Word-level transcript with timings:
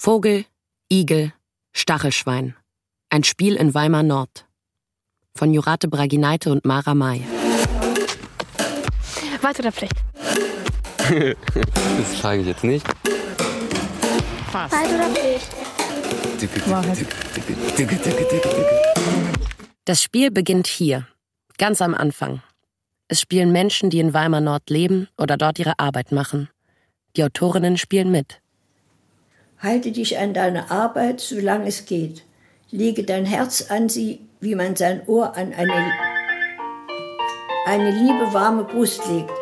Vogel, 0.00 0.44
Igel, 0.88 1.32
Stachelschwein. 1.72 2.54
Ein 3.10 3.24
Spiel 3.24 3.56
in 3.56 3.74
Weimar 3.74 4.04
Nord. 4.04 4.46
Von 5.34 5.52
Jurate 5.52 5.88
Bragineite 5.88 6.52
und 6.52 6.64
Mara 6.64 6.94
May. 6.94 7.24
Warte 9.40 9.62
oder 9.62 9.72
Pflicht? 9.72 9.96
das 11.98 12.14
frage 12.20 12.42
ich 12.42 12.46
jetzt 12.46 12.62
nicht. 12.62 12.86
Fast. 14.52 14.72
Weit 14.72 14.88
oder 14.94 15.10
Pflicht? 15.10 15.48
Das 19.84 20.00
Spiel 20.00 20.30
beginnt 20.30 20.68
hier, 20.68 21.08
ganz 21.58 21.82
am 21.82 21.96
Anfang. 21.96 22.40
Es 23.08 23.20
spielen 23.20 23.50
Menschen, 23.50 23.90
die 23.90 23.98
in 23.98 24.14
Weimar 24.14 24.42
Nord 24.42 24.70
leben 24.70 25.08
oder 25.18 25.36
dort 25.36 25.58
ihre 25.58 25.76
Arbeit 25.80 26.12
machen. 26.12 26.48
Die 27.16 27.24
Autorinnen 27.24 27.76
spielen 27.76 28.12
mit. 28.12 28.40
Halte 29.60 29.90
dich 29.90 30.16
an 30.16 30.34
deine 30.34 30.70
Arbeit, 30.70 31.20
solange 31.20 31.66
es 31.66 31.84
geht. 31.84 32.22
Lege 32.70 33.02
dein 33.02 33.24
Herz 33.24 33.72
an 33.72 33.88
sie, 33.88 34.20
wie 34.38 34.54
man 34.54 34.76
sein 34.76 35.02
Ohr 35.08 35.36
an 35.36 35.52
eine, 35.52 35.92
eine 37.66 37.90
liebe 37.90 38.32
warme 38.32 38.62
Brust 38.62 39.04
legt. 39.08 39.32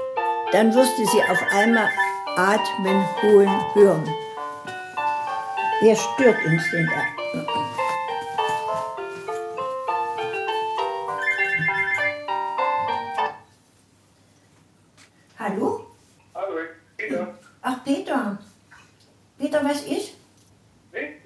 Dann 0.53 0.75
wirst 0.75 0.97
du 0.99 1.05
sie 1.05 1.23
auf 1.23 1.43
einmal 1.53 1.91
atmen, 2.35 3.05
holen, 3.21 3.75
hören. 3.75 4.09
Er 5.83 5.97
stört 5.97 6.43
uns 6.47 6.63
denn 6.73 6.87
da. 6.87 7.03
Hallo? 15.39 15.87
Hallo, 16.35 16.57
Peter. 16.97 17.39
Ach, 17.61 17.85
Peter. 17.85 18.39
Peter, 19.39 19.63
was 19.63 19.83
ist? 19.83 20.15
Nee, 20.93 21.17
ich 21.23 21.26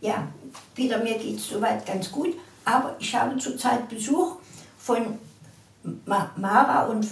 Ja, 0.00 0.26
Peter, 0.74 0.98
mir 0.98 1.16
geht 1.18 1.36
es 1.36 1.48
soweit 1.48 1.86
ganz 1.86 2.10
gut. 2.10 2.34
Aber 2.64 2.96
ich 2.98 3.14
habe 3.14 3.36
zurzeit 3.38 3.88
Besuch 3.88 4.36
von 4.78 5.18
Ma 6.04 6.30
Mara 6.36 6.86
und, 6.86 7.06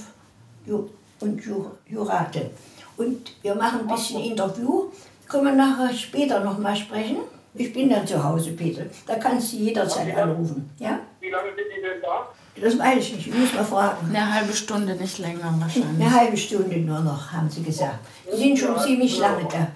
Ju 0.66 0.88
und 1.20 1.44
Ju 1.44 1.66
Jurate. 1.88 2.50
Und 2.96 3.32
wir 3.42 3.54
machen 3.54 3.80
ein 3.80 3.88
bisschen 3.88 4.20
Interview. 4.20 4.90
Können 5.28 5.44
wir 5.44 5.52
nachher 5.52 5.92
später 5.94 6.40
noch 6.40 6.58
mal 6.58 6.76
sprechen? 6.76 7.18
Ich 7.54 7.72
bin 7.72 7.90
dann 7.90 8.06
zu 8.06 8.22
Hause, 8.22 8.52
Peter. 8.52 8.82
Da 9.06 9.16
kannst 9.16 9.52
du 9.52 9.56
jederzeit 9.56 10.16
anrufen. 10.16 10.70
Ja? 10.78 11.00
Wie 11.20 11.30
lange 11.30 11.48
sind 11.54 11.66
die 11.76 11.80
denn 11.80 12.00
da? 12.00 12.28
Das 12.60 12.78
weiß 12.78 12.98
ich 12.98 13.14
nicht. 13.16 13.26
Ich 13.28 13.34
muss 13.34 13.54
mal 13.54 13.64
fragen. 13.64 14.08
Eine 14.08 14.34
halbe 14.34 14.52
Stunde, 14.52 14.94
nicht 14.94 15.18
länger 15.18 15.54
wahrscheinlich. 15.58 16.06
Eine 16.06 16.14
halbe 16.14 16.36
Stunde 16.36 16.76
nur 16.76 17.00
noch, 17.00 17.32
haben 17.32 17.48
sie 17.48 17.62
gesagt. 17.62 17.98
Sie 18.30 18.38
sind 18.38 18.58
schon 18.58 18.78
ziemlich 18.78 19.18
lange 19.18 19.44
da. 19.50 19.68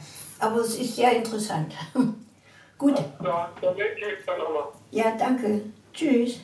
Aber 0.44 0.60
es 0.60 0.74
ist 0.76 0.96
sehr 0.96 1.16
interessant. 1.16 1.72
Gut. 2.78 2.98
Ja, 3.22 3.50
dann 3.62 3.76
melde 3.76 3.94
ich 3.98 4.18
mich 4.18 4.26
dann 4.26 4.38
nochmal. 4.38 4.64
Ja, 4.90 5.16
danke. 5.18 5.62
Tschüss. 5.94 6.40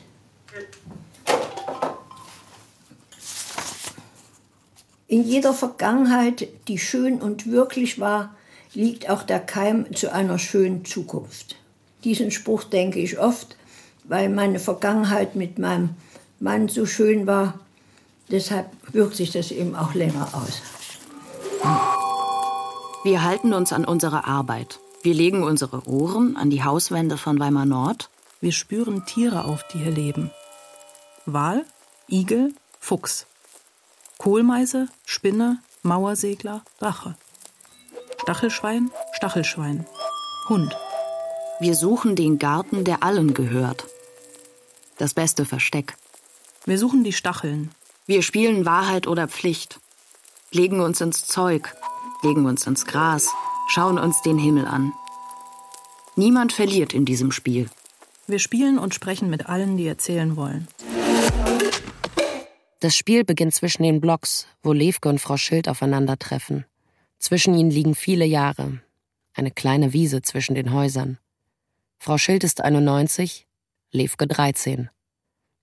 In 5.07 5.23
jeder 5.23 5.53
Vergangenheit, 5.53 6.47
die 6.67 6.79
schön 6.79 7.21
und 7.21 7.51
wirklich 7.51 7.99
war, 7.99 8.35
liegt 8.73 9.07
auch 9.07 9.21
der 9.21 9.39
Keim 9.39 9.93
zu 9.95 10.11
einer 10.11 10.39
schönen 10.39 10.83
Zukunft. 10.83 11.57
Diesen 12.03 12.31
Spruch 12.31 12.63
denke 12.63 12.97
ich 12.97 13.19
oft, 13.19 13.55
weil 14.05 14.29
meine 14.29 14.57
Vergangenheit 14.57 15.35
mit 15.35 15.59
meinem 15.59 15.89
Mann 16.39 16.69
so 16.69 16.87
schön 16.87 17.27
war. 17.27 17.59
Deshalb 18.31 18.65
wirkt 18.93 19.15
sich 19.15 19.29
das 19.29 19.51
eben 19.51 19.75
auch 19.75 19.93
länger 19.93 20.27
aus. 20.33 20.80
Wir 23.03 23.23
halten 23.23 23.53
uns 23.53 23.73
an 23.73 23.83
unsere 23.83 24.25
Arbeit. 24.25 24.79
Wir 25.01 25.15
legen 25.15 25.43
unsere 25.43 25.87
Ohren 25.87 26.37
an 26.37 26.51
die 26.51 26.63
Hauswände 26.63 27.17
von 27.17 27.39
Weimar 27.39 27.65
Nord. 27.65 28.11
Wir 28.41 28.51
spüren 28.51 29.07
Tiere 29.07 29.45
auf, 29.45 29.65
die 29.69 29.79
hier 29.79 29.91
leben. 29.91 30.29
Wal, 31.25 31.65
Igel, 32.07 32.53
Fuchs. 32.79 33.25
Kohlmeise, 34.19 34.87
Spinne, 35.03 35.57
Mauersegler, 35.81 36.61
Drache. 36.77 37.15
Stachelschwein, 38.21 38.91
Stachelschwein. 39.13 39.87
Hund. 40.47 40.77
Wir 41.59 41.75
suchen 41.75 42.15
den 42.15 42.37
Garten, 42.37 42.83
der 42.83 43.01
allen 43.01 43.33
gehört. 43.33 43.85
Das 44.99 45.15
beste 45.15 45.45
Versteck. 45.45 45.97
Wir 46.65 46.77
suchen 46.77 47.03
die 47.03 47.13
Stacheln. 47.13 47.71
Wir 48.05 48.21
spielen 48.21 48.63
Wahrheit 48.67 49.07
oder 49.07 49.27
Pflicht. 49.27 49.79
Legen 50.51 50.81
uns 50.81 51.01
ins 51.01 51.25
Zeug, 51.25 51.75
legen 52.23 52.45
uns 52.45 52.65
ins 52.67 52.85
Gras, 52.85 53.29
schauen 53.67 53.97
uns 53.97 54.21
den 54.21 54.37
Himmel 54.37 54.65
an. 54.65 54.93
Niemand 56.15 56.53
verliert 56.53 56.93
in 56.93 57.05
diesem 57.05 57.31
Spiel. 57.31 57.69
Wir 58.27 58.39
spielen 58.39 58.77
und 58.77 58.93
sprechen 58.93 59.29
mit 59.29 59.47
allen, 59.47 59.77
die 59.77 59.87
erzählen 59.87 60.35
wollen. 60.35 60.67
Das 62.79 62.95
Spiel 62.95 63.23
beginnt 63.23 63.53
zwischen 63.53 63.83
den 63.83 64.01
Blocks, 64.01 64.47
wo 64.63 64.73
Levke 64.73 65.09
und 65.09 65.19
Frau 65.19 65.37
Schild 65.37 65.69
aufeinandertreffen. 65.69 66.65
Zwischen 67.19 67.53
ihnen 67.53 67.69
liegen 67.69 67.93
viele 67.93 68.25
Jahre. 68.25 68.81
Eine 69.33 69.51
kleine 69.51 69.93
Wiese 69.93 70.21
zwischen 70.21 70.55
den 70.55 70.73
Häusern. 70.73 71.19
Frau 71.99 72.17
Schild 72.17 72.43
ist 72.43 72.61
91, 72.61 73.47
Levke 73.91 74.25
13. 74.27 74.89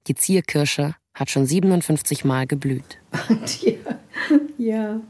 Die 0.07 0.15
Zierkirsche 0.15 0.95
hat 1.13 1.31
schon 1.31 1.47
57 1.47 2.25
Mal 2.25 2.47
geblüht. 2.47 2.99
ja, 3.61 3.99
ja. 4.57 5.01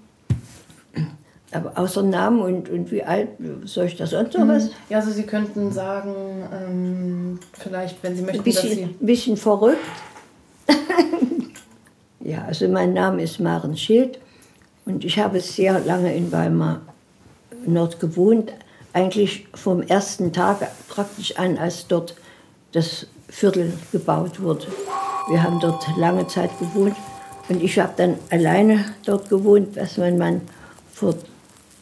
Aber 1.51 1.73
außer 1.77 2.03
Namen 2.03 2.41
und, 2.41 2.69
und 2.69 2.91
wie 2.91 3.03
alt, 3.03 3.31
soll 3.65 3.87
ich 3.87 3.97
da 3.97 4.07
sonst 4.07 4.37
noch 4.37 4.47
was? 4.47 4.71
Ja, 4.91 4.99
also 4.99 5.11
Sie 5.11 5.23
könnten 5.23 5.73
sagen, 5.73 6.15
ähm, 6.53 7.39
vielleicht, 7.55 8.03
wenn 8.03 8.17
Sie 8.17 8.23
möchten, 8.23 8.41
Ein 8.41 8.45
bisschen, 8.45 8.69
dass 8.69 8.77
Sie... 8.77 8.85
ein 8.85 9.07
bisschen 9.07 9.37
verrückt. 9.39 9.79
ja, 12.21 12.45
also 12.45 12.69
mein 12.69 12.93
Name 12.93 13.23
ist 13.23 13.41
Maren 13.41 13.77
Schild 13.77 14.19
und 14.85 15.05
ich 15.05 15.19
habe 15.19 15.41
sehr 15.41 15.81
lange 15.81 16.15
in 16.15 16.31
Weimar 16.33 16.83
Nord 17.67 17.99
gewohnt. 17.99 18.53
Eigentlich 18.93 19.47
vom 19.55 19.83
ersten 19.83 20.33
Tag 20.33 20.69
praktisch 20.89 21.37
an, 21.39 21.57
als 21.57 21.87
dort 21.87 22.15
das 22.73 23.07
Viertel 23.29 23.73
gebaut 23.93 24.43
wurde. 24.43 24.67
Wir 25.31 25.43
haben 25.43 25.61
dort 25.61 25.87
lange 25.97 26.27
Zeit 26.27 26.51
gewohnt 26.59 26.97
und 27.49 27.63
ich 27.63 27.79
habe 27.79 27.93
dann 27.97 28.17
alleine 28.31 28.85
dort 29.07 29.31
gewohnt, 29.31 29.79
als 29.79 29.97
mein 29.97 30.19
Mann 30.19 30.43
vor 30.93 31.15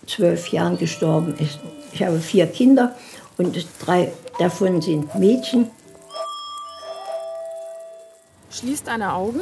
zwölf 0.07 0.49
Jahren 0.49 0.79
gestorben 0.79 1.37
ist. 1.39 1.59
Ich 1.93 2.03
habe 2.03 2.19
vier 2.21 2.47
Kinder 2.47 2.95
und 3.37 3.67
drei 3.81 4.13
davon 4.39 4.81
sind 4.81 5.15
Mädchen. 5.15 5.71
Schließ 8.51 8.85
deine 8.85 9.13
Augen 9.13 9.41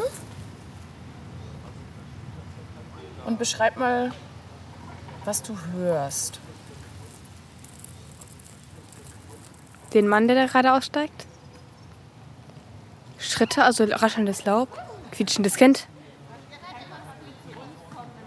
und 3.27 3.39
beschreib 3.39 3.77
mal, 3.77 4.13
was 5.25 5.43
du 5.43 5.57
hörst. 5.73 6.41
Den 9.93 10.09
Mann, 10.09 10.27
der 10.27 10.37
da 10.37 10.47
gerade 10.47 10.73
aussteigt? 10.73 11.27
Schritte, 13.19 13.63
also 13.63 13.85
raschelndes 13.85 14.45
Laub, 14.45 14.69
quietschendes 15.13 15.55
Kind. 15.55 15.87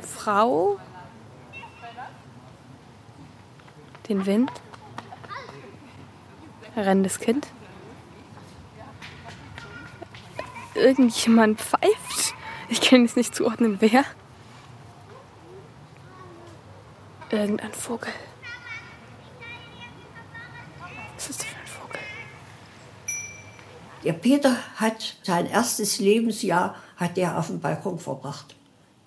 Frau. 0.02 0.80
Den 4.10 4.26
Wind. 4.26 4.52
Rennendes 6.76 7.20
Kind. 7.20 7.48
Irgendjemand 10.76 11.60
pfeift. 11.60 12.36
Ich 12.70 12.82
kann 12.82 13.04
es 13.04 13.16
nicht 13.16 13.36
zuordnen, 13.36 13.78
wer. 13.80 14.06
Irgendein 17.30 17.74
Vogel. 17.74 18.14
Was 21.16 21.30
ist 21.30 21.40
das 21.40 21.48
für 21.48 21.58
ein 21.58 21.68
Vogel? 21.68 22.00
Der 24.04 24.14
Peter 24.14 24.56
hat 24.76 25.18
sein 25.24 25.48
erstes 25.48 26.00
Lebensjahr 26.00 26.76
hat 26.96 27.18
er 27.18 27.38
auf 27.38 27.48
dem 27.48 27.60
Balkon 27.60 28.00
verbracht. 28.00 28.56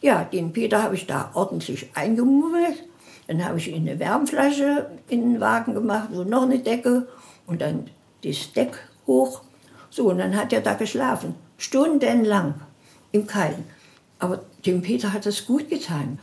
Ja, 0.03 0.25
den 0.25 0.53
Peter 0.53 0.82
habe 0.82 0.96
ich 0.96 1.06
da 1.06 1.31
ordentlich 1.35 1.91
eingemummelt. 1.94 2.89
Dann 3.31 3.44
habe 3.44 3.59
ich 3.59 3.69
ihm 3.69 3.87
eine 3.87 4.00
Wärmflasche 4.00 4.91
in 5.06 5.21
den 5.21 5.41
Wagen 5.41 5.73
gemacht 5.73 6.11
und 6.11 6.29
noch 6.29 6.43
eine 6.43 6.59
Decke 6.59 7.06
und 7.47 7.61
dann 7.61 7.88
das 8.25 8.53
Deck 8.53 8.77
hoch. 9.06 9.43
So, 9.88 10.11
und 10.11 10.19
dann 10.19 10.37
hat 10.37 10.53
er 10.53 10.62
da 10.62 10.75
geschlafen. 10.75 11.37
Stundenlang 11.56 12.61
im 13.12 13.29
Kalten. 13.29 13.62
Aber 14.19 14.43
dem 14.67 14.82
Peter 14.82 15.12
hat 15.12 15.27
das 15.27 15.47
gut 15.47 15.71
getan. 15.71 16.19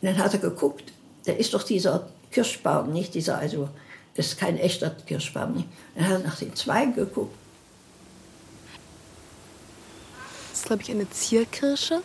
Und 0.00 0.08
dann 0.08 0.18
hat 0.18 0.32
er 0.32 0.40
geguckt, 0.40 0.92
da 1.26 1.32
ist 1.32 1.54
doch 1.54 1.62
dieser 1.62 2.08
Kirschbaum, 2.32 2.92
nicht 2.92 3.14
dieser, 3.14 3.38
also, 3.38 3.68
das 4.16 4.26
ist 4.26 4.38
kein 4.40 4.58
echter 4.58 4.90
Kirschbaum. 4.90 5.52
Nicht? 5.52 5.68
Dann 5.94 6.08
hat 6.08 6.12
er 6.12 6.26
nach 6.26 6.38
den 6.38 6.56
Zweigen 6.56 6.96
geguckt. 6.96 7.36
Das 10.50 10.58
ist, 10.58 10.66
glaube 10.66 10.82
ich, 10.82 10.90
eine 10.90 11.08
Zierkirsche. 11.08 12.02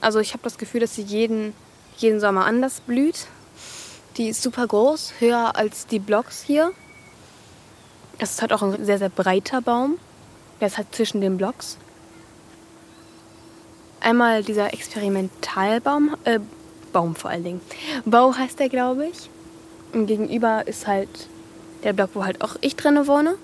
Also 0.00 0.18
ich 0.18 0.32
habe 0.32 0.42
das 0.42 0.58
Gefühl, 0.58 0.80
dass 0.80 0.96
sie 0.96 1.02
jeden, 1.02 1.54
jeden 1.96 2.20
Sommer 2.20 2.44
anders 2.46 2.80
blüht. 2.80 3.26
Die 4.16 4.28
ist 4.28 4.42
super 4.42 4.66
groß, 4.66 5.14
höher 5.18 5.56
als 5.56 5.86
die 5.86 5.98
Blocks 5.98 6.42
hier. 6.42 6.72
Es 8.18 8.32
ist 8.32 8.42
halt 8.42 8.52
auch 8.52 8.62
ein 8.62 8.84
sehr, 8.84 8.98
sehr 8.98 9.08
breiter 9.08 9.60
Baum. 9.60 9.98
Der 10.60 10.68
ist 10.68 10.78
halt 10.78 10.94
zwischen 10.94 11.20
den 11.20 11.36
Blocks. 11.36 11.78
Einmal 14.00 14.44
dieser 14.44 14.72
Experimentalbaum, 14.72 16.16
äh, 16.24 16.38
Baum 16.92 17.16
vor 17.16 17.30
allen 17.30 17.44
Dingen. 17.44 17.60
Bau 18.04 18.34
heißt 18.34 18.60
der, 18.60 18.68
glaube 18.68 19.06
ich. 19.06 19.30
Und 19.92 20.06
gegenüber 20.06 20.66
ist 20.66 20.86
halt 20.86 21.08
der 21.82 21.92
Block, 21.92 22.10
wo 22.14 22.24
halt 22.24 22.42
auch 22.42 22.56
ich 22.60 22.76
drinne 22.76 23.06
wohne. 23.06 23.36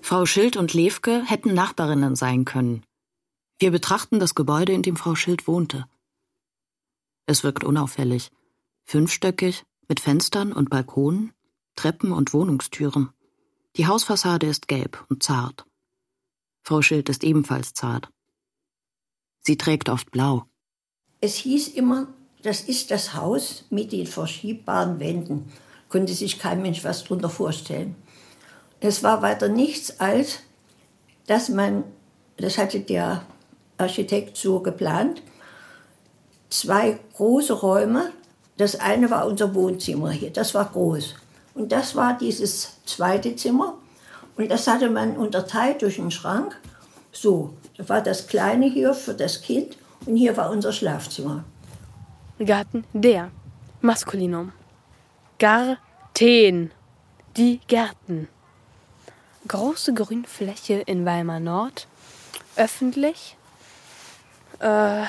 Frau 0.00 0.26
Schild 0.26 0.56
und 0.56 0.74
Levke 0.74 1.22
hätten 1.26 1.54
Nachbarinnen 1.54 2.16
sein 2.16 2.44
können. 2.44 2.82
Wir 3.58 3.70
betrachten 3.70 4.20
das 4.20 4.34
Gebäude, 4.34 4.72
in 4.72 4.82
dem 4.82 4.96
Frau 4.96 5.14
Schild 5.14 5.48
wohnte. 5.48 5.86
Es 7.28 7.44
wirkt 7.44 7.62
unauffällig. 7.62 8.30
Fünfstöckig, 8.84 9.66
mit 9.86 10.00
Fenstern 10.00 10.50
und 10.50 10.70
Balkonen, 10.70 11.34
Treppen 11.76 12.10
und 12.10 12.32
Wohnungstüren. 12.32 13.10
Die 13.76 13.86
Hausfassade 13.86 14.46
ist 14.46 14.66
gelb 14.66 15.04
und 15.10 15.22
zart. 15.22 15.66
Frau 16.62 16.80
Schild 16.80 17.10
ist 17.10 17.24
ebenfalls 17.24 17.74
zart. 17.74 18.08
Sie 19.40 19.58
trägt 19.58 19.90
oft 19.90 20.10
blau. 20.10 20.46
Es 21.20 21.34
hieß 21.34 21.68
immer, 21.68 22.08
das 22.42 22.62
ist 22.62 22.90
das 22.90 23.12
Haus 23.12 23.66
mit 23.68 23.92
den 23.92 24.06
verschiebbaren 24.06 24.98
Wänden. 24.98 25.52
Konnte 25.90 26.14
sich 26.14 26.38
kein 26.38 26.62
Mensch 26.62 26.82
was 26.82 27.02
darunter 27.02 27.28
vorstellen. 27.28 27.94
Es 28.80 29.02
war 29.02 29.20
weiter 29.20 29.48
nichts 29.48 30.00
als, 30.00 30.38
dass 31.26 31.50
man, 31.50 31.84
das 32.38 32.56
hatte 32.56 32.80
der 32.80 33.26
Architekt 33.76 34.38
so 34.38 34.60
geplant, 34.60 35.20
zwei 36.50 36.98
große 37.16 37.52
Räume. 37.52 38.12
Das 38.56 38.80
eine 38.80 39.10
war 39.10 39.26
unser 39.26 39.54
Wohnzimmer 39.54 40.10
hier, 40.10 40.30
das 40.30 40.54
war 40.54 40.64
groß. 40.64 41.14
Und 41.54 41.72
das 41.72 41.96
war 41.96 42.16
dieses 42.16 42.76
zweite 42.86 43.34
Zimmer. 43.36 43.74
Und 44.36 44.50
das 44.50 44.66
hatte 44.66 44.88
man 44.90 45.16
unterteilt 45.16 45.82
durch 45.82 45.98
einen 45.98 46.10
Schrank. 46.10 46.56
So, 47.10 47.54
da 47.76 47.88
war 47.88 48.00
das 48.00 48.28
kleine 48.28 48.66
hier 48.66 48.94
für 48.94 49.14
das 49.14 49.42
Kind 49.42 49.76
und 50.06 50.16
hier 50.16 50.36
war 50.36 50.50
unser 50.50 50.72
Schlafzimmer. 50.72 51.44
Garten 52.38 52.84
der. 52.92 53.30
Maskulinum. 53.80 54.52
Garten. 55.38 56.70
Die 57.36 57.60
Gärten. 57.66 58.28
Große 59.46 59.94
Grünfläche 59.94 60.74
in 60.74 61.04
Weimar 61.04 61.40
Nord. 61.40 61.86
Öffentlich. 62.56 63.36
Äh, 64.60 65.04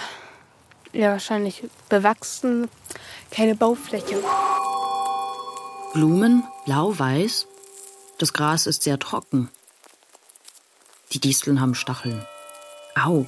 ja, 0.93 1.11
wahrscheinlich 1.11 1.63
bewachsen. 1.89 2.69
Keine 3.31 3.55
Baufläche. 3.55 4.21
Blumen, 5.93 6.43
blau-weiß. 6.65 7.47
Das 8.17 8.33
Gras 8.33 8.67
ist 8.67 8.83
sehr 8.83 8.99
trocken. 8.99 9.49
Die 11.11 11.19
Disteln 11.19 11.61
haben 11.61 11.75
Stacheln. 11.75 12.25
Au. 12.95 13.25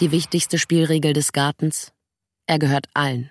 Die 0.00 0.10
wichtigste 0.10 0.58
Spielregel 0.58 1.12
des 1.12 1.32
Gartens. 1.32 1.92
Er 2.46 2.58
gehört 2.58 2.86
allen. 2.94 3.30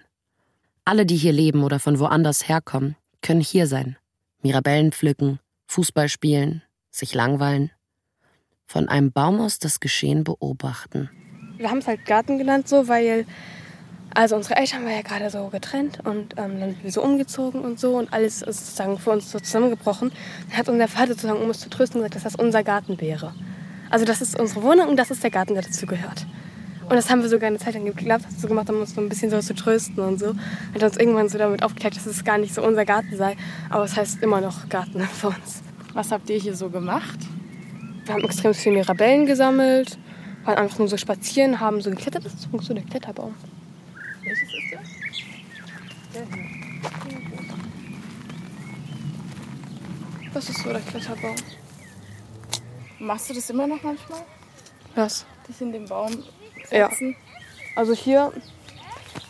Alle, 0.86 1.06
die 1.06 1.16
hier 1.16 1.32
leben 1.32 1.64
oder 1.64 1.80
von 1.80 2.00
woanders 2.00 2.50
herkommen, 2.50 2.96
können 3.22 3.42
hier 3.42 3.68
sein. 3.68 3.98
Mirabellen 4.42 4.92
pflücken, 4.92 5.40
Fußball 5.68 6.10
spielen, 6.10 6.62
sich 6.92 7.14
langweilen. 7.14 7.72
Von 8.66 8.90
einem 8.90 9.12
Baum 9.12 9.40
aus 9.40 9.60
das 9.60 9.80
Geschehen 9.80 10.24
beobachten. 10.24 11.10
Wir 11.64 11.70
haben 11.70 11.78
es 11.78 11.88
halt 11.88 12.06
Garten 12.06 12.38
genannt, 12.38 12.68
so, 12.68 12.90
weil 12.90 13.26
also 14.14 14.36
unsere 14.36 14.58
Eltern 14.58 14.84
waren 14.84 14.96
ja 14.96 15.02
gerade 15.02 15.30
so 15.30 15.48
getrennt 15.48 16.00
und 16.04 16.34
ähm, 16.38 16.60
dann 16.60 16.72
sind 16.72 16.84
wir 16.84 16.92
so 16.92 17.02
umgezogen 17.02 17.62
und 17.62 17.80
so 17.80 17.98
und 17.98 18.12
alles 18.12 18.42
ist 18.42 18.66
sozusagen 18.66 19.00
für 19.00 19.12
uns 19.12 19.32
so 19.32 19.40
zusammengebrochen. 19.40 20.12
Dann 20.50 20.58
hat 20.58 20.68
unser 20.68 20.90
Vater 20.90 21.14
sozusagen, 21.14 21.40
um 21.40 21.48
uns 21.48 21.62
zu 21.62 21.70
trösten, 21.70 22.02
gesagt, 22.02 22.16
dass 22.16 22.24
das 22.24 22.36
unser 22.36 22.64
Garten 22.64 23.00
wäre. 23.00 23.34
Also 23.90 24.04
das 24.04 24.22
ist 24.22 24.38
unsere 24.38 24.62
Wohnung 24.62 24.90
und 24.90 24.98
das 24.98 25.10
ist 25.10 25.24
der 25.24 25.32
Garten, 25.32 25.54
der 25.54 25.64
dazu 25.64 25.86
gehört. 25.86 26.28
Und 26.84 26.98
das 26.98 27.10
haben 27.10 27.22
wir 27.22 27.30
sogar 27.30 27.48
eine 27.48 27.60
Zeit 27.60 27.76
lang 27.76 27.86
geglaubt, 27.86 28.26
so 28.38 28.50
gemacht, 28.50 28.70
um 28.70 28.82
uns 28.82 28.94
so 28.94 29.00
ein 29.00 29.08
bisschen 29.08 29.30
so 29.30 29.40
zu 29.40 29.56
trösten 29.56 30.04
und 30.04 30.20
so. 30.20 30.36
Hat 30.74 30.84
uns 30.84 30.98
irgendwann 30.98 31.30
so 31.30 31.38
damit 31.38 31.64
aufgeklärt, 31.64 31.96
dass 31.96 32.06
es 32.06 32.26
gar 32.26 32.38
nicht 32.38 32.54
so 32.54 32.62
unser 32.62 32.84
Garten 32.84 33.16
sei, 33.16 33.38
aber 33.70 33.86
es 33.86 33.96
heißt 33.96 34.22
immer 34.22 34.42
noch 34.42 34.68
Garten 34.68 35.00
für 35.14 35.28
uns. 35.30 35.64
Was 35.94 36.12
habt 36.12 36.30
ihr 36.30 36.38
hier 36.38 36.56
so 36.56 36.70
gemacht? 36.70 37.20
Wir 38.06 38.16
haben 38.16 38.26
extrem 38.26 38.54
viele 38.54 38.76
Mirabellen 38.76 39.26
gesammelt, 39.26 39.98
waren 40.46 40.58
einfach 40.58 40.80
nur 40.80 40.88
so 40.88 40.98
spazieren, 40.98 41.60
haben 41.60 41.82
so 41.82 41.90
geklettert. 41.90 42.26
Das 42.26 42.34
ist 42.34 42.48
so 42.52 42.74
der 42.74 42.84
Kletterbaum. 42.84 43.36
Welches 44.24 44.44
ist 44.44 44.54
der? 44.72 44.80
Der 46.14 46.26
hier. 46.36 47.24
Das 50.34 50.50
ist 50.50 50.64
so 50.64 50.70
der 50.72 50.82
Kletterbaum. 50.82 51.36
Machst 53.00 53.30
du 53.30 53.34
das 53.34 53.50
immer 53.50 53.68
noch 53.68 53.82
manchmal? 53.84 54.22
Was? 54.96 55.26
Dich 55.48 55.60
in 55.62 55.72
den 55.72 55.86
Baum 55.86 56.24
Ja. 56.72 56.90
setzen? 56.90 57.16
Also 57.76 57.94
hier 57.94 58.32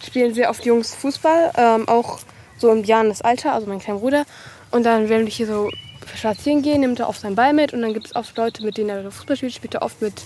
spielen 0.06 0.34
sehr 0.34 0.50
oft 0.50 0.66
Jungs 0.66 0.94
Fußball, 0.96 1.52
ähm, 1.56 1.88
auch 1.88 2.20
so 2.58 2.72
im 2.72 2.84
Jahren 2.84 3.14
Alter, 3.22 3.54
also 3.54 3.68
mein 3.68 3.80
kleiner 3.80 4.00
Bruder. 4.00 4.26
Und 4.72 4.84
dann, 4.84 5.10
wenn 5.10 5.22
wir 5.26 5.32
hier 5.32 5.48
so 5.48 5.70
spazieren 6.16 6.62
gehen, 6.62 6.82
nimmt 6.82 7.00
er 7.00 7.10
oft 7.10 7.22
seinen 7.22 7.36
Ball 7.36 7.54
mit 7.54 7.74
und 7.74 7.82
dann 7.82 7.94
gibt 7.94 8.08
es 8.08 8.16
oft 8.16 8.38
Leute, 8.38 8.64
mit 8.64 8.78
denen 8.78 8.90
er 8.90 9.12
Fußball 9.12 9.36
spielt, 9.36 9.54
spielt 9.54 9.74
er 9.76 9.82
oft 9.82 10.02
mit 10.02 10.24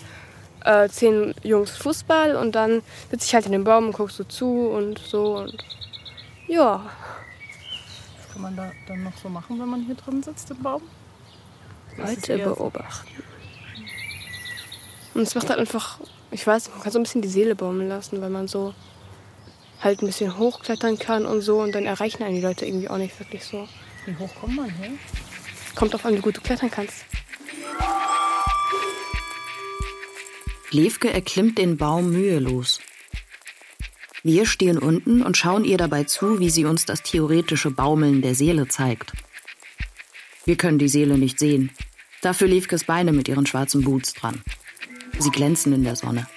äh, 0.67 0.89
zehn 0.89 1.33
Jungs 1.43 1.71
Fußball 1.77 2.35
und 2.35 2.53
dann 2.53 2.81
sitze 3.09 3.25
ich 3.25 3.33
halt 3.33 3.45
in 3.45 3.53
dem 3.53 3.63
Baum 3.63 3.87
und 3.87 3.93
guck 3.93 4.11
so 4.11 4.23
zu 4.25 4.69
und 4.69 4.99
so 4.99 5.37
und 5.37 5.63
ja. 6.47 6.85
Was 8.17 8.33
kann 8.33 8.41
man 8.41 8.55
da 8.55 8.71
dann 8.87 9.03
noch 9.03 9.17
so 9.17 9.29
machen, 9.29 9.59
wenn 9.59 9.69
man 9.69 9.85
hier 9.85 9.95
drin 9.95 10.21
sitzt 10.21 10.51
im 10.51 10.61
Baum? 10.61 10.81
Leute 11.97 12.37
beobachten. 12.37 13.23
Und 15.13 15.23
es 15.23 15.33
macht 15.33 15.49
halt 15.49 15.59
einfach, 15.59 15.99
ich 16.29 16.45
weiß 16.45 16.65
nicht, 16.65 16.75
man 16.75 16.83
kann 16.83 16.91
so 16.91 16.99
ein 16.99 17.03
bisschen 17.03 17.21
die 17.21 17.27
Seele 17.27 17.55
baumeln 17.55 17.89
lassen, 17.89 18.21
weil 18.21 18.29
man 18.29 18.47
so 18.47 18.75
halt 19.81 20.01
ein 20.01 20.05
bisschen 20.05 20.37
hochklettern 20.37 20.99
kann 20.99 21.25
und 21.25 21.41
so 21.41 21.59
und 21.59 21.73
dann 21.73 21.85
erreichen 21.85 22.23
einen 22.23 22.35
die 22.35 22.41
Leute 22.41 22.65
irgendwie 22.65 22.89
auch 22.89 22.97
nicht 22.97 23.19
wirklich 23.19 23.43
so. 23.45 23.67
Wie 24.05 24.15
hoch 24.17 24.29
kommt 24.39 24.55
man 24.55 24.69
hier? 24.69 24.91
Kommt 25.75 25.93
drauf 25.93 26.05
an, 26.05 26.15
wie 26.15 26.21
gut 26.21 26.37
du 26.37 26.41
klettern 26.41 26.69
kannst. 26.69 27.05
Levke 30.71 31.11
erklimmt 31.11 31.57
den 31.57 31.77
Baum 31.77 32.11
mühelos. 32.11 32.81
Wir 34.21 34.45
stehen 34.45 34.77
unten 34.77 35.21
und 35.23 35.37
schauen 35.37 35.63
ihr 35.63 35.77
dabei 35.77 36.03
zu, 36.03 36.39
wie 36.39 36.49
sie 36.49 36.65
uns 36.65 36.83
das 36.83 37.03
theoretische 37.03 37.71
Baumeln 37.71 38.21
der 38.21 38.35
Seele 38.35 38.67
zeigt. 38.67 39.13
Wir 40.43 40.57
können 40.57 40.79
die 40.79 40.89
Seele 40.89 41.17
nicht 41.17 41.39
sehen. 41.39 41.71
Dafür 42.21 42.47
Levkes 42.49 42.83
Beine 42.83 43.13
mit 43.13 43.29
ihren 43.29 43.45
schwarzen 43.45 43.83
Boots 43.83 44.13
dran. 44.13 44.41
Sie 45.19 45.29
glänzen 45.29 45.71
in 45.71 45.83
der 45.83 45.95
Sonne. 45.95 46.27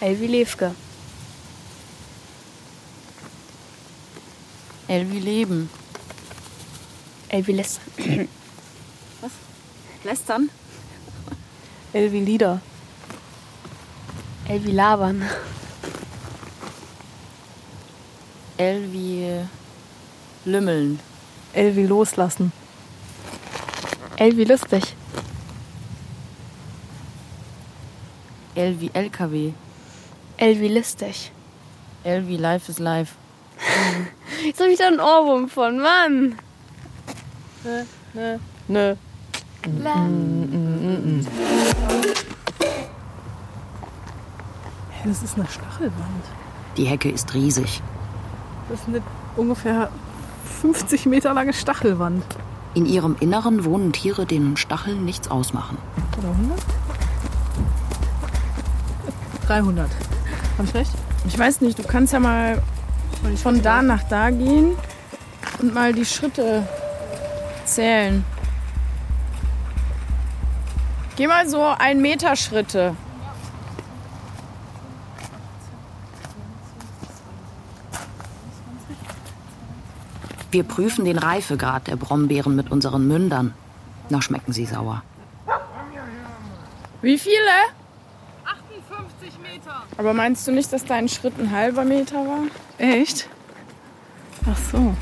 Elvi 0.00 0.26
Levke. 0.26 0.74
Elvi 4.88 5.18
Leben. 5.18 5.70
Elvi 7.28 7.52
Lästern. 7.52 8.28
Lästern? 10.04 10.50
Elvi 11.92 12.20
Lieder. 12.20 12.60
Elvi 14.48 14.72
Labern. 14.72 15.22
Elvi 18.58 19.46
Lümmeln. 20.46 20.98
Elvi 21.54 21.88
Loslassen. 21.88 22.52
Elvi 24.18 24.44
Lustig. 24.44 24.82
Elvi 28.56 28.90
LKW. 28.94 29.52
Elvi 30.38 30.68
Lustig. 30.68 31.32
Elvi 32.04 32.36
Life 32.36 32.70
is 32.70 32.78
Life. 32.78 33.14
Jetzt 34.44 34.60
hab 34.60 34.68
ich 34.68 34.78
da 34.78 34.86
einen 34.86 35.00
Ohrwurm 35.00 35.48
von, 35.48 35.78
Mann. 35.78 36.38
Nö. 38.68 38.96
Hey, 44.90 45.04
das 45.04 45.22
ist 45.22 45.36
eine 45.36 45.46
Stachelwand. 45.46 46.24
Die 46.76 46.84
Hecke 46.84 47.10
ist 47.10 47.34
riesig. 47.34 47.82
Das 48.68 48.80
ist 48.80 48.88
eine 48.88 49.02
ungefähr 49.36 49.90
50 50.62 51.06
Meter 51.06 51.34
lange 51.34 51.52
Stachelwand. 51.52 52.24
In 52.74 52.86
ihrem 52.86 53.16
Inneren 53.20 53.64
wohnen 53.64 53.92
Tiere, 53.92 54.26
denen 54.26 54.56
Stacheln 54.56 55.04
nichts 55.04 55.30
ausmachen. 55.30 55.78
Oder 56.18 56.28
100? 56.28 56.58
300. 59.46 59.90
Hab 60.58 60.64
ich 60.66 60.74
recht? 60.74 60.90
Ich 61.26 61.38
weiß 61.38 61.60
nicht, 61.60 61.78
du 61.78 61.82
kannst 61.84 62.12
ja 62.12 62.20
mal 62.20 62.62
von 63.42 63.62
da 63.62 63.82
nach 63.82 64.02
da 64.04 64.30
gehen 64.30 64.76
und 65.60 65.74
mal 65.74 65.92
die 65.92 66.04
Schritte 66.04 66.66
zählen. 67.64 68.24
Geh 71.16 71.26
mal 71.26 71.48
so 71.48 71.62
ein 71.62 72.02
Meter 72.02 72.36
Schritte. 72.36 72.94
Wir 80.50 80.62
prüfen 80.62 81.06
den 81.06 81.18
Reifegrad 81.18 81.86
der 81.86 81.96
Brombeeren 81.96 82.54
mit 82.54 82.70
unseren 82.70 83.08
Mündern. 83.08 83.54
Noch 84.10 84.22
schmecken 84.22 84.52
sie 84.52 84.66
sauer. 84.66 85.02
Wie 87.00 87.18
viele? 87.18 87.36
58 88.44 89.38
Meter. 89.40 89.82
Aber 89.96 90.12
meinst 90.12 90.46
du 90.46 90.52
nicht, 90.52 90.72
dass 90.72 90.84
dein 90.84 91.08
Schritt 91.08 91.38
ein 91.38 91.50
halber 91.50 91.84
Meter 91.84 92.16
war? 92.16 92.42
Echt? 92.78 93.28
Ach 94.50 94.58
so. 94.70 94.94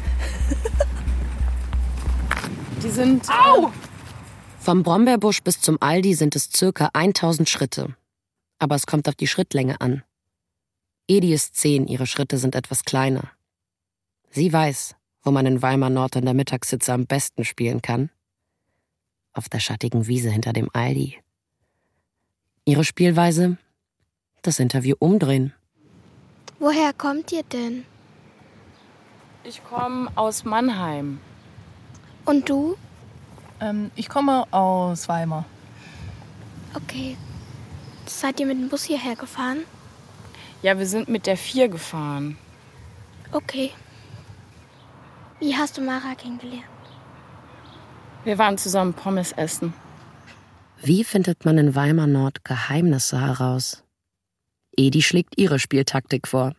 Die 2.82 2.90
sind. 2.90 3.28
Au! 3.30 3.72
Vom 4.64 4.82
Brombeerbusch 4.82 5.42
bis 5.42 5.60
zum 5.60 5.76
Aldi 5.82 6.14
sind 6.14 6.34
es 6.34 6.48
circa 6.50 6.88
1000 6.94 7.50
Schritte. 7.50 7.94
Aber 8.58 8.74
es 8.74 8.86
kommt 8.86 9.06
auf 9.10 9.14
die 9.14 9.26
Schrittlänge 9.26 9.78
an. 9.82 10.02
Edi 11.06 11.34
ist 11.34 11.54
zehn, 11.54 11.86
ihre 11.86 12.06
Schritte 12.06 12.38
sind 12.38 12.54
etwas 12.54 12.86
kleiner. 12.86 13.30
Sie 14.30 14.50
weiß, 14.50 14.96
wo 15.22 15.32
man 15.32 15.44
in 15.44 15.60
Weimar 15.60 15.90
Nord 15.90 16.16
in 16.16 16.24
der 16.24 16.32
Mittagssitze 16.32 16.94
am 16.94 17.04
besten 17.04 17.44
spielen 17.44 17.82
kann. 17.82 18.08
Auf 19.34 19.50
der 19.50 19.60
schattigen 19.60 20.06
Wiese 20.06 20.30
hinter 20.30 20.54
dem 20.54 20.70
Aldi. 20.72 21.20
Ihre 22.64 22.84
Spielweise? 22.84 23.58
Das 24.40 24.58
Interview 24.60 24.96
umdrehen. 24.98 25.52
Woher 26.58 26.94
kommt 26.94 27.32
ihr 27.32 27.42
denn? 27.42 27.84
Ich 29.42 29.62
komme 29.62 30.10
aus 30.14 30.44
Mannheim. 30.46 31.20
Und 32.24 32.48
du? 32.48 32.78
Ähm, 33.64 33.90
ich 33.96 34.10
komme 34.10 34.44
aus 34.52 35.08
Weimar. 35.08 35.46
Okay. 36.74 37.16
Seid 38.04 38.38
ihr 38.38 38.46
mit 38.46 38.58
dem 38.58 38.68
Bus 38.68 38.84
hierher 38.84 39.16
gefahren? 39.16 39.64
Ja, 40.62 40.78
wir 40.78 40.86
sind 40.86 41.08
mit 41.08 41.26
der 41.26 41.38
4 41.38 41.68
gefahren. 41.68 42.36
Okay. 43.32 43.70
Wie 45.40 45.56
hast 45.56 45.78
du 45.78 45.80
Mara 45.80 46.14
kennengelernt? 46.14 46.64
Wir 48.24 48.36
waren 48.38 48.58
zusammen 48.58 48.92
Pommes 48.92 49.32
essen. 49.32 49.72
Wie 50.82 51.02
findet 51.02 51.46
man 51.46 51.56
in 51.56 51.74
Weimar 51.74 52.06
Nord 52.06 52.44
Geheimnisse 52.44 53.20
heraus? 53.20 53.82
Edi 54.76 55.02
schlägt 55.02 55.38
ihre 55.38 55.58
Spieltaktik 55.58 56.28
vor. 56.28 56.52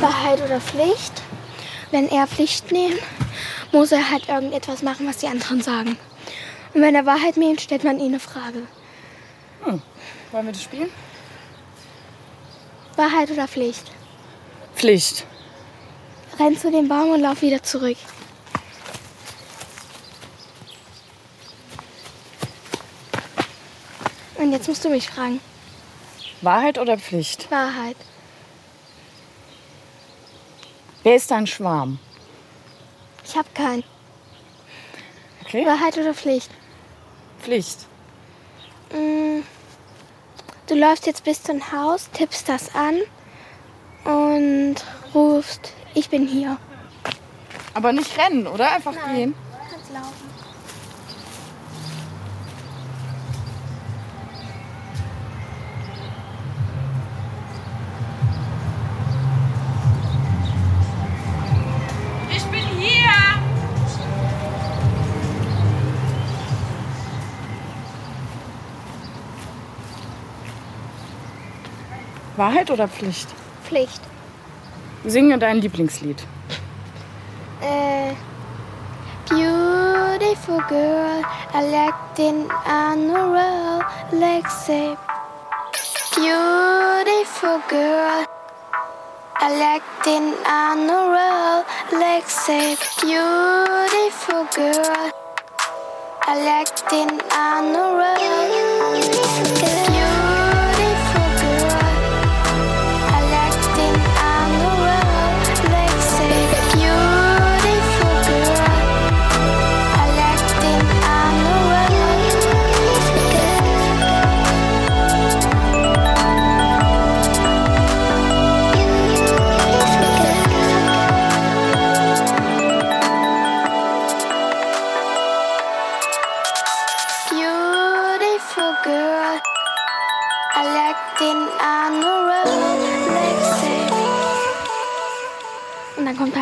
Wahrheit 0.00 0.42
oder 0.42 0.60
Pflicht? 0.60 1.22
Wenn 1.90 2.08
er 2.08 2.26
Pflicht 2.26 2.70
nimmt, 2.70 3.00
muss 3.72 3.92
er 3.92 4.10
halt 4.10 4.28
irgendetwas 4.28 4.82
machen, 4.82 5.06
was 5.06 5.18
die 5.18 5.26
anderen 5.26 5.60
sagen. 5.60 5.96
Und 6.72 6.82
wenn 6.82 6.94
er 6.94 7.06
Wahrheit 7.06 7.36
nimmt, 7.36 7.60
stellt 7.60 7.84
man 7.84 7.98
ihm 7.98 8.08
eine 8.08 8.20
Frage. 8.20 8.62
Hm. 9.64 9.82
Wollen 10.30 10.46
wir 10.46 10.52
das 10.52 10.62
spielen? 10.62 10.90
Wahrheit 12.96 13.30
oder 13.30 13.48
Pflicht? 13.48 13.90
Pflicht. 14.74 15.26
Renn 16.38 16.56
zu 16.56 16.70
dem 16.70 16.88
Baum 16.88 17.10
und 17.10 17.20
lauf 17.20 17.42
wieder 17.42 17.62
zurück. 17.62 17.96
Und 24.36 24.52
jetzt 24.52 24.68
musst 24.68 24.84
du 24.84 24.88
mich 24.88 25.08
fragen. 25.08 25.40
Wahrheit 26.40 26.78
oder 26.78 26.96
Pflicht? 26.96 27.50
Wahrheit. 27.50 27.96
Wer 31.02 31.16
ist 31.16 31.30
dein 31.30 31.46
Schwarm? 31.46 31.98
Ich 33.24 33.36
hab 33.36 33.54
keinen. 33.54 33.84
Okay. 35.44 35.64
Wahrheit 35.66 35.96
oder 35.98 36.14
Pflicht? 36.14 36.50
Pflicht. 37.40 37.86
Mm, 38.92 39.42
Du 40.70 40.76
läufst 40.76 41.04
jetzt 41.06 41.24
bis 41.24 41.42
zum 41.42 41.72
Haus, 41.72 42.08
tippst 42.12 42.48
das 42.48 42.72
an 42.76 43.00
und 44.04 44.76
rufst, 45.12 45.72
ich 45.94 46.08
bin 46.10 46.28
hier. 46.28 46.58
Aber 47.74 47.92
nicht 47.92 48.16
rennen, 48.16 48.46
oder? 48.46 48.70
Einfach 48.70 48.94
gehen. 49.12 49.34
Du 49.34 49.74
kannst 49.74 49.92
laufen. 49.92 50.29
Wahrheit 72.40 72.70
oder 72.70 72.88
Pflicht? 72.88 73.28
Pflicht. 73.64 74.00
Singe 75.04 75.36
dein 75.38 75.58
Lieblingslied. 75.58 76.26
Äh, 77.60 78.14
beautiful 79.28 80.58
girl, 80.66 81.22
electing 81.52 82.48
on 82.64 83.10
a 83.14 83.26
roll, 83.26 83.84
Lexi. 84.18 84.96
Beautiful 86.16 87.60
girl, 87.68 88.24
electing 89.42 90.32
on 90.46 90.88
a 90.88 91.00
roll, 91.12 91.64
Lexi. 92.00 92.78
Beautiful 93.02 94.46
girl, 94.56 95.10
electing 96.26 97.20
on 97.36 97.76
a 97.76 97.86
roll. 97.98 98.39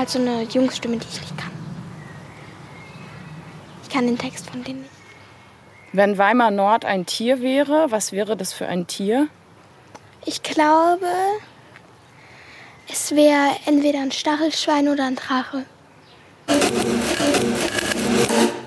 Halt 0.08 0.10
so 0.10 0.18
eine 0.18 0.42
Jungsstimme, 0.44 0.96
die 0.96 1.06
ich 1.10 1.20
nicht 1.20 1.38
kann. 1.38 1.50
Ich 3.82 3.88
kann 3.88 4.06
den 4.06 4.18
Text 4.18 4.48
von 4.50 4.64
denen 4.64 4.82
nicht. 4.82 4.90
Wenn 5.92 6.18
Weimar 6.18 6.50
Nord 6.50 6.84
ein 6.84 7.06
Tier 7.06 7.40
wäre, 7.40 7.90
was 7.90 8.12
wäre 8.12 8.36
das 8.36 8.52
für 8.52 8.66
ein 8.66 8.86
Tier? 8.86 9.28
Ich 10.26 10.42
glaube, 10.42 11.06
es 12.88 13.12
wäre 13.12 13.56
entweder 13.66 14.00
ein 14.00 14.12
Stachelschwein 14.12 14.88
oder 14.88 15.06
ein 15.06 15.16
Drache. 15.16 15.64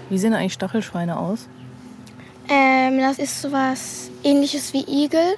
Wie 0.09 0.17
sehen 0.17 0.33
eigentlich 0.33 0.53
Stachelschweine 0.53 1.17
aus? 1.17 1.47
Ähm, 2.49 2.99
das 2.99 3.19
ist 3.19 3.41
sowas 3.41 4.09
ähnliches 4.23 4.73
wie 4.73 4.83
Igel, 4.87 5.37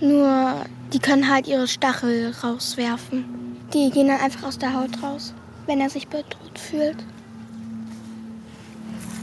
nur 0.00 0.64
die 0.92 0.98
können 0.98 1.30
halt 1.30 1.48
ihre 1.48 1.66
Stachel 1.66 2.34
rauswerfen. 2.42 3.41
Die 3.72 3.90
gehen 3.90 4.08
dann 4.08 4.20
einfach 4.20 4.46
aus 4.46 4.58
der 4.58 4.74
Haut 4.74 5.02
raus, 5.02 5.32
wenn 5.66 5.80
er 5.80 5.88
sich 5.88 6.08
bedroht 6.08 6.58
fühlt. 6.58 7.04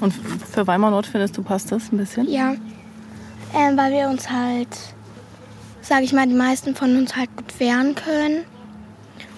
Und 0.01 0.13
für 0.13 0.65
Weimar 0.65 0.91
Nord 0.91 1.06
findest 1.06 1.38
du, 1.38 1.44
passt 1.44 1.72
das 1.72 1.91
ein 1.91 1.98
bisschen? 1.98 2.27
Ja, 2.29 2.56
ähm, 3.53 3.77
weil 3.77 3.91
wir 3.91 4.10
uns 4.10 4.29
halt, 4.29 4.70
sage 5.82 6.03
ich 6.03 6.13
mal, 6.13 6.27
die 6.27 6.36
meisten 6.36 6.75
von 6.75 6.98
uns 6.98 7.15
halt 7.15 7.36
gut 7.36 7.60
wehren 7.60 7.96
können. 7.96 8.46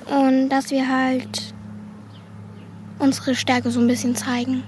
Und 0.05 0.49
dass 0.49 0.71
wir 0.71 0.87
halt 0.87 1.53
unsere 2.99 3.35
Stärke 3.35 3.71
so 3.71 3.79
ein 3.79 3.87
bisschen 3.87 4.15
zeigen. 4.15 4.63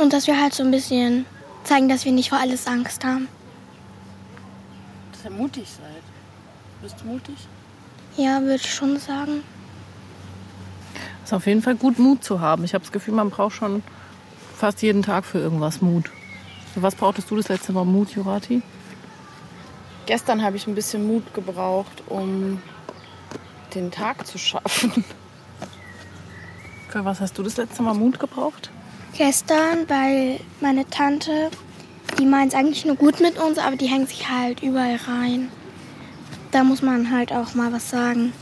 Und 0.00 0.12
dass 0.12 0.26
wir 0.26 0.40
halt 0.40 0.54
so 0.54 0.64
ein 0.64 0.70
bisschen 0.70 1.24
zeigen, 1.62 1.88
dass 1.88 2.04
wir 2.04 2.12
nicht 2.12 2.30
vor 2.30 2.38
alles 2.38 2.66
Angst 2.66 3.04
haben. 3.04 3.28
Dass 5.12 5.24
ihr 5.24 5.30
mutig 5.30 5.68
seid. 5.68 6.02
Bist 6.82 6.96
du 7.00 7.06
mutig? 7.06 7.36
Ja, 8.16 8.40
würde 8.40 8.56
ich 8.56 8.74
schon 8.74 8.98
sagen. 8.98 9.42
Ist 11.24 11.32
auf 11.32 11.46
jeden 11.46 11.62
Fall 11.62 11.74
gut, 11.74 11.98
Mut 11.98 12.22
zu 12.22 12.40
haben. 12.40 12.64
Ich 12.64 12.74
habe 12.74 12.84
das 12.84 12.92
Gefühl, 12.92 13.14
man 13.14 13.30
braucht 13.30 13.56
schon 13.56 13.82
fast 14.56 14.82
jeden 14.82 15.02
Tag 15.02 15.24
für 15.24 15.38
irgendwas 15.38 15.80
Mut. 15.80 16.10
Für 16.74 16.82
was 16.82 16.94
brauchtest 16.94 17.30
du 17.30 17.36
das 17.36 17.48
letzte 17.48 17.72
Mal 17.72 17.84
Mut, 17.84 18.10
Jurati? 18.10 18.62
Gestern 20.06 20.42
habe 20.42 20.56
ich 20.56 20.66
ein 20.66 20.74
bisschen 20.74 21.06
Mut 21.06 21.32
gebraucht, 21.34 22.02
um 22.08 22.60
den 23.74 23.90
Tag 23.90 24.26
zu 24.26 24.38
schaffen. 24.38 25.04
Für 26.90 27.04
was 27.04 27.20
hast 27.20 27.38
du 27.38 27.42
das 27.42 27.56
letzte 27.56 27.82
Mal 27.82 27.94
Mut 27.94 28.20
gebraucht? 28.20 28.70
Gestern, 29.16 29.88
weil 29.88 30.40
meine 30.60 30.88
Tante, 30.88 31.50
die 32.18 32.26
meint 32.26 32.52
es 32.52 32.58
eigentlich 32.58 32.84
nur 32.84 32.96
gut 32.96 33.20
mit 33.20 33.38
uns, 33.38 33.58
aber 33.58 33.76
die 33.76 33.86
hängt 33.86 34.10
sich 34.10 34.28
halt 34.28 34.62
überall 34.62 34.96
rein. 35.08 35.48
Da 36.54 36.62
muss 36.62 36.82
man 36.82 37.10
halt 37.10 37.32
auch 37.32 37.54
mal 37.54 37.72
was 37.72 37.90
sagen. 37.90 38.32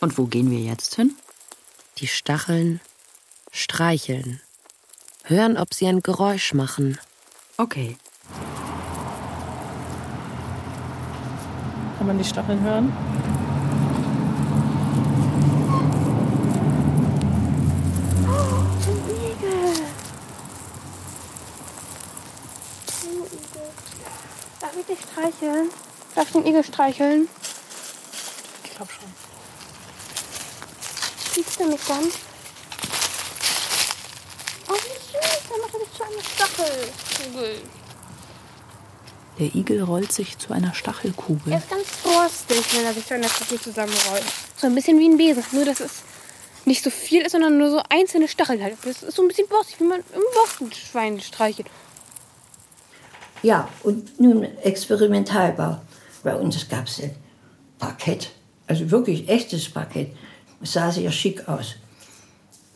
Und 0.00 0.16
wo 0.16 0.24
gehen 0.24 0.50
wir 0.50 0.58
jetzt 0.58 0.94
hin? 0.94 1.14
Die 1.98 2.06
Stacheln 2.06 2.80
streicheln. 3.52 4.40
Hören, 5.24 5.58
ob 5.58 5.74
sie 5.74 5.86
ein 5.86 6.00
Geräusch 6.00 6.54
machen. 6.54 6.98
Okay. 7.58 7.98
Kann 11.98 12.06
man 12.06 12.16
die 12.16 12.24
Stacheln 12.24 12.62
hören? 12.62 12.90
Darf 24.60 24.76
ich 24.78 24.86
dich 24.86 24.98
streicheln? 25.00 25.68
Darf 26.14 26.26
ich 26.26 26.32
den 26.32 26.46
Igel 26.46 26.64
streicheln? 26.64 27.28
Ich 28.64 28.70
glaube 28.76 28.90
schon. 28.92 29.08
Siehst 31.34 31.60
du 31.60 31.64
mich 31.66 31.80
dann? 31.86 32.04
Oh, 34.68 34.74
wie 34.74 34.78
süß. 34.78 35.40
Dann 35.48 35.60
mache 35.60 35.76
ich 35.82 35.96
zu 35.96 36.02
einer 36.02 36.22
Stachelkugel. 36.22 37.62
Der 39.38 39.54
Igel 39.54 39.82
rollt 39.82 40.12
sich 40.12 40.36
zu 40.38 40.52
einer 40.52 40.68
Er 40.68 40.74
Stachelkugel. 40.74 41.54
ist 41.54 41.70
ganz 41.70 41.86
frostig, 42.02 42.62
wenn 42.74 42.84
er 42.84 42.92
sich 42.92 43.06
zu 43.06 43.14
einer 43.14 43.28
Kugel 43.28 43.60
zusammenrollt. 43.60 44.24
So 44.56 44.66
ein 44.66 44.74
bisschen 44.74 44.98
wie 44.98 45.08
ein 45.08 45.16
Besen. 45.16 45.44
Nur, 45.52 45.64
dass 45.64 45.80
es 45.80 46.02
nicht 46.66 46.84
so 46.84 46.90
viel 46.90 47.22
ist, 47.22 47.32
sondern 47.32 47.56
nur 47.56 47.70
so 47.70 47.80
einzelne 47.88 48.28
Stacheln 48.28 48.62
halt. 48.62 48.76
Das 48.84 49.02
ist 49.02 49.16
so 49.16 49.22
ein 49.22 49.28
bisschen 49.28 49.48
borstig, 49.48 49.80
wie 49.80 49.84
man 49.84 50.00
im 50.14 50.22
Borstenschwein 50.34 51.20
streichelt. 51.20 51.68
Ja, 53.42 53.68
und 53.82 54.20
nun 54.20 54.42
Experimentalbau. 54.58 55.80
Bei 56.22 56.34
uns 56.34 56.68
gab 56.68 56.86
es 56.86 57.00
ein 57.00 57.14
Parkett, 57.78 58.30
also 58.66 58.90
wirklich 58.90 59.28
echtes 59.28 59.68
Parkett. 59.68 60.12
Es 60.62 60.74
sah 60.74 60.90
sehr 60.90 61.10
schick 61.10 61.48
aus. 61.48 61.76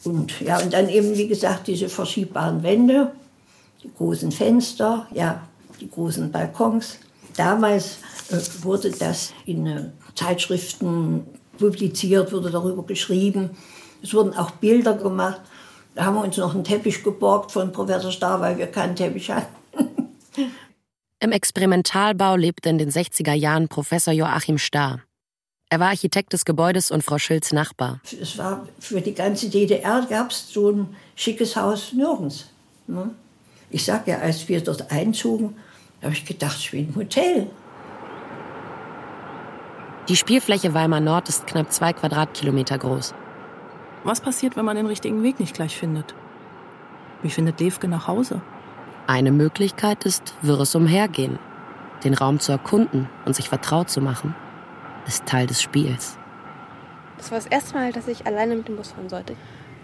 Und, 0.04 0.40
ja, 0.40 0.58
und 0.58 0.72
dann 0.72 0.88
eben, 0.88 1.16
wie 1.16 1.28
gesagt, 1.28 1.66
diese 1.66 1.88
verschiebbaren 1.88 2.62
Wände, 2.62 3.12
die 3.82 3.90
großen 3.92 4.32
Fenster, 4.32 5.06
ja, 5.12 5.46
die 5.80 5.90
großen 5.90 6.30
Balkons. 6.30 6.98
Damals 7.36 7.98
äh, 8.30 8.38
wurde 8.62 8.90
das 8.90 9.32
in 9.46 9.66
äh, 9.66 9.90
Zeitschriften 10.14 11.24
publiziert, 11.58 12.32
wurde 12.32 12.50
darüber 12.50 12.84
geschrieben. 12.84 13.50
Es 14.02 14.12
wurden 14.14 14.34
auch 14.34 14.50
Bilder 14.52 14.94
gemacht. 14.94 15.40
Da 15.94 16.04
haben 16.04 16.16
wir 16.16 16.24
uns 16.24 16.36
noch 16.36 16.54
einen 16.54 16.64
Teppich 16.64 17.02
geborgt 17.02 17.52
von 17.52 17.72
Professor 17.72 18.10
Starr, 18.10 18.40
weil 18.40 18.58
wir 18.58 18.66
keinen 18.66 18.96
Teppich 18.96 19.30
hatten. 19.30 19.54
Im 21.24 21.32
Experimentalbau 21.32 22.36
lebte 22.36 22.68
in 22.68 22.76
den 22.76 22.90
60er 22.90 23.32
Jahren 23.32 23.68
Professor 23.68 24.12
Joachim 24.12 24.58
Starr. 24.58 25.00
Er 25.70 25.80
war 25.80 25.88
Architekt 25.88 26.34
des 26.34 26.44
Gebäudes 26.44 26.90
und 26.90 27.02
Frau 27.02 27.16
Schilds 27.16 27.50
Nachbar. 27.50 28.02
Es 28.20 28.36
war 28.36 28.68
für 28.78 29.00
die 29.00 29.14
ganze 29.14 29.48
DDR 29.48 30.06
gab 30.10 30.32
es 30.32 30.52
so 30.52 30.70
ein 30.70 30.94
schickes 31.16 31.56
Haus 31.56 31.94
nirgends. 31.94 32.50
Ne? 32.86 33.08
Ich 33.70 33.86
sag 33.86 34.06
ja, 34.06 34.18
als 34.18 34.46
wir 34.50 34.62
dort 34.62 34.92
einzogen, 34.92 35.56
habe 36.02 36.12
ich 36.12 36.26
gedacht, 36.26 36.58
ich 36.58 36.72
bin 36.72 36.90
im 36.90 36.94
Hotel. 36.94 37.46
Die 40.10 40.16
Spielfläche 40.16 40.74
Weimar 40.74 41.00
Nord 41.00 41.30
ist 41.30 41.46
knapp 41.46 41.72
zwei 41.72 41.94
Quadratkilometer 41.94 42.76
groß. 42.76 43.14
Was 44.02 44.20
passiert, 44.20 44.58
wenn 44.58 44.66
man 44.66 44.76
den 44.76 44.84
richtigen 44.84 45.22
Weg 45.22 45.40
nicht 45.40 45.54
gleich 45.54 45.74
findet? 45.74 46.14
Wie 47.22 47.30
findet 47.30 47.60
Levke 47.60 47.88
nach 47.88 48.08
Hause? 48.08 48.42
Eine 49.06 49.32
Möglichkeit 49.32 50.06
ist 50.06 50.34
wirres 50.40 50.74
Umhergehen. 50.74 51.38
Den 52.04 52.14
Raum 52.14 52.40
zu 52.40 52.52
erkunden 52.52 53.10
und 53.26 53.36
sich 53.36 53.50
vertraut 53.50 53.90
zu 53.90 54.00
machen, 54.00 54.34
ist 55.06 55.26
Teil 55.26 55.46
des 55.46 55.60
Spiels. 55.60 56.16
Das 57.18 57.30
war 57.30 57.36
das 57.36 57.46
erste 57.46 57.74
Mal, 57.74 57.92
dass 57.92 58.08
ich 58.08 58.26
alleine 58.26 58.56
mit 58.56 58.66
dem 58.66 58.76
Bus 58.76 58.92
fahren 58.92 59.10
sollte. 59.10 59.36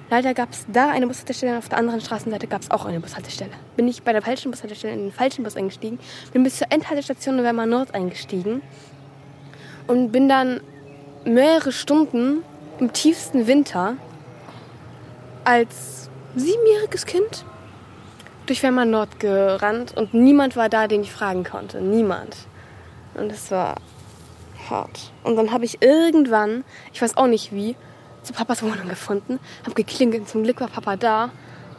Leider 0.09 0.33
gab 0.33 0.53
es 0.53 0.65
da 0.73 0.89
eine 0.89 1.07
Bushaltestelle 1.07 1.53
und 1.53 1.59
auf 1.59 1.69
der 1.69 1.77
anderen 1.77 2.01
Straßenseite 2.01 2.47
gab 2.47 2.63
es 2.63 2.71
auch 2.71 2.87
eine 2.87 2.99
Bushaltestelle. 2.99 3.53
Bin 3.77 3.89
ich 3.89 4.03
bei 4.03 4.13
der 4.15 4.23
falschen 4.23 4.51
Bushaltestelle 4.51 4.95
in 4.95 5.01
den 5.01 5.13
falschen 5.13 5.45
Bus 5.45 5.55
eingestiegen, 5.55 5.99
bin 6.33 6.43
bis 6.43 6.57
zur 6.57 6.69
Endhaltestation 6.71 7.45
Weimar 7.45 7.67
Nord 7.67 7.95
eingestiegen 7.95 8.63
und 9.87 10.13
bin 10.13 10.31
dann 10.31 10.63
mehrere 11.27 11.73
Stunden 11.73 12.43
im 12.79 12.93
tiefsten 12.95 13.47
Winter 13.47 13.97
als 15.45 16.09
siebenjähriges 16.35 17.05
Kind 17.05 17.45
durch 18.47 18.63
Weimar 18.63 18.85
Nord 18.85 19.21
gerannt 19.21 19.97
und 19.97 20.15
niemand 20.15 20.57
war 20.57 20.69
da, 20.69 20.87
den 20.87 21.03
ich 21.03 21.13
fragen 21.13 21.45
konnte. 21.45 21.81
Niemand. 21.81 22.37
Und 23.15 23.31
es 23.31 23.51
war 23.51 23.77
hart. 24.69 25.13
Und 25.25 25.37
dann 25.37 25.53
habe 25.53 25.65
ich 25.65 25.83
irgendwann, 25.83 26.65
ich 26.93 27.03
weiß 27.03 27.17
auch 27.17 27.27
nicht 27.27 27.53
wie, 27.53 27.77
zu 28.23 28.33
Papas 28.33 28.63
Wohnung 28.63 28.89
gefunden, 28.89 29.39
habe 29.63 29.75
geklingelt. 29.75 30.29
Zum 30.29 30.43
Glück 30.43 30.61
war 30.61 30.69
Papa 30.69 30.97
da. 30.97 31.31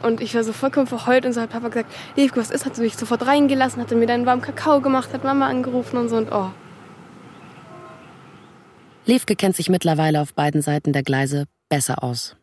Und 0.02 0.20
ich 0.20 0.34
war 0.34 0.42
so 0.42 0.52
vollkommen 0.52 0.88
verheult 0.88 1.24
und 1.24 1.32
so 1.32 1.40
hat 1.40 1.50
Papa 1.50 1.68
gesagt, 1.68 1.92
Levke, 2.16 2.40
was 2.40 2.50
ist? 2.50 2.66
Hat 2.66 2.74
sie 2.74 2.82
mich 2.82 2.96
sofort 2.96 3.24
reingelassen, 3.24 3.80
hat 3.80 3.90
mir 3.92 4.06
dann 4.06 4.26
warmen 4.26 4.42
Kakao 4.42 4.80
gemacht, 4.80 5.12
hat 5.12 5.22
Mama 5.22 5.46
angerufen 5.46 5.96
und 5.96 6.08
so 6.08 6.16
und 6.16 6.32
oh. 6.32 6.50
Levke 9.06 9.36
kennt 9.36 9.54
sich 9.54 9.68
mittlerweile 9.68 10.20
auf 10.20 10.34
beiden 10.34 10.60
Seiten 10.60 10.92
der 10.92 11.02
Gleise 11.04 11.46
besser 11.68 12.02
aus. 12.02 12.36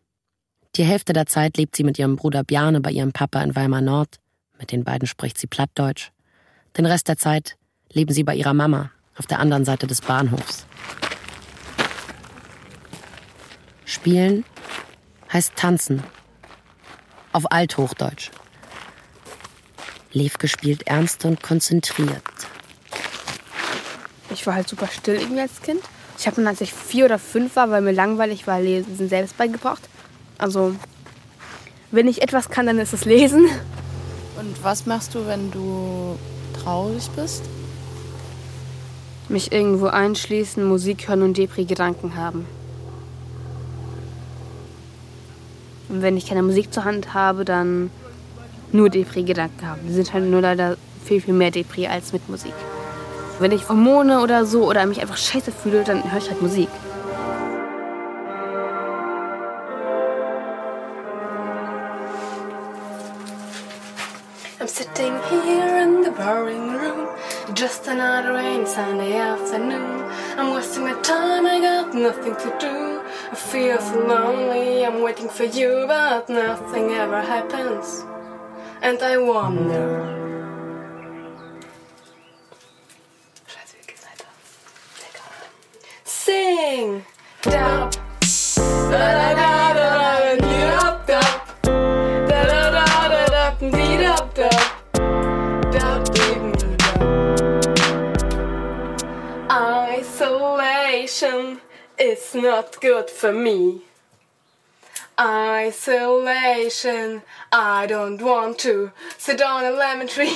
Die 0.75 0.83
Hälfte 0.83 1.13
der 1.13 1.25
Zeit 1.25 1.57
lebt 1.57 1.75
sie 1.75 1.83
mit 1.83 1.97
ihrem 1.97 2.15
Bruder 2.15 2.43
Bjarne 2.43 2.79
bei 2.79 2.91
ihrem 2.91 3.11
Papa 3.11 3.41
in 3.41 3.55
Weimar 3.55 3.81
Nord. 3.81 4.17
Mit 4.59 4.71
den 4.71 4.83
beiden 4.83 5.07
spricht 5.07 5.37
sie 5.37 5.47
Plattdeutsch. 5.47 6.11
Den 6.77 6.85
Rest 6.85 7.07
der 7.07 7.17
Zeit 7.17 7.57
leben 7.91 8.13
sie 8.13 8.23
bei 8.23 8.35
ihrer 8.35 8.53
Mama 8.53 8.91
auf 9.17 9.25
der 9.25 9.39
anderen 9.39 9.65
Seite 9.65 9.87
des 9.87 10.01
Bahnhofs. 10.01 10.65
Spielen 13.85 14.45
heißt 15.33 15.55
tanzen. 15.55 16.03
Auf 17.33 17.51
Althochdeutsch. 17.51 18.31
Levke 20.11 20.47
spielt 20.47 20.87
ernst 20.87 21.25
und 21.25 21.41
konzentriert. 21.43 22.23
Ich 24.31 24.45
war 24.47 24.55
halt 24.55 24.69
super 24.69 24.87
still 24.87 25.15
irgendwie 25.15 25.41
als 25.41 25.61
Kind. 25.61 25.81
Ich 26.17 26.27
habe 26.27 26.37
dann, 26.37 26.47
als 26.47 26.61
ich 26.61 26.73
vier 26.73 27.05
oder 27.05 27.19
fünf 27.19 27.55
war, 27.55 27.69
weil 27.71 27.81
mir 27.81 27.91
langweilig 27.91 28.47
war, 28.47 28.61
Lesen 28.61 29.09
selbst 29.09 29.37
beigebracht. 29.37 29.81
Also, 30.39 30.73
wenn 31.91 32.07
ich 32.07 32.21
etwas 32.21 32.49
kann, 32.49 32.65
dann 32.65 32.79
ist 32.79 32.93
es 32.93 33.03
Lesen. 33.03 33.45
Und 34.39 34.63
was 34.63 34.85
machst 34.85 35.13
du, 35.13 35.27
wenn 35.27 35.51
du 35.51 36.17
traurig 36.63 37.09
bist? 37.15 37.43
Mich 39.27 39.51
irgendwo 39.51 39.87
einschließen, 39.87 40.63
Musik 40.63 41.09
hören 41.09 41.23
und 41.23 41.37
Depri-Gedanken 41.37 42.15
haben. 42.15 42.45
Und 45.89 46.01
wenn 46.01 46.15
ich 46.15 46.25
keine 46.25 46.41
Musik 46.41 46.73
zur 46.73 46.85
Hand 46.85 47.13
habe, 47.13 47.43
dann 47.43 47.91
nur 48.71 48.89
Depri-Gedanken 48.89 49.67
haben. 49.67 49.81
Die 49.87 49.93
sind 49.93 50.13
halt 50.13 50.23
nur 50.23 50.41
leider 50.41 50.77
viel, 51.03 51.19
viel 51.19 51.33
mehr 51.33 51.51
Depri 51.51 51.87
als 51.87 52.13
mit 52.13 52.29
Musik. 52.29 52.53
Wenn 53.39 53.51
ich 53.51 53.67
Hormone 53.67 54.21
oder 54.21 54.45
so 54.45 54.69
oder 54.69 54.85
mich 54.85 55.01
einfach 55.01 55.17
scheiße 55.17 55.51
fühle, 55.51 55.83
dann 55.83 56.09
höre 56.09 56.19
ich 56.19 56.29
halt 56.29 56.41
Musik. 56.41 56.69
Sitting 64.69 65.19
here 65.29 65.77
in 65.77 66.01
the 66.01 66.11
boring 66.11 66.73
room, 66.73 67.09
just 67.55 67.87
another 67.87 68.33
rainy 68.33 68.65
Sunday 68.65 69.17
afternoon. 69.17 70.03
I'm 70.37 70.53
wasting 70.53 70.83
my 70.83 70.93
time, 71.01 71.47
I 71.47 71.59
got 71.59 71.95
nothing 71.95 72.35
to 72.35 72.57
do. 72.59 73.01
I 73.31 73.35
feel 73.35 73.79
so 73.79 74.05
lonely, 74.05 74.85
I'm 74.85 75.01
waiting 75.01 75.27
for 75.27 75.45
you, 75.45 75.85
but 75.87 76.29
nothing 76.29 76.91
ever 76.91 77.21
happens. 77.21 78.05
And 78.81 79.01
I 79.01 79.17
wonder. 79.17 80.18
Is 102.29 102.41
not 102.41 102.79
good 102.81 103.09
for 103.09 103.31
me. 103.31 103.81
Isolation, 105.19 107.21
I 107.51 107.87
don't 107.87 108.21
want 108.21 108.57
to 108.59 108.91
sit 109.17 109.41
on 109.41 109.65
a 109.65 109.71
lemon 109.71 110.07
tree. 110.07 110.31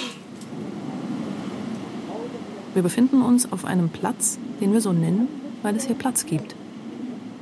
Wir 2.74 2.82
befinden 2.82 3.22
uns 3.22 3.52
auf 3.52 3.66
einem 3.66 3.90
Platz, 3.90 4.40
den 4.60 4.74
wir 4.74 4.82
so 4.82 4.94
nennen, 4.94 5.28
weil 5.62 5.76
es 5.76 5.86
hier 5.86 5.96
Platz 5.96 6.26
gibt. 6.26 6.56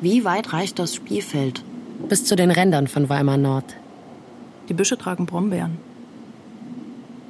Wie 0.02 0.26
weit 0.26 0.52
reicht 0.54 0.78
das 0.78 0.96
Spielfeld? 0.96 1.64
Bis 2.10 2.26
zu 2.26 2.36
den 2.36 2.52
Rändern 2.52 2.88
von 2.88 3.10
Weimar 3.10 3.38
Nord. 3.38 3.76
Die 4.68 4.74
Büsche 4.74 4.98
tragen 4.98 5.26
Brombeeren. 5.26 5.78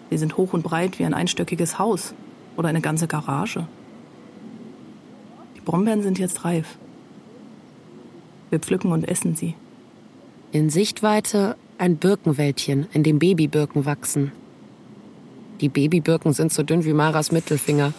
Sie 0.10 0.18
sind 0.18 0.38
hoch 0.38 0.54
und 0.54 0.64
breit 0.64 1.00
wie 1.00 1.06
ein 1.06 1.14
einstöckiges 1.14 1.78
Haus 1.78 2.14
oder 2.58 2.70
eine 2.70 2.82
ganze 2.82 3.08
Garage. 3.08 3.68
Die 5.56 5.62
Brombeeren 5.62 6.02
sind 6.02 6.18
jetzt 6.18 6.44
reif. 6.44 6.78
Wir 8.52 8.60
pflücken 8.60 8.92
und 8.92 9.06
essen 9.06 9.36
sie. 9.36 9.56
In 10.52 10.70
Sichtweite 10.70 11.56
ein 11.78 11.98
Birkenwäldchen, 11.98 12.88
in 12.94 13.02
dem 13.02 13.18
Babybirken 13.18 13.86
wachsen. 13.86 14.34
Die 15.62 15.70
Babybirken 15.70 16.34
sind 16.34 16.52
so 16.52 16.62
dünn 16.62 16.84
wie 16.84 16.94
Maras 16.94 17.32
Mittelfinger. 17.32 17.94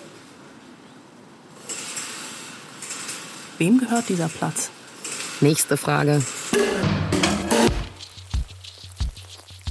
Wem 3.58 3.78
gehört 3.78 4.08
dieser 4.08 4.28
Platz? 4.28 4.70
Nächste 5.40 5.76
Frage. 5.76 6.22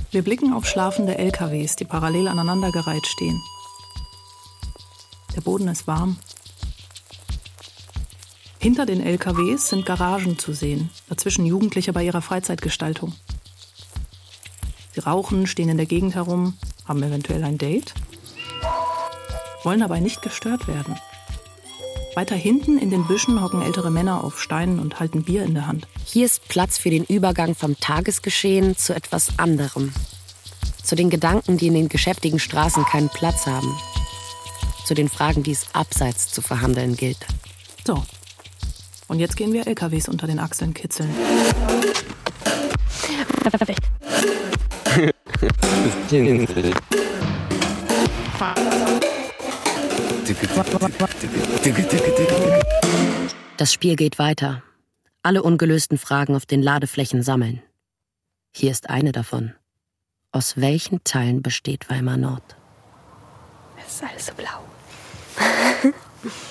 Wir 0.10 0.24
blicken 0.24 0.54
auf 0.54 0.66
schlafende 0.66 1.18
LKWs, 1.18 1.76
die 1.76 1.86
parallel 1.86 2.28
aneinandergereiht 2.28 3.06
stehen. 3.06 3.40
Der 5.36 5.42
Boden 5.42 5.68
ist 5.68 5.88
warm. 5.88 6.18
Hinter 8.62 8.86
den 8.86 9.02
LKWs 9.02 9.70
sind 9.70 9.88
Garagen 9.88 10.38
zu 10.38 10.54
sehen, 10.54 10.92
dazwischen 11.10 11.48
Jugendliche 11.48 11.94
bei 11.94 12.04
ihrer 12.04 12.22
Freizeitgestaltung. 12.22 13.12
Sie 14.94 15.00
rauchen, 15.00 15.48
stehen 15.48 15.70
in 15.70 15.78
der 15.78 15.88
Gegend 15.88 16.14
herum, 16.14 16.54
haben 16.88 17.02
eventuell 17.02 17.44
ein 17.44 17.58
Date, 17.58 17.96
wollen 19.64 19.80
dabei 19.80 20.00
nicht 20.00 20.22
gestört 20.22 20.68
werden. 20.68 20.96
Weiter 22.14 22.36
hinten 22.36 22.78
in 22.78 22.92
den 22.92 23.08
Büschen 23.08 23.42
hocken 23.42 23.64
ältere 23.64 23.90
Männer 23.90 24.24
auf 24.24 24.40
Steinen 24.40 24.78
und 24.78 25.00
halten 25.00 25.24
Bier 25.24 25.44
in 25.44 25.56
der 25.56 25.66
Hand. 25.66 25.88
Hier 26.06 26.28
ist 26.28 26.48
Platz 26.48 26.78
für 26.78 26.92
den 26.92 27.06
Übergang 27.06 27.56
vom 27.56 27.80
Tagesgeschehen 27.80 28.78
zu 28.78 28.94
etwas 28.94 29.40
anderem. 29.40 29.92
Zu 30.84 30.96
den 30.96 31.10
Gedanken, 31.10 31.58
die 31.58 31.66
in 31.66 31.74
den 31.74 31.90
geschäftigen 31.90 32.38
Straßen 32.38 32.86
keinen 32.86 33.10
Platz 33.10 33.48
haben. 33.48 33.76
Zu 34.86 34.94
den 34.94 35.10
Fragen, 35.10 35.42
die 35.42 35.54
es 35.54 35.74
abseits 35.74 36.32
zu 36.32 36.44
verhandeln 36.44 36.96
gilt. 36.96 37.26
So. 37.88 38.04
Und 39.12 39.20
jetzt 39.20 39.36
gehen 39.36 39.52
wir 39.52 39.68
LKWs 39.68 40.08
unter 40.08 40.26
den 40.26 40.40
Achseln 40.40 40.74
kitzeln. 40.74 41.14
Das 53.58 53.74
Spiel 53.74 53.98
geht 53.98 54.18
weiter. 54.18 54.64
Alle 55.24 55.44
ungelösten 55.44 55.98
Fragen 55.98 56.34
auf 56.38 56.46
den 56.46 56.62
Ladeflächen 56.62 57.22
sammeln. 57.22 57.62
Hier 58.54 58.72
ist 58.72 58.90
eine 58.90 59.12
davon. 59.12 59.54
Aus 60.32 60.56
welchen 60.56 61.04
Teilen 61.04 61.42
besteht 61.42 61.90
Weimar 61.90 62.16
Nord? 62.16 62.56
Es 63.86 63.96
ist 63.96 64.04
alles 64.04 64.26
so 64.28 64.34
blau. 64.36 64.64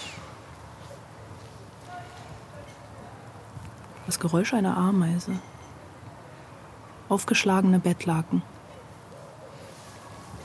Das 4.10 4.18
Geräusch 4.18 4.54
einer 4.54 4.76
Ameise. 4.76 5.38
Aufgeschlagene 7.08 7.78
Bettlaken. 7.78 8.42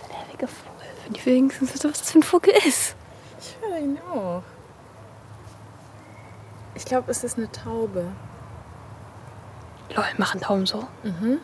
Nerviger 0.07 0.47
Vogel. 0.47 0.87
Wenn 1.03 1.15
ich 1.15 1.25
wenigstens 1.25 1.73
wüsste, 1.73 1.89
was 1.89 1.97
das 1.97 2.11
für 2.11 2.19
ein 2.19 2.21
Vogel 2.21 2.53
ist. 2.67 2.95
Ich 3.39 3.57
höre 3.59 3.79
ihn 3.79 3.97
auch. 4.13 4.43
Ich 6.75 6.85
glaube, 6.85 7.09
es 7.09 7.23
ist 7.23 7.39
eine 7.39 7.51
Taube. 7.51 8.11
Lol, 9.95 10.05
machen 10.19 10.41
Tauben 10.41 10.67
so? 10.67 10.87
Mhm. 11.01 11.39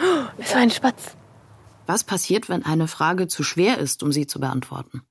Oh, 0.00 0.26
es 0.38 0.54
war 0.54 0.60
ein 0.60 0.70
Spatz. 0.70 1.16
Was 1.86 2.04
passiert, 2.04 2.48
wenn 2.48 2.64
eine 2.64 2.86
Frage 2.86 3.26
zu 3.26 3.42
schwer 3.42 3.78
ist, 3.78 4.04
um 4.04 4.12
sie 4.12 4.28
zu 4.28 4.38
beantworten? 4.38 5.02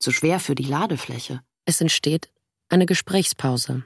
Zu 0.00 0.10
schwer 0.10 0.40
für 0.40 0.56
die 0.56 0.64
Ladefläche. 0.64 1.40
Es 1.66 1.80
entsteht 1.80 2.32
eine 2.68 2.86
Gesprächspause. 2.86 3.84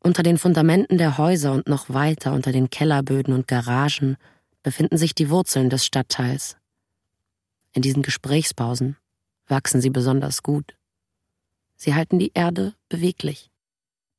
Unter 0.00 0.22
den 0.22 0.38
Fundamenten 0.38 0.98
der 0.98 1.18
Häuser 1.18 1.52
und 1.52 1.68
noch 1.68 1.90
weiter 1.90 2.32
unter 2.32 2.52
den 2.52 2.70
Kellerböden 2.70 3.34
und 3.34 3.48
Garagen 3.48 4.16
befinden 4.62 4.96
sich 4.96 5.14
die 5.14 5.30
Wurzeln 5.30 5.70
des 5.70 5.84
Stadtteils. 5.84 6.56
In 7.72 7.82
diesen 7.82 8.02
Gesprächspausen 8.02 8.96
wachsen 9.46 9.80
sie 9.80 9.90
besonders 9.90 10.42
gut. 10.42 10.76
Sie 11.76 11.94
halten 11.94 12.18
die 12.18 12.32
Erde 12.34 12.74
beweglich. 12.88 13.50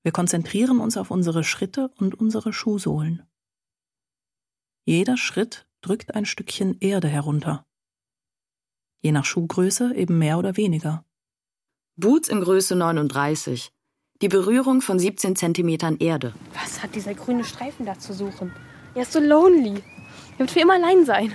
Wir 0.04 0.12
konzentrieren 0.12 0.80
uns 0.80 0.98
auf 0.98 1.12
unsere 1.12 1.44
Schritte 1.44 1.90
und 1.98 2.16
unsere 2.16 2.54
Schuhsohlen. 2.54 3.24
Jeder 4.86 5.18
Schritt 5.18 5.68
drückt 5.82 6.16
ein 6.16 6.26
Stückchen 6.26 6.78
Erde 6.80 7.08
herunter. 7.08 7.66
Je 9.02 9.12
nach 9.12 9.26
Schuhgröße 9.26 9.94
eben 9.96 10.18
mehr 10.18 10.38
oder 10.38 10.58
weniger. 10.58 11.06
Boots 11.96 12.30
in 12.30 12.42
Größe 12.42 12.76
39. 12.76 13.72
Die 14.22 14.28
Berührung 14.28 14.82
von 14.82 15.00
17 15.00 15.38
Zentimetern 15.38 15.96
Erde. 15.98 16.34
Was 16.54 16.84
hat 16.84 16.94
dieser 16.94 17.14
grüne 17.14 17.46
Streifen 17.46 17.86
da 17.86 17.98
zu 17.98 18.14
suchen? 18.14 18.52
Er 18.94 19.04
ist 19.04 19.14
so 19.14 19.22
lonely. 19.22 19.82
Er 20.34 20.40
wird 20.40 20.52
für 20.52 20.60
immer 20.60 20.74
allein 20.74 21.06
sein. 21.06 21.34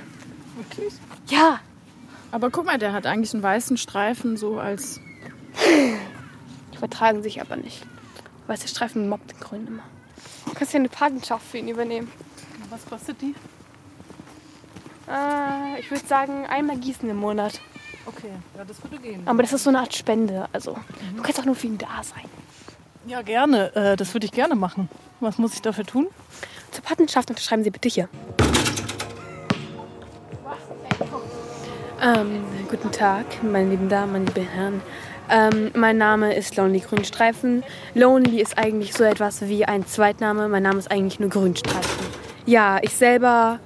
Wirklich? 0.56 0.92
Ja. 1.28 1.60
Aber 2.30 2.50
guck 2.50 2.66
mal, 2.66 2.76
der 2.76 2.92
hat 2.92 3.06
eigentlich 3.06 3.32
einen 3.32 3.42
weißen 3.42 3.78
Streifen 3.78 4.36
so 4.36 4.58
als. 4.58 5.00
Die 6.74 6.76
vertragen 6.76 7.22
sich 7.22 7.40
aber 7.40 7.56
nicht. 7.56 7.86
Weiße 8.48 8.68
Streifen 8.68 9.08
mobbt 9.08 9.30
den 9.30 9.40
Grünen 9.40 9.66
immer. 9.66 9.82
Du 10.44 10.52
kannst 10.52 10.74
ja 10.74 10.78
eine 10.78 10.90
Patenschaft 10.90 11.46
für 11.46 11.56
ihn 11.56 11.68
übernehmen. 11.68 12.12
Was 12.68 12.84
kostet 12.84 13.22
die? 13.22 13.34
Äh, 15.08 15.80
ich 15.80 15.90
würde 15.90 16.06
sagen, 16.06 16.44
einmal 16.46 16.76
gießen 16.76 17.08
im 17.08 17.16
Monat. 17.16 17.62
Okay, 18.04 18.32
ja, 18.58 18.64
das 18.66 18.82
würde 18.82 18.98
gehen. 18.98 19.22
Aber 19.26 19.42
das 19.42 19.54
ist 19.54 19.64
so 19.64 19.70
eine 19.70 19.78
Art 19.78 19.94
Spende. 19.94 20.48
Also, 20.52 20.76
du 21.16 21.22
kannst 21.22 21.40
auch 21.40 21.46
nur 21.46 21.54
für 21.54 21.68
ihn 21.68 21.78
da 21.78 22.02
sein. 22.02 22.28
Ja, 23.06 23.20
gerne. 23.20 23.74
Äh, 23.74 23.96
das 23.96 24.14
würde 24.14 24.24
ich 24.26 24.32
gerne 24.32 24.54
machen. 24.54 24.88
Was 25.20 25.36
muss 25.38 25.52
ich 25.54 25.62
dafür 25.62 25.84
tun? 25.84 26.06
Zur 26.70 26.82
Patenschaft 26.82 27.28
unterschreiben 27.28 27.62
Sie 27.62 27.70
bitte 27.70 27.88
hier. 27.88 28.08
Ähm, 32.02 32.44
guten 32.70 32.90
Tag, 32.92 33.24
meine 33.42 33.70
lieben 33.70 33.88
Damen, 33.88 34.12
meine 34.12 34.24
lieben 34.26 34.46
Herren. 34.46 34.82
Ähm, 35.30 35.70
mein 35.74 35.98
Name 35.98 36.34
ist 36.34 36.56
Lonely 36.56 36.80
Grünstreifen. 36.80 37.62
Lonely 37.94 38.40
ist 38.40 38.58
eigentlich 38.58 38.94
so 38.94 39.04
etwas 39.04 39.42
wie 39.48 39.64
ein 39.64 39.86
Zweitname. 39.86 40.48
Mein 40.48 40.62
Name 40.62 40.78
ist 40.78 40.90
eigentlich 40.90 41.20
nur 41.20 41.30
Grünstreifen. 41.30 42.06
Ja, 42.46 42.78
ich 42.82 42.94
selber 42.94 43.58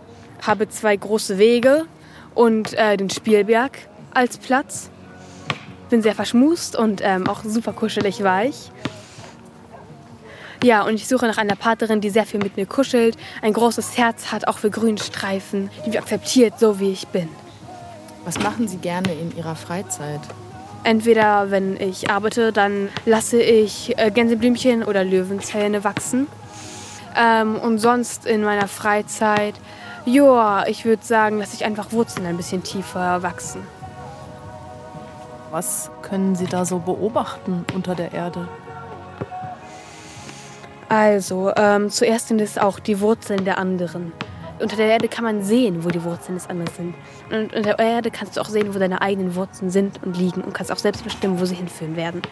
habe 0.47 0.69
zwei 0.69 0.97
große 0.97 1.39
Wege 1.39 1.87
und 2.35 2.75
äh, 2.75 2.97
den 2.97 3.11
Spielberg 3.11 3.79
als 4.13 4.39
Platz. 4.39 4.91
Bin 5.91 6.03
sehr 6.03 6.15
verschmust 6.15 6.77
und 6.77 7.01
ähm, 7.03 7.29
auch 7.29 7.43
super 7.45 7.73
kuschelig 7.73 8.23
weich. 8.23 8.71
Ja, 10.63 10.83
und 10.83 10.95
ich 10.95 11.07
suche 11.07 11.27
nach 11.27 11.39
einer 11.39 11.55
Partnerin, 11.55 12.01
die 12.01 12.11
sehr 12.11 12.27
viel 12.27 12.41
mit 12.41 12.57
mir 12.57 12.67
kuschelt, 12.67 13.17
ein 13.43 13.53
großes 13.53 13.97
Herz 13.97 14.33
hat, 14.33 14.49
auch 14.49 14.59
für 14.59 14.71
Grünstreifen, 14.71 15.71
die 15.85 15.91
mich 15.91 15.99
akzeptiert, 15.99 16.59
so 16.59 16.81
wie 16.81 16.91
ich 16.91 17.07
bin. 17.09 17.29
Was 18.25 18.41
machen 18.41 18.67
Sie 18.67 18.79
gerne 18.79 19.13
in 19.13 19.37
Ihrer 19.37 19.55
Freizeit? 19.55 20.21
Entweder, 20.83 21.51
wenn 21.51 21.81
ich 21.81 22.11
arbeite, 22.11 22.53
dann 22.53 22.89
lasse 23.07 23.41
ich 23.41 23.97
äh, 23.99 24.11
Gänseblümchen 24.11 24.83
oder 24.83 25.05
Löwenzähne 25.05 25.85
wachsen. 25.85 26.27
Ähm, 27.17 27.57
und 27.57 27.79
sonst 27.79 28.27
in 28.27 28.43
meiner 28.43 28.69
Freizeit, 28.69 29.55
ja, 30.07 30.67
ich 30.67 30.85
würde 30.85 31.05
sagen, 31.05 31.39
lasse 31.39 31.55
ich 31.55 31.65
einfach 31.65 31.93
Wurzeln 31.93 32.27
ein 32.27 32.37
bisschen 32.37 32.63
tiefer 32.65 33.23
wachsen. 33.23 33.63
Was 35.51 35.91
können 36.03 36.35
Sie 36.35 36.47
da 36.47 36.65
so 36.65 36.79
beobachten 36.79 37.65
unter 37.75 37.95
der 37.95 38.13
Erde? 38.13 38.49
Also, 40.89 41.53
ähm, 41.57 41.91
zuerst 41.91 42.29
sind 42.29 42.41
es 42.41 42.57
auch 42.57 42.79
die 42.79 43.01
Wurzeln 43.01 43.45
der 43.45 43.59
anderen. 43.59 44.13
Unter 44.59 44.77
der 44.77 44.87
Erde 44.87 45.09
kann 45.09 45.25
man 45.25 45.43
sehen, 45.43 45.85
wo 45.85 45.89
die 45.89 46.03
Wurzeln 46.03 46.37
des 46.37 46.49
anderen 46.49 46.73
sind. 46.75 46.95
Und 47.31 47.55
unter 47.55 47.75
der 47.75 47.79
Erde 47.79 48.11
kannst 48.11 48.37
du 48.37 48.41
auch 48.41 48.49
sehen, 48.49 48.75
wo 48.75 48.79
deine 48.79 49.03
eigenen 49.03 49.35
Wurzeln 49.35 49.71
sind 49.71 50.03
und 50.03 50.17
liegen 50.17 50.41
und 50.41 50.53
kannst 50.55 50.73
auch 50.73 50.79
selbst 50.79 51.05
bestimmen, 51.05 51.39
wo 51.39 51.45
sie 51.45 51.55
hinführen 51.55 51.95
werden. 51.95 52.23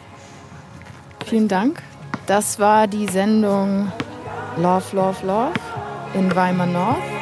Vielen 1.25 1.49
Dank. 1.49 1.83
Das 2.27 2.59
war 2.59 2.87
die 2.87 3.07
Sendung 3.07 3.92
Love, 4.57 4.97
Love, 4.97 5.27
Love 5.27 5.53
in 6.14 6.35
Weimar 6.35 6.66
North. 6.66 7.15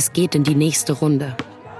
Es 0.00 0.14
geht 0.14 0.34
in 0.34 0.44
die 0.44 0.54
nächste 0.54 0.94
Runde. 0.94 1.36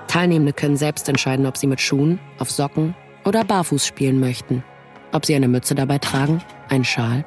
Teilnehmende 0.07 0.53
können 0.53 0.77
selbst 0.77 1.09
entscheiden, 1.09 1.47
ob 1.47 1.57
sie 1.57 1.67
mit 1.67 1.81
Schuhen, 1.81 2.19
auf 2.39 2.51
Socken 2.51 2.95
oder 3.25 3.45
barfuß 3.45 3.87
spielen 3.87 4.21
möchten. 4.21 4.63
Ob 5.11 5.25
sie 5.25 5.35
eine 5.35 5.49
Mütze 5.49 5.75
dabei 5.75 5.97
tragen, 5.97 6.43
einen 6.69 6.85
Schal 6.85 7.25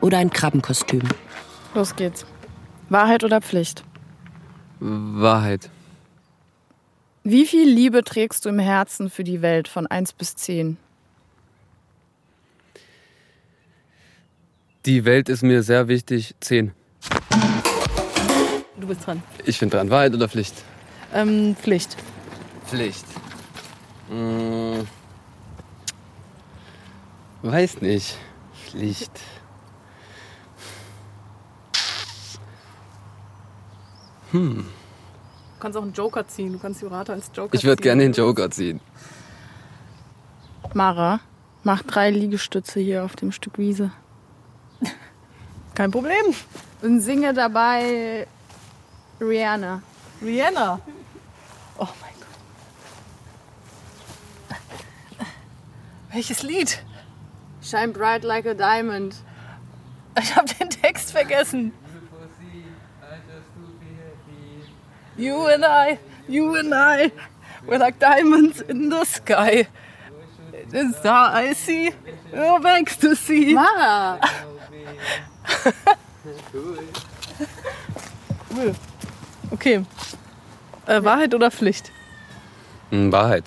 oder 0.00 0.16
ein 0.16 0.30
Wie 7.22 7.44
viel 7.44 7.68
Liebe 7.68 8.02
trägst 8.02 8.46
du 8.46 8.48
im 8.48 8.60
Herzen 8.60 9.10
für 9.10 9.24
die 9.24 9.42
Welt 9.42 9.68
von 9.68 9.86
1 9.88 10.14
bis 10.14 10.36
10? 10.36 10.78
Die 14.86 15.04
Welt 15.04 15.28
ist 15.28 15.42
mir 15.42 15.62
sehr 15.62 15.88
wichtig. 15.88 16.34
Zehn. 16.40 16.72
Du 18.80 18.86
bist 18.86 19.06
dran. 19.06 19.22
Ich 19.44 19.60
bin 19.60 19.68
dran. 19.68 19.90
Wahrheit 19.90 20.14
oder 20.14 20.28
Pflicht? 20.28 20.54
Ähm, 21.12 21.54
Pflicht. 21.54 21.96
Pflicht. 22.66 23.04
Hm. 24.08 24.86
Weiß 27.42 27.82
nicht. 27.82 28.16
Pflicht. 28.54 29.10
Hm. 34.30 34.64
Du 34.64 35.60
kannst 35.60 35.76
auch 35.76 35.82
einen 35.82 35.92
Joker 35.92 36.26
ziehen. 36.26 36.52
Du 36.54 36.58
kannst 36.58 36.80
Jurata 36.80 37.12
als 37.12 37.30
Joker 37.34 37.52
Ich 37.52 37.64
würde 37.64 37.82
gerne 37.82 38.02
den 38.02 38.12
Joker 38.12 38.50
ziehen. 38.50 38.80
Mara, 40.72 41.20
mach 41.64 41.82
drei 41.82 42.10
Liegestütze 42.10 42.80
hier 42.80 43.04
auf 43.04 43.16
dem 43.16 43.32
Stück 43.32 43.58
Wiese. 43.58 43.90
Kein 45.74 45.90
Problem. 45.90 46.34
Und 46.80 47.00
singe 47.00 47.34
dabei 47.34 48.26
Rihanna. 49.20 49.82
Rihanna. 50.22 50.80
Oh 51.78 51.94
mein 52.00 52.14
Gott. 55.18 55.28
Welches 56.12 56.42
Lied? 56.42 56.80
Shine 57.62 57.92
bright 57.92 58.24
like 58.24 58.46
a 58.46 58.54
diamond. 58.54 59.16
Ich 60.18 60.34
habe 60.34 60.48
den 60.58 60.70
Text 60.70 61.12
vergessen. 61.12 61.72
You 65.16 65.46
and 65.48 65.64
I, 65.66 65.98
you 66.26 66.54
and 66.54 66.74
I, 66.74 67.12
we're 67.66 67.78
like 67.78 67.98
diamonds 67.98 68.62
in 68.62 68.88
the 68.88 69.04
sky. 69.04 69.68
The 70.70 70.94
star 70.98 71.34
I 71.34 71.52
see, 71.52 71.92
your 72.32 72.66
ecstasy. 72.66 73.52
Mara! 73.52 74.18
Cool. 78.50 78.74
Okay. 79.60 79.84
Äh, 80.86 81.04
Wahrheit 81.04 81.34
oder 81.34 81.50
Pflicht? 81.50 81.92
Hm, 82.88 83.12
Wahrheit. 83.12 83.44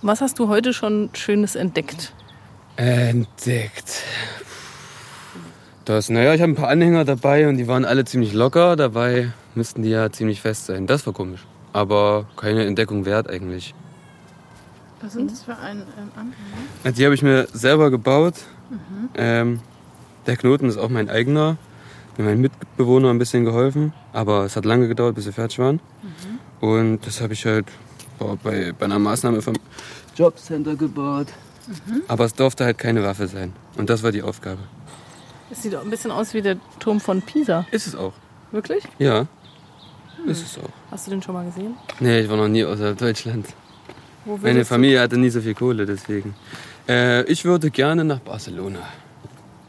Was 0.00 0.22
hast 0.22 0.38
du 0.38 0.48
heute 0.48 0.72
schon 0.72 1.10
Schönes 1.12 1.54
entdeckt? 1.54 2.14
Entdeckt. 2.76 4.02
Das, 5.84 6.08
naja, 6.08 6.32
ich 6.32 6.40
habe 6.40 6.52
ein 6.52 6.54
paar 6.54 6.70
Anhänger 6.70 7.04
dabei 7.04 7.48
und 7.48 7.58
die 7.58 7.68
waren 7.68 7.84
alle 7.84 8.06
ziemlich 8.06 8.32
locker. 8.32 8.76
Dabei 8.76 9.30
müssten 9.54 9.82
die 9.82 9.90
ja 9.90 10.10
ziemlich 10.10 10.40
fest 10.40 10.64
sein. 10.64 10.86
Das 10.86 11.04
war 11.04 11.12
komisch. 11.12 11.44
Aber 11.74 12.24
keine 12.36 12.64
Entdeckung 12.64 13.04
wert 13.04 13.28
eigentlich. 13.28 13.74
Was 15.02 15.12
sind 15.12 15.30
das 15.30 15.42
für 15.42 15.58
ein 15.58 15.82
ähm, 15.98 16.10
Anhänger? 16.16 16.96
Die 16.96 17.04
habe 17.04 17.14
ich 17.14 17.22
mir 17.22 17.46
selber 17.52 17.90
gebaut. 17.90 18.36
Ähm, 19.14 19.60
der 20.26 20.38
Knoten 20.38 20.66
ist 20.66 20.78
auch 20.78 20.88
mein 20.88 21.10
eigener. 21.10 21.58
Mir 22.16 22.24
mein 22.24 22.40
Mitbewohner 22.40 23.10
ein 23.10 23.18
bisschen 23.18 23.44
geholfen. 23.44 23.92
Aber 24.12 24.44
es 24.44 24.56
hat 24.56 24.64
lange 24.64 24.88
gedauert, 24.88 25.14
bis 25.14 25.24
sie 25.24 25.32
fertig 25.32 25.58
waren. 25.58 25.80
Und 26.60 27.06
das 27.06 27.20
habe 27.20 27.32
ich 27.32 27.44
halt 27.44 27.66
boah, 28.18 28.36
bei, 28.36 28.72
bei 28.78 28.84
einer 28.84 28.98
Maßnahme 28.98 29.42
vom 29.42 29.54
Jobcenter 30.16 30.76
gebaut. 30.76 31.28
Aber 32.08 32.24
es 32.24 32.34
durfte 32.34 32.64
halt 32.64 32.78
keine 32.78 33.02
Waffe 33.02 33.28
sein. 33.28 33.52
Und 33.76 33.88
das 33.88 34.02
war 34.02 34.12
die 34.12 34.22
Aufgabe. 34.22 34.60
Es 35.50 35.62
sieht 35.62 35.74
auch 35.74 35.82
ein 35.82 35.90
bisschen 35.90 36.10
aus 36.10 36.34
wie 36.34 36.42
der 36.42 36.56
Turm 36.78 37.00
von 37.00 37.22
Pisa. 37.22 37.66
Ist 37.70 37.86
es 37.86 37.94
auch. 37.94 38.12
Wirklich? 38.50 38.84
Ja. 38.98 39.26
Ist 40.26 40.44
es 40.44 40.58
auch. 40.58 40.70
Hast 40.90 41.06
du 41.06 41.10
den 41.10 41.22
schon 41.22 41.34
mal 41.34 41.44
gesehen? 41.44 41.74
Nee, 42.00 42.20
ich 42.20 42.28
war 42.28 42.36
noch 42.36 42.48
nie 42.48 42.64
außerhalb 42.64 42.96
Deutschland. 42.96 43.46
Wo 44.24 44.36
Meine 44.36 44.64
Familie 44.64 45.00
hatte 45.00 45.16
nie 45.16 45.30
so 45.30 45.40
viel 45.40 45.54
Kohle, 45.54 45.84
deswegen. 45.84 46.34
Äh, 46.88 47.24
ich 47.24 47.44
würde 47.44 47.70
gerne 47.70 48.04
nach 48.04 48.20
Barcelona. 48.20 48.78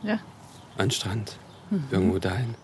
Ja. 0.03 0.19
An 0.77 0.89
den 0.89 0.91
Strand. 1.73 1.91
Irgendwo 1.91 2.19
dahin. 2.19 2.55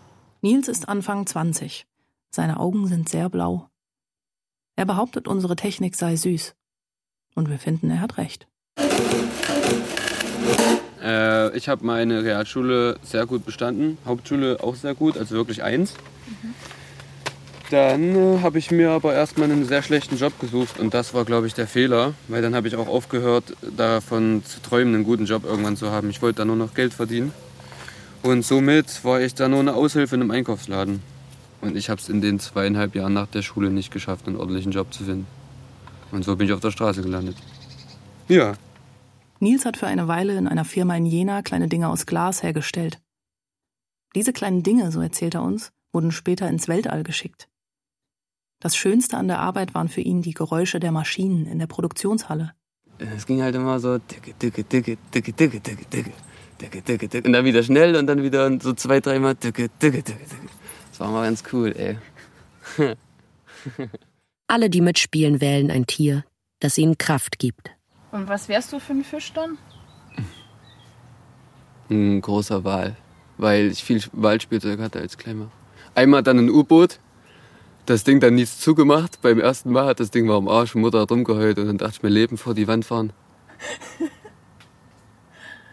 Nils 0.42 0.68
ist 0.68 0.88
Anfang 0.88 1.26
20. 1.26 1.86
Seine 2.30 2.60
Augen 2.60 2.86
sind 2.86 3.08
sehr 3.08 3.28
blau. 3.28 3.68
Er 4.76 4.86
behauptet, 4.86 5.28
unsere 5.28 5.56
Technik 5.56 5.96
sei 5.96 6.16
süß. 6.16 6.54
Und 7.34 7.50
wir 7.50 7.58
finden, 7.58 7.90
er 7.90 8.00
hat 8.00 8.18
recht. 8.18 8.46
Äh, 11.02 11.56
ich 11.56 11.68
habe 11.68 11.84
meine 11.84 12.24
Realschule 12.24 12.98
sehr 13.02 13.26
gut 13.26 13.44
bestanden. 13.44 13.98
Hauptschule 14.06 14.62
auch 14.62 14.74
sehr 14.74 14.94
gut, 14.94 15.18
also 15.18 15.34
wirklich 15.34 15.62
eins. 15.62 15.94
Dann 17.70 18.16
äh, 18.16 18.38
habe 18.42 18.58
ich 18.58 18.70
mir 18.70 18.90
aber 18.90 19.14
erstmal 19.14 19.50
einen 19.50 19.64
sehr 19.64 19.82
schlechten 19.82 20.16
Job 20.16 20.38
gesucht 20.40 20.78
und 20.80 20.92
das 20.92 21.14
war, 21.14 21.24
glaube 21.24 21.46
ich, 21.46 21.54
der 21.54 21.68
Fehler, 21.68 22.14
weil 22.28 22.42
dann 22.42 22.54
habe 22.54 22.66
ich 22.66 22.74
auch 22.76 22.88
aufgehört, 22.88 23.56
davon 23.76 24.42
zu 24.44 24.60
träumen, 24.60 24.94
einen 24.94 25.04
guten 25.04 25.26
Job 25.26 25.44
irgendwann 25.44 25.76
zu 25.76 25.90
haben. 25.90 26.10
Ich 26.10 26.20
wollte 26.20 26.38
da 26.38 26.44
nur 26.44 26.56
noch 26.56 26.74
Geld 26.74 26.94
verdienen 26.94 27.32
und 28.22 28.44
somit 28.44 29.04
war 29.04 29.20
ich 29.20 29.34
da 29.34 29.48
nur 29.48 29.60
eine 29.60 29.74
Aushilfe 29.74 30.14
in 30.14 30.22
einem 30.22 30.30
Einkaufsladen. 30.30 31.02
Und 31.60 31.76
ich 31.76 31.90
habe 31.90 32.00
es 32.00 32.08
in 32.08 32.20
den 32.20 32.38
zweieinhalb 32.38 32.94
Jahren 32.94 33.12
nach 33.12 33.26
der 33.26 33.42
Schule 33.42 33.70
nicht 33.70 33.92
geschafft, 33.92 34.26
einen 34.26 34.36
ordentlichen 34.36 34.72
Job 34.72 34.92
zu 34.92 35.04
finden. 35.04 35.26
Und 36.10 36.24
so 36.24 36.36
bin 36.36 36.46
ich 36.46 36.52
auf 36.52 36.60
der 36.60 36.70
Straße 36.70 37.02
gelandet. 37.02 37.36
Ja. 38.28 38.54
Nils 39.40 39.64
hat 39.64 39.76
für 39.76 39.86
eine 39.86 40.08
Weile 40.08 40.36
in 40.36 40.46
einer 40.46 40.64
Firma 40.64 40.96
in 40.96 41.06
Jena 41.06 41.42
kleine 41.42 41.68
Dinge 41.68 41.88
aus 41.88 42.06
Glas 42.06 42.42
hergestellt. 42.42 43.00
Diese 44.14 44.32
kleinen 44.32 44.62
Dinge, 44.62 44.90
so 44.92 45.00
erzählt 45.00 45.34
er 45.34 45.42
uns, 45.42 45.72
wurden 45.92 46.12
später 46.12 46.48
ins 46.48 46.68
Weltall 46.68 47.04
geschickt. 47.04 47.48
Das 48.60 48.76
Schönste 48.76 49.16
an 49.16 49.28
der 49.28 49.38
Arbeit 49.38 49.74
waren 49.74 49.88
für 49.88 50.02
ihn 50.02 50.20
die 50.20 50.34
Geräusche 50.34 50.80
der 50.80 50.92
Maschinen 50.92 51.46
in 51.46 51.58
der 51.58 51.66
Produktionshalle. 51.66 52.52
Es 52.98 53.24
ging 53.24 53.40
halt 53.40 53.54
immer 53.54 53.80
so 53.80 53.96
dicke, 53.96 54.34
dicke, 54.34 54.64
dicke, 54.64 54.98
dicke, 55.14 55.32
dicke, 55.32 55.60
dicke, 55.60 55.84
dicke. 55.86 56.12
Und 56.62 57.32
dann 57.32 57.44
wieder 57.44 57.62
schnell 57.62 57.96
und 57.96 58.06
dann 58.06 58.22
wieder 58.22 58.60
so 58.60 58.72
zwei, 58.74 59.00
dreimal. 59.00 59.34
Das 59.34 59.50
war 60.98 61.10
mal 61.10 61.24
ganz 61.24 61.42
cool, 61.52 61.74
ey. 61.76 61.98
Alle, 64.46 64.70
die 64.70 64.80
mitspielen, 64.80 65.40
wählen 65.40 65.70
ein 65.70 65.86
Tier, 65.86 66.24
das 66.60 66.76
ihnen 66.76 66.98
Kraft 66.98 67.38
gibt. 67.38 67.70
Und 68.12 68.28
was 68.28 68.48
wärst 68.48 68.72
du 68.72 68.80
für 68.80 68.92
ein 68.92 69.04
Fisch 69.04 69.32
dann? 69.32 69.58
Ein 71.88 72.20
großer 72.20 72.64
Wal, 72.64 72.96
weil 73.38 73.66
ich 73.66 73.82
viel 73.82 74.02
Walspielzeug 74.12 74.80
hatte 74.80 75.00
als 75.00 75.18
Kleiner. 75.18 75.50
Einmal 75.94 76.22
dann 76.22 76.38
ein 76.38 76.50
U-Boot, 76.50 77.00
das 77.86 78.04
Ding 78.04 78.20
dann 78.20 78.34
nichts 78.34 78.60
zugemacht. 78.60 79.20
Beim 79.22 79.40
ersten 79.40 79.72
Mal 79.72 79.86
hat 79.86 80.00
das 80.00 80.10
Ding 80.10 80.28
war 80.28 80.36
am 80.36 80.48
Arsch, 80.48 80.74
Mutter 80.74 81.00
hat 81.00 81.10
rumgeheult 81.10 81.58
und 81.58 81.66
dann 81.66 81.78
dachte 81.78 81.94
ich 81.96 82.02
mir, 82.02 82.10
Leben 82.10 82.36
vor 82.36 82.54
die 82.54 82.68
Wand 82.68 82.84
fahren. 82.84 83.12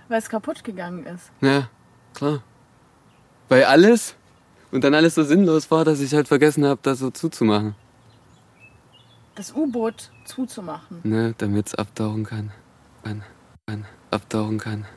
Weil 0.08 0.20
es 0.20 0.30
kaputt 0.30 0.64
gegangen 0.64 1.06
ist. 1.06 1.32
Ja, 1.42 1.70
klar. 2.14 2.42
Weil 3.50 3.66
alles 3.66 4.16
und 4.72 4.84
dann 4.84 4.94
alles 4.94 5.16
so 5.16 5.24
sinnlos 5.24 5.72
war, 5.72 5.86
dass 5.86 6.00
ich 6.00 6.14
halt 6.14 6.28
vergessen 6.28 6.66
habe, 6.66 6.80
das 6.84 7.00
so 7.00 7.10
zuzumachen. 7.10 7.76
Das 9.36 9.54
U-Boot 9.54 10.12
zuzumachen. 10.26 11.00
Ne, 11.04 11.36
damit 11.38 11.68
es 11.68 11.76
abtauchen 11.76 12.24
kann. 12.26 12.52
Kann, 13.04 13.24
kann, 13.68 13.86
abtauchen 14.12 14.58
kann. 14.58 14.82
Tauchen 14.82 14.84
kann, 14.84 14.97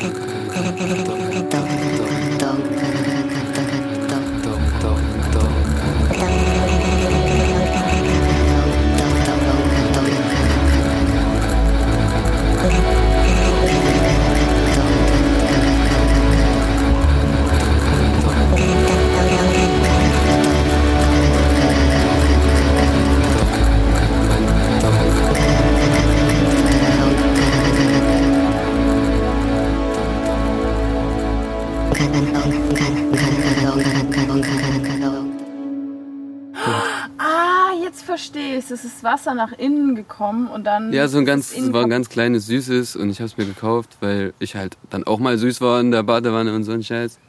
Wasser 39.11 39.33
nach 39.33 39.51
innen 39.51 39.95
gekommen 39.95 40.47
und 40.47 40.63
dann. 40.63 40.93
Ja, 40.93 41.07
so 41.09 41.17
ein 41.17 41.25
ganz, 41.25 41.53
war 41.73 41.83
ein 41.83 41.89
ganz 41.89 42.07
kleines 42.07 42.45
Süßes 42.45 42.95
und 42.95 43.09
ich 43.09 43.19
habe 43.19 43.27
es 43.27 43.37
mir 43.37 43.45
gekauft, 43.45 43.97
weil 43.99 44.33
ich 44.39 44.55
halt 44.55 44.77
dann 44.89 45.03
auch 45.03 45.19
mal 45.19 45.37
süß 45.37 45.59
war 45.59 45.81
in 45.81 45.91
der 45.91 46.03
Badewanne 46.03 46.55
und 46.55 46.63
so 46.63 46.71
ein 46.71 46.83
Scheiß. 46.83 47.19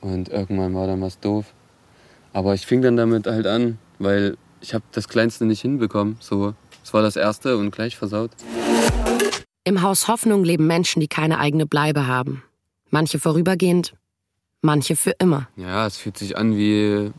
Und 0.00 0.28
irgendwann 0.28 0.72
war 0.74 0.86
dann 0.86 1.00
was 1.00 1.18
doof. 1.18 1.46
Aber 2.32 2.54
ich 2.54 2.64
fing 2.64 2.80
dann 2.80 2.96
damit 2.96 3.26
halt 3.26 3.46
an, 3.46 3.78
weil 3.98 4.36
ich 4.60 4.72
habe 4.72 4.84
das 4.92 5.08
Kleinste 5.08 5.44
nicht 5.44 5.60
hinbekommen. 5.60 6.16
So, 6.20 6.54
es 6.84 6.94
war 6.94 7.02
das 7.02 7.16
erste 7.16 7.56
und 7.56 7.72
gleich 7.72 7.96
versaut. 7.96 8.30
Im 9.64 9.82
Haus 9.82 10.06
Hoffnung 10.06 10.44
leben 10.44 10.68
Menschen, 10.68 11.00
die 11.00 11.08
keine 11.08 11.40
eigene 11.40 11.66
Bleibe 11.66 12.06
haben. 12.06 12.44
Manche 12.90 13.18
vorübergehend, 13.18 13.94
manche 14.60 14.94
für 14.94 15.14
immer. 15.18 15.48
Ja, 15.56 15.86
es 15.86 15.96
fühlt 15.96 16.18
sich 16.18 16.36
an 16.36 16.56
wie 16.56 17.12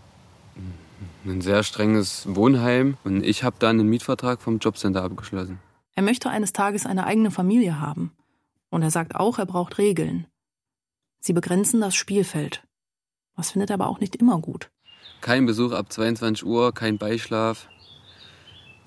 ein 1.25 1.41
sehr 1.41 1.63
strenges 1.63 2.25
Wohnheim 2.27 2.97
und 3.03 3.23
ich 3.23 3.43
habe 3.43 3.55
dann 3.59 3.79
einen 3.79 3.89
Mietvertrag 3.89 4.41
vom 4.41 4.59
Jobcenter 4.59 5.03
abgeschlossen. 5.03 5.59
Er 5.95 6.03
möchte 6.03 6.29
eines 6.29 6.53
Tages 6.53 6.85
eine 6.85 7.05
eigene 7.05 7.31
Familie 7.31 7.79
haben. 7.79 8.11
Und 8.69 8.81
er 8.81 8.89
sagt 8.89 9.15
auch, 9.15 9.37
er 9.37 9.45
braucht 9.45 9.77
Regeln. 9.77 10.25
Sie 11.19 11.33
begrenzen 11.33 11.79
das 11.79 11.93
Spielfeld. 11.95 12.63
Was 13.35 13.51
findet 13.51 13.69
er 13.69 13.75
aber 13.75 13.87
auch 13.87 13.99
nicht 13.99 14.15
immer 14.15 14.39
gut. 14.39 14.69
Kein 15.21 15.45
Besuch 15.45 15.71
ab 15.71 15.91
22 15.91 16.45
Uhr, 16.45 16.73
kein 16.73 16.97
Beischlaf 16.97 17.67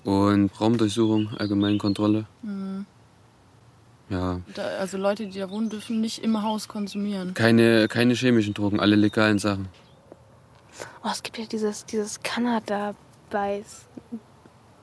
und 0.03 0.49
Raumdurchsuchung, 0.59 1.29
Allgemeinkontrolle. 1.37 2.27
Mhm. 2.43 2.85
Ja, 4.09 4.39
Da, 4.53 4.63
also 4.79 4.97
Leute, 4.97 5.27
die 5.27 5.39
da 5.39 5.49
wohnen, 5.49 5.69
dürfen 5.69 5.99
nicht 5.99 6.23
im 6.23 6.41
Haus 6.41 6.67
konsumieren. 6.69 7.33
keine, 7.33 7.87
keine 7.89 8.13
chemischen 8.13 8.53
Drogen, 8.53 8.79
alle 8.79 8.95
legalen 8.95 9.37
Sachen. 9.39 9.67
Oh, 11.03 11.09
es 11.11 11.23
gibt 11.23 11.37
ja 11.37 11.45
dieses, 11.45 11.85
dieses 11.85 12.21
Kanada-Beiß. 12.21 13.85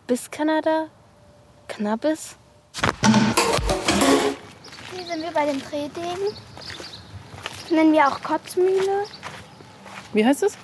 Bis 0.07 0.31
Kanada? 0.31 0.89
Cannabis? 1.69 2.37
Hier 4.95 5.07
sind 5.07 5.23
wir 5.23 5.33
bei 5.33 5.47
dem 5.47 5.61
Drehdegen. 5.61 6.37
Nennen 7.71 7.93
wir 7.93 8.09
auch 8.09 8.23
Kotzmühle. 8.23 9.05
Wie 10.13 10.25
heißt 10.25 10.43
es? 10.43 10.57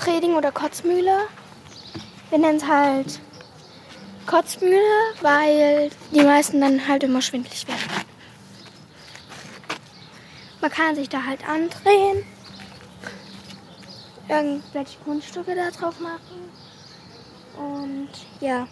Drehding 0.00 0.34
oder 0.34 0.52
Kotzmühle. 0.52 1.28
Wir 2.30 2.38
nennen 2.38 2.58
es 2.58 2.66
halt 2.66 3.20
Kotzmühle, 4.26 4.80
weil 5.22 5.90
die 6.10 6.22
meisten 6.22 6.60
dann 6.60 6.86
halt 6.86 7.04
immer 7.04 7.22
schwindelig 7.22 7.66
werden. 7.68 8.06
Man 10.60 10.70
kann 10.70 10.96
sich 10.96 11.08
da 11.08 11.24
halt 11.24 11.48
andrehen, 11.48 12.24
irgendwelche 14.28 14.98
Kunststücke 15.04 15.54
da 15.54 15.70
drauf 15.70 16.00
machen. 16.00 16.50
Und 17.56 18.08
ja, 18.40 18.68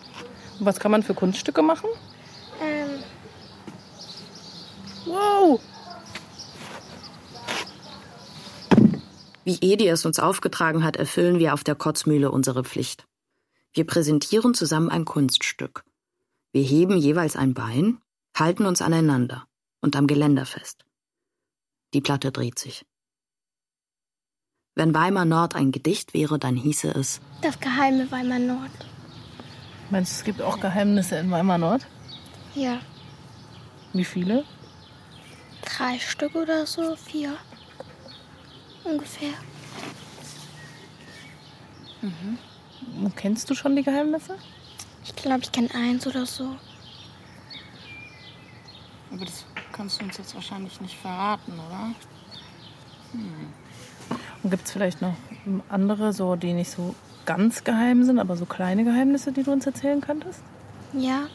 Was 0.60 0.78
kann 0.78 0.90
man 0.90 1.02
für 1.02 1.14
Kunststücke 1.14 1.62
machen? 1.62 1.88
ähm, 2.62 3.02
Wow! 5.06 5.60
Wie 9.44 9.58
Edi 9.60 9.86
es 9.88 10.06
uns 10.06 10.18
aufgetragen 10.18 10.82
hat, 10.84 10.96
erfüllen 10.96 11.38
wir 11.38 11.52
auf 11.52 11.64
der 11.64 11.74
Kotzmühle 11.74 12.30
unsere 12.30 12.64
Pflicht. 12.64 13.06
Wir 13.74 13.86
präsentieren 13.86 14.54
zusammen 14.54 14.88
ein 14.88 15.04
Kunststück. 15.04 15.84
Wir 16.52 16.62
heben 16.62 16.96
jeweils 16.96 17.36
ein 17.36 17.52
Bein, 17.52 17.98
halten 18.36 18.64
uns 18.64 18.80
aneinander 18.80 19.46
und 19.80 19.96
am 19.96 20.06
Geländer 20.06 20.46
fest. 20.46 20.84
Die 21.92 22.00
Platte 22.00 22.32
dreht 22.32 22.58
sich. 22.58 22.86
Wenn 24.76 24.92
Weimar 24.94 25.24
Nord 25.24 25.54
ein 25.54 25.70
Gedicht 25.70 26.14
wäre, 26.14 26.38
dann 26.38 26.56
hieße 26.56 26.88
es 26.90 27.20
das 27.42 27.60
geheime 27.60 28.10
Weimar 28.10 28.38
Nord. 28.40 28.70
Meinst 29.90 30.12
du, 30.12 30.16
es 30.16 30.24
gibt 30.24 30.42
auch 30.42 30.58
Geheimnisse 30.60 31.16
in 31.16 31.30
Weimar 31.30 31.58
Nord? 31.58 31.86
Ja, 32.54 32.78
Wie 33.92 34.04
viele? 34.04 34.44
drei 35.62 35.98
Stück 35.98 36.34
oder 36.36 36.66
so, 36.66 36.94
vier 36.94 37.34
ungefähr. 38.84 39.32
Und 42.02 43.16
Kennst 43.16 43.48
du 43.50 43.54
schon 43.54 43.74
die 43.76 43.82
Geheimnisse? 43.82 44.36
Ich 45.04 45.14
glaube, 45.16 45.40
ich 45.42 45.50
kenne 45.52 45.70
eins 45.74 46.06
oder 46.06 46.26
so. 46.26 46.56
Aber 49.10 49.24
das 49.24 49.46
kannst 49.72 50.00
du 50.00 50.04
uns 50.04 50.18
jetzt 50.18 50.34
wahrscheinlich 50.34 50.80
nicht 50.80 50.96
verraten, 50.98 51.52
oder? 51.52 51.90
Und 53.14 53.52
gibt 54.50 54.66
es 54.66 54.72
vielleicht 54.72 55.00
noch 55.02 55.14
andere, 55.68 56.12
so 56.12 56.36
die 56.36 56.52
nicht 56.52 56.70
so 56.70 56.94
ganz 57.26 57.64
geheim 57.64 58.04
sind, 58.04 58.18
aber 58.18 58.36
so 58.36 58.44
kleine 58.44 58.84
Geheimnisse, 58.84 59.32
die 59.32 59.42
du 59.42 59.52
uns 59.52 59.66
erzählen 59.66 60.00
könntest? 60.00 60.40
Ja, 60.92 61.26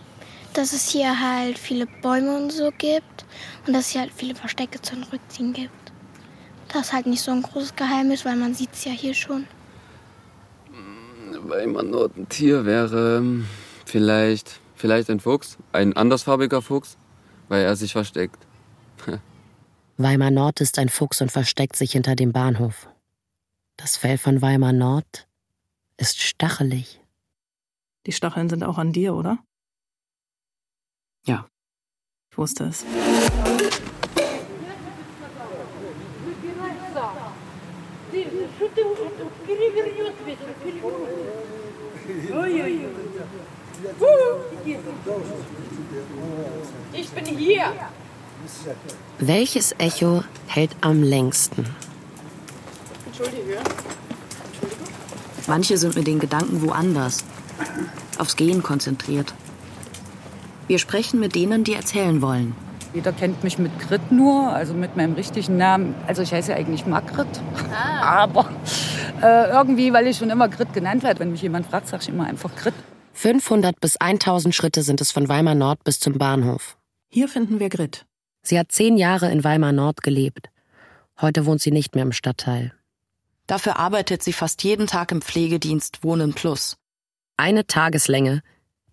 dass 0.53 0.73
es 0.73 0.89
hier 0.89 1.19
halt 1.19 1.57
viele 1.57 1.85
Bäume 2.01 2.35
und 2.37 2.51
so 2.51 2.71
gibt 2.77 3.25
und 3.65 3.73
dass 3.73 3.87
es 3.87 3.89
hier 3.91 4.01
halt 4.01 4.13
viele 4.15 4.35
Verstecke 4.35 4.81
zum 4.81 5.03
Rückziehen 5.03 5.53
gibt. 5.53 5.71
Das 6.69 6.87
ist 6.87 6.93
halt 6.93 7.07
nicht 7.07 7.21
so 7.21 7.31
ein 7.31 7.41
großes 7.41 7.75
Geheimnis, 7.75 8.25
weil 8.25 8.35
man 8.35 8.53
sieht 8.53 8.73
es 8.73 8.85
ja 8.85 8.91
hier 8.91 9.13
schon. 9.13 9.45
Weimar 11.41 11.83
Nord 11.83 12.17
ein 12.17 12.29
Tier 12.29 12.65
wäre 12.65 13.23
vielleicht, 13.85 14.59
vielleicht 14.75 15.09
ein 15.09 15.19
Fuchs, 15.19 15.57
ein 15.71 15.95
andersfarbiger 15.95 16.61
Fuchs, 16.61 16.97
weil 17.47 17.63
er 17.63 17.75
sich 17.75 17.93
versteckt. 17.93 18.45
Weimar 19.97 20.31
Nord 20.31 20.61
ist 20.61 20.79
ein 20.79 20.89
Fuchs 20.89 21.21
und 21.21 21.31
versteckt 21.31 21.75
sich 21.75 21.93
hinter 21.93 22.15
dem 22.15 22.31
Bahnhof. 22.31 22.87
Das 23.81 23.95
Fell 23.95 24.17
von 24.17 24.41
Weimar 24.41 24.73
Nord 24.73 25.25
ist 25.95 26.21
stachelig. 26.21 26.99
Die 28.05 28.11
Stacheln 28.11 28.49
sind 28.49 28.61
auch 28.65 28.77
an 28.77 28.91
dir, 28.91 29.15
oder? 29.15 29.39
Ja. 31.25 31.47
Ich 32.29 32.37
wusste 32.37 32.65
es. 32.65 32.83
Ich 46.91 47.09
bin 47.11 47.25
hier! 47.25 47.73
Welches 49.19 49.73
Echo 49.77 50.25
hält 50.47 50.75
am 50.81 51.01
längsten? 51.01 51.88
Manche 55.47 55.77
sind 55.77 55.95
mit 55.95 56.07
den 56.07 56.19
Gedanken 56.19 56.61
woanders, 56.61 57.23
aufs 58.17 58.35
Gehen 58.35 58.63
konzentriert. 58.63 59.33
Wir 60.67 60.79
sprechen 60.79 61.19
mit 61.19 61.35
denen, 61.35 61.63
die 61.63 61.73
erzählen 61.73 62.21
wollen. 62.21 62.55
Jeder 62.93 63.11
kennt 63.11 63.43
mich 63.43 63.57
mit 63.57 63.77
Grit 63.79 64.11
nur, 64.11 64.51
also 64.51 64.73
mit 64.73 64.95
meinem 64.95 65.13
richtigen 65.13 65.57
Namen. 65.57 65.95
Also 66.07 66.21
ich 66.21 66.31
heiße 66.31 66.51
ja 66.51 66.57
eigentlich 66.57 66.85
Margrit. 66.85 67.27
Aber 68.01 68.49
äh, 69.21 69.49
irgendwie, 69.49 69.93
weil 69.93 70.07
ich 70.07 70.17
schon 70.17 70.29
immer 70.29 70.49
Grit 70.49 70.73
genannt 70.73 71.03
werde, 71.03 71.19
wenn 71.19 71.31
mich 71.31 71.41
jemand 71.41 71.67
fragt, 71.67 71.87
sage 71.87 72.03
ich 72.03 72.09
immer 72.09 72.25
einfach 72.25 72.55
Grit. 72.55 72.73
500 73.13 73.79
bis 73.79 73.97
1000 73.97 74.55
Schritte 74.55 74.81
sind 74.81 75.01
es 75.01 75.11
von 75.11 75.27
Weimar 75.27 75.55
Nord 75.55 75.83
bis 75.83 75.99
zum 75.99 76.17
Bahnhof. 76.17 76.77
Hier 77.09 77.27
finden 77.27 77.59
wir 77.59 77.69
Grit. 77.69 78.05
Sie 78.43 78.57
hat 78.57 78.71
zehn 78.71 78.97
Jahre 78.97 79.31
in 79.31 79.43
Weimar 79.43 79.71
Nord 79.71 80.01
gelebt. 80.03 80.49
Heute 81.19 81.45
wohnt 81.45 81.61
sie 81.61 81.71
nicht 81.71 81.95
mehr 81.95 82.03
im 82.03 82.11
Stadtteil. 82.11 82.73
Dafür 83.49 83.79
arbeitet 83.79 84.21
sie 84.21 84.31
fast 84.31 84.63
jeden 84.63 84.85
Tag 84.85 85.11
im 85.11 85.23
Pflegedienst 85.23 86.03
Wohnen 86.03 86.35
Plus. 86.35 86.77
Eine 87.35 87.65
Tageslänge, 87.65 88.43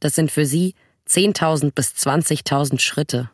das 0.01 0.15
sind 0.15 0.31
für 0.31 0.47
sie 0.47 0.75
10.000 1.07 1.73
bis 1.73 1.91
20.000 1.91 2.81
Schritte. 2.81 3.29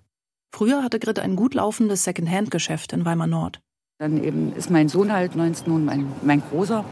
Früher 0.52 0.82
hatte 0.82 0.98
Grit 0.98 1.20
ein 1.20 1.36
gut 1.36 1.54
laufendes 1.54 2.02
Secondhand-Geschäft 2.02 2.92
in 2.92 3.04
Weimar 3.04 3.28
Nord. 3.28 3.60
Dann 4.00 4.24
eben 4.24 4.52
ist 4.56 4.68
mein 4.68 4.88
Sohn 4.88 5.12
halt 5.12 5.36
19 5.36 5.72
und 5.72 5.84
mein, 5.84 6.12
mein 6.22 6.42
Großer, 6.42 6.84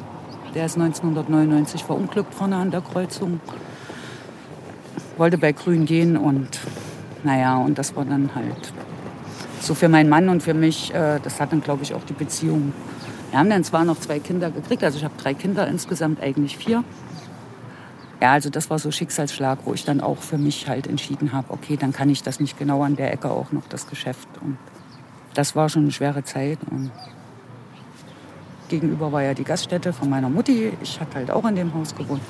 der 0.54 0.66
ist 0.66 0.76
1999 0.78 1.82
verunglückt 1.82 2.32
vorne 2.32 2.54
an 2.54 2.70
der 2.70 2.82
Kreuzung. 2.82 3.40
Wollte 5.16 5.38
bei 5.38 5.50
Grün 5.50 5.86
gehen 5.86 6.16
und 6.16 6.60
naja, 7.24 7.58
und 7.58 7.78
das 7.78 7.96
war 7.96 8.04
dann 8.04 8.32
halt 8.36 8.72
so 9.60 9.74
für 9.74 9.88
meinen 9.88 10.08
Mann 10.08 10.28
und 10.28 10.40
für 10.44 10.54
mich, 10.54 10.94
äh, 10.94 11.18
das 11.20 11.40
hat 11.40 11.50
dann 11.50 11.62
glaube 11.62 11.82
ich 11.82 11.94
auch 11.94 12.04
die 12.04 12.12
Beziehung. 12.12 12.72
Wir 13.30 13.38
haben 13.38 13.50
dann 13.50 13.62
zwar 13.62 13.84
noch 13.84 13.98
zwei 14.00 14.18
Kinder 14.18 14.50
gekriegt, 14.50 14.82
also 14.82 14.98
ich 14.98 15.04
habe 15.04 15.14
drei 15.16 15.34
Kinder 15.34 15.66
insgesamt, 15.68 16.20
eigentlich 16.20 16.56
vier. 16.56 16.82
Ja, 18.20 18.32
also 18.32 18.50
das 18.50 18.68
war 18.68 18.78
so 18.78 18.90
Schicksalsschlag, 18.90 19.60
wo 19.64 19.72
ich 19.72 19.84
dann 19.84 20.00
auch 20.00 20.18
für 20.18 20.36
mich 20.36 20.68
halt 20.68 20.86
entschieden 20.86 21.32
habe, 21.32 21.52
okay, 21.52 21.76
dann 21.76 21.92
kann 21.92 22.10
ich 22.10 22.22
das 22.22 22.40
nicht 22.40 22.58
genau 22.58 22.82
an 22.82 22.96
der 22.96 23.12
Ecke 23.12 23.30
auch 23.30 23.52
noch 23.52 23.66
das 23.68 23.86
Geschäft. 23.86 24.28
Und 24.42 24.58
das 25.34 25.56
war 25.56 25.68
schon 25.68 25.82
eine 25.82 25.92
schwere 25.92 26.22
Zeit. 26.24 26.58
Und 26.70 26.90
gegenüber 28.68 29.12
war 29.12 29.22
ja 29.22 29.32
die 29.32 29.44
Gaststätte 29.44 29.92
von 29.92 30.10
meiner 30.10 30.28
Mutti. 30.28 30.72
Ich 30.82 31.00
hatte 31.00 31.14
halt 31.14 31.30
auch 31.30 31.44
in 31.46 31.54
dem 31.54 31.72
Haus 31.72 31.94
gewohnt. 31.94 32.22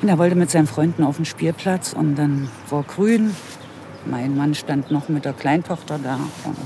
Und 0.00 0.08
er 0.08 0.16
wollte 0.16 0.36
mit 0.36 0.50
seinen 0.50 0.68
Freunden 0.68 1.02
auf 1.02 1.16
den 1.16 1.24
Spielplatz 1.24 1.92
und 1.92 2.14
dann 2.14 2.48
war 2.70 2.84
grün. 2.84 3.34
Mein 4.06 4.36
Mann 4.36 4.54
stand 4.54 4.90
noch 4.90 5.08
mit 5.08 5.24
der 5.24 5.32
Kleintochter 5.32 5.98
da 5.98 6.20
und 6.44 6.56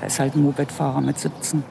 da 0.00 0.06
ist 0.06 0.20
halt 0.20 0.36
ein 0.36 0.42
Mopedfahrer 0.42 1.00
mit 1.00 1.18
17 1.18 1.64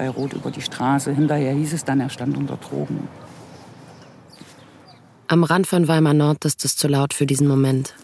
bei 0.00 0.08
Rot 0.08 0.32
über 0.32 0.50
die 0.50 0.62
Straße. 0.62 1.12
Hinterher 1.12 1.52
hieß 1.52 1.74
es 1.74 1.84
dann, 1.84 2.00
er 2.00 2.08
stand 2.08 2.34
unter 2.34 2.56
Drogen. 2.56 3.06
Am 5.28 5.44
Rand 5.44 5.66
von 5.66 5.88
Weimar 5.88 6.14
Nord 6.14 6.42
ist 6.46 6.64
es 6.64 6.74
zu 6.74 6.88
laut 6.88 7.12
für 7.12 7.26
diesen 7.26 7.46
Moment. 7.46 7.94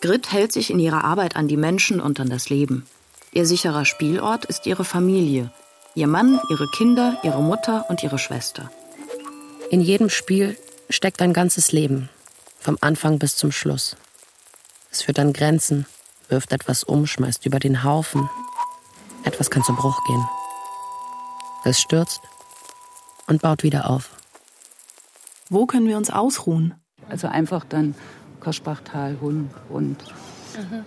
Grit 0.00 0.32
hält 0.32 0.52
sich 0.52 0.70
in 0.70 0.80
ihrer 0.80 1.04
Arbeit 1.04 1.36
an 1.36 1.46
die 1.46 1.58
Menschen 1.58 2.00
und 2.00 2.18
an 2.18 2.30
das 2.30 2.48
Leben. 2.48 2.86
Ihr 3.32 3.44
sicherer 3.44 3.84
Spielort 3.84 4.46
ist 4.46 4.64
ihre 4.64 4.84
Familie. 4.84 5.50
Ihr 5.94 6.06
Mann, 6.06 6.40
ihre 6.48 6.66
Kinder, 6.68 7.18
ihre 7.24 7.42
Mutter 7.42 7.84
und 7.90 8.02
ihre 8.02 8.18
Schwester. 8.18 8.70
In 9.70 9.82
jedem 9.82 10.08
Spiel 10.08 10.56
steckt 10.88 11.20
ein 11.20 11.34
ganzes 11.34 11.72
Leben, 11.72 12.08
vom 12.58 12.78
Anfang 12.80 13.18
bis 13.18 13.36
zum 13.36 13.52
Schluss. 13.52 13.96
Es 14.90 15.02
führt 15.02 15.18
an 15.18 15.34
Grenzen, 15.34 15.84
wirft 16.28 16.52
etwas 16.52 16.84
um, 16.84 17.06
schmeißt 17.06 17.46
über 17.46 17.58
den 17.58 17.84
Haufen. 17.84 18.28
Etwas 19.24 19.50
kann 19.50 19.62
zu 19.62 19.74
Bruch 19.74 19.98
gehen. 20.06 20.24
Es 21.64 21.80
stürzt 21.80 22.20
und 23.26 23.40
baut 23.40 23.62
wieder 23.62 23.88
auf. 23.88 24.10
Wo 25.48 25.66
können 25.66 25.86
wir 25.86 25.96
uns 25.96 26.10
ausruhen? 26.10 26.74
Also 27.08 27.28
einfach 27.28 27.64
dann 27.64 27.94
Koschbachtal, 28.40 29.18
Hund 29.20 29.50
und 29.68 29.96
mhm. 30.56 30.84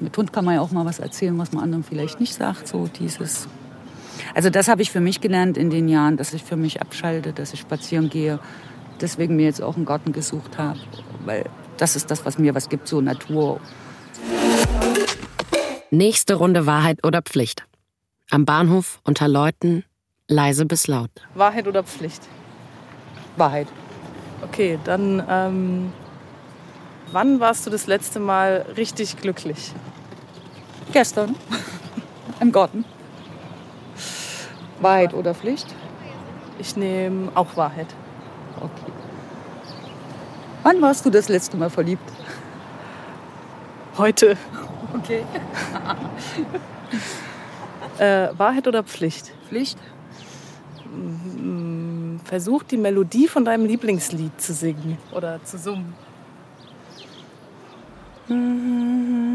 mit 0.00 0.16
Hund 0.16 0.32
kann 0.32 0.44
man 0.44 0.54
ja 0.54 0.60
auch 0.60 0.70
mal 0.70 0.84
was 0.84 0.98
erzählen, 0.98 1.36
was 1.38 1.52
man 1.52 1.64
anderen 1.64 1.84
vielleicht 1.84 2.20
nicht 2.20 2.34
sagt. 2.34 2.68
So 2.68 2.86
dieses. 2.86 3.48
Also 4.34 4.50
das 4.50 4.68
habe 4.68 4.82
ich 4.82 4.90
für 4.90 5.00
mich 5.00 5.20
gelernt 5.20 5.56
in 5.56 5.70
den 5.70 5.88
Jahren, 5.88 6.16
dass 6.16 6.32
ich 6.32 6.44
für 6.44 6.56
mich 6.56 6.80
abschalte, 6.80 7.32
dass 7.32 7.52
ich 7.52 7.60
spazieren 7.60 8.10
gehe. 8.10 8.38
Deswegen 9.00 9.36
mir 9.36 9.46
jetzt 9.46 9.62
auch 9.62 9.76
einen 9.76 9.86
Garten 9.86 10.12
gesucht 10.12 10.58
habe, 10.58 10.78
weil 11.24 11.48
das 11.78 11.96
ist 11.96 12.10
das, 12.10 12.26
was 12.26 12.38
mir 12.38 12.54
was 12.54 12.68
gibt, 12.68 12.86
so 12.86 13.00
Natur. 13.00 13.60
Nächste 15.90 16.34
Runde 16.34 16.66
Wahrheit 16.66 17.04
oder 17.04 17.20
Pflicht. 17.20 17.66
Am 18.30 18.44
Bahnhof 18.44 19.00
unter 19.04 19.26
Leuten 19.26 19.84
leise 20.28 20.64
bis 20.64 20.86
laut. 20.86 21.10
Wahrheit 21.34 21.66
oder 21.66 21.82
Pflicht? 21.82 22.22
Wahrheit. 23.36 23.66
Okay, 24.42 24.78
dann 24.84 25.22
ähm, 25.28 25.92
wann 27.10 27.40
warst 27.40 27.66
du 27.66 27.70
das 27.70 27.86
letzte 27.86 28.20
Mal 28.20 28.64
richtig 28.76 29.16
glücklich? 29.16 29.72
Gestern. 30.92 31.34
Im 32.40 32.52
Garten. 32.52 32.84
Wahrheit 34.80 35.12
oder 35.12 35.34
Pflicht? 35.34 35.66
Ich 36.58 36.76
nehme 36.76 37.32
auch 37.34 37.56
Wahrheit. 37.56 37.88
Okay. 38.56 38.92
Wann 40.62 40.80
warst 40.80 41.04
du 41.04 41.10
das 41.10 41.28
letzte 41.28 41.56
Mal 41.56 41.70
verliebt? 41.70 42.08
Heute. 43.98 44.36
Okay. 44.94 45.24
äh, 47.98 48.28
Wahrheit 48.36 48.66
oder 48.66 48.82
Pflicht? 48.82 49.32
Pflicht. 49.48 49.78
Mm, 50.92 52.18
versuch 52.24 52.62
die 52.64 52.76
Melodie 52.76 53.28
von 53.28 53.44
deinem 53.44 53.66
Lieblingslied 53.66 54.40
zu 54.40 54.52
singen 54.52 54.98
oder 55.12 55.42
zu 55.44 55.58
summen. 55.58 55.94
Haselnüsse 58.28 59.29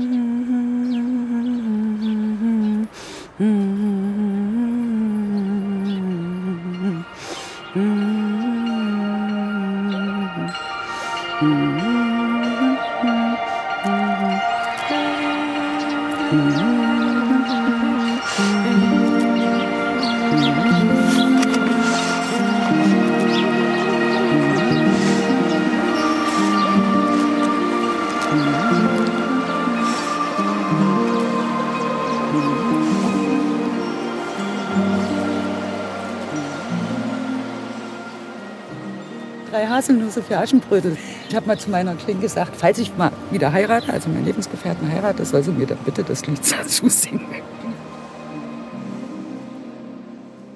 für 39.86 40.38
Aschenbrödel. 40.38 40.98
Ich 41.30 41.36
habe 41.36 41.48
mal 41.48 41.60
zu 41.60 41.70
meiner 41.70 41.96
Kling 41.96 42.20
gesagt, 42.20 42.56
falls 42.56 42.80
ich 42.80 42.96
mal 42.98 43.12
wieder 43.32 43.52
heirate, 43.52 43.94
also 43.94 44.10
meinen 44.10 44.26
Lebensgefährten 44.26 44.92
heirate, 44.92 45.26
soll 45.26 45.44
sie 45.44 45.52
mir 45.52 45.68
dann 45.68 45.78
bitte 45.86 46.04
das 46.04 46.26
Lied 46.26 46.40
dazu 46.52 46.90
singen. 46.90 47.22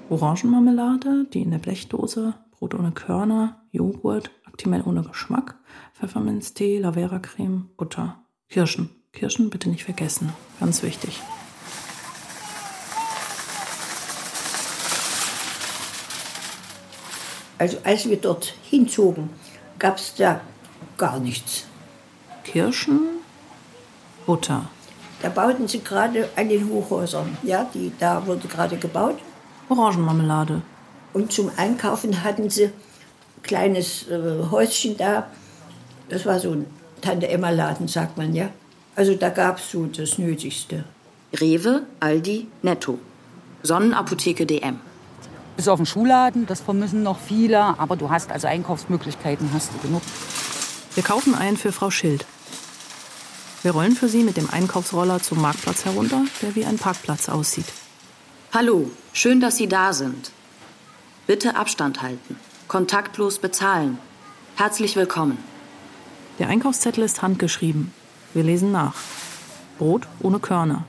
Orangenmarmelade, 0.10 1.26
die 1.32 1.42
in 1.42 1.52
der 1.52 1.60
Blechdose, 1.60 2.34
Brot 2.52 2.74
ohne 2.74 2.92
Körner, 2.92 3.62
Joghurt, 3.72 4.32
Actimel 4.46 4.82
ohne 4.86 5.04
Geschmack, 5.04 5.56
Pfefferminztee, 5.94 6.80
Lavera-Creme, 6.80 7.70
Butter, 7.78 8.24
Kirschen. 8.50 8.90
Kirschen 9.14 9.50
bitte 9.50 9.70
nicht 9.70 9.84
vergessen, 9.84 10.34
ganz 10.60 10.82
wichtig. 10.82 11.22
Also 17.60 17.78
als 17.84 18.10
wir 18.10 18.18
dort 18.18 18.54
hinzogen, 18.64 19.30
gab 19.78 19.98
es 19.98 20.16
da 20.16 20.42
gar 20.98 21.20
nichts. 21.20 21.66
Kirschen, 22.46 23.02
Butter. 24.26 24.70
Da 25.22 25.30
bauten 25.30 25.68
sie 25.68 25.84
gerade 25.84 26.30
an 26.38 26.48
den 26.48 26.70
Hochhäusern. 26.70 27.38
Ja, 27.44 27.70
die, 27.74 27.92
da 28.00 28.26
wurde 28.26 28.48
gerade 28.48 28.78
gebaut. 28.78 29.18
Orangenmarmelade. 29.68 30.62
Und 31.12 31.34
zum 31.34 31.52
Einkaufen 31.58 32.24
hatten 32.24 32.50
sie 32.50 32.66
ein 32.66 32.74
kleines 33.44 34.08
äh, 34.08 34.44
Häuschen 34.50 34.96
da. 34.98 35.28
Das 36.08 36.26
war 36.26 36.40
so 36.40 36.52
ein 36.52 36.66
Tante-Emma-Laden, 37.02 37.90
sagt 37.90 38.18
man, 38.18 38.34
ja. 38.34 38.50
Also 38.96 39.16
da 39.16 39.30
gab 39.30 39.58
es 39.58 39.70
so 39.70 39.86
das 39.86 40.18
Nötigste. 40.18 40.86
Rewe, 41.34 41.84
Aldi, 42.00 42.48
Netto. 42.62 42.98
Sonnenapotheke 43.64 44.46
DM 44.46 44.80
bis 45.60 45.68
auf 45.68 45.78
den 45.78 45.86
Schuhladen, 45.86 46.46
das 46.46 46.62
vermissen 46.62 47.04
noch 47.04 47.20
viele, 47.20 47.60
aber 47.60 47.98
du 47.98 48.10
hast 48.10 48.32
also 48.32 48.48
Einkaufsmöglichkeiten 48.48 49.50
hast 49.54 49.74
du 49.74 49.80
genug. 49.80 50.02
Wir 50.96 51.04
kaufen 51.04 51.36
ein 51.36 51.58
für 51.58 51.74
Frau 51.74 51.92
Schild. 51.92 52.26
Wir 53.64 53.72
rollen 53.72 53.94
für 53.94 54.08
sie 54.08 54.24
mit 54.24 54.38
dem 54.38 54.50
Einkaufsroller 54.50 55.22
zum 55.22 55.42
Marktplatz 55.42 55.84
herunter, 55.84 56.24
der 56.42 56.56
wie 56.56 56.64
ein 56.64 56.78
Parkplatz 56.78 57.28
aussieht. 57.28 57.66
Hallo, 58.54 58.90
schön, 59.12 59.42
dass 59.42 59.58
Sie 59.58 59.68
da 59.68 59.92
sind. 59.92 60.32
Bitte 61.28 61.58
Abstand 61.58 62.02
halten. 62.02 62.38
Kontaktlos 62.70 63.40
bezahlen. 63.40 63.98
Herzlich 64.56 64.96
willkommen. 64.96 65.38
Der 66.40 66.48
Einkaufszettel 66.48 67.04
ist 67.04 67.22
handgeschrieben. 67.22 67.92
Wir 68.34 68.44
lesen 68.44 68.72
nach. 68.72 68.94
Brot 69.78 70.08
ohne 70.22 70.40
Körner. 70.40 70.86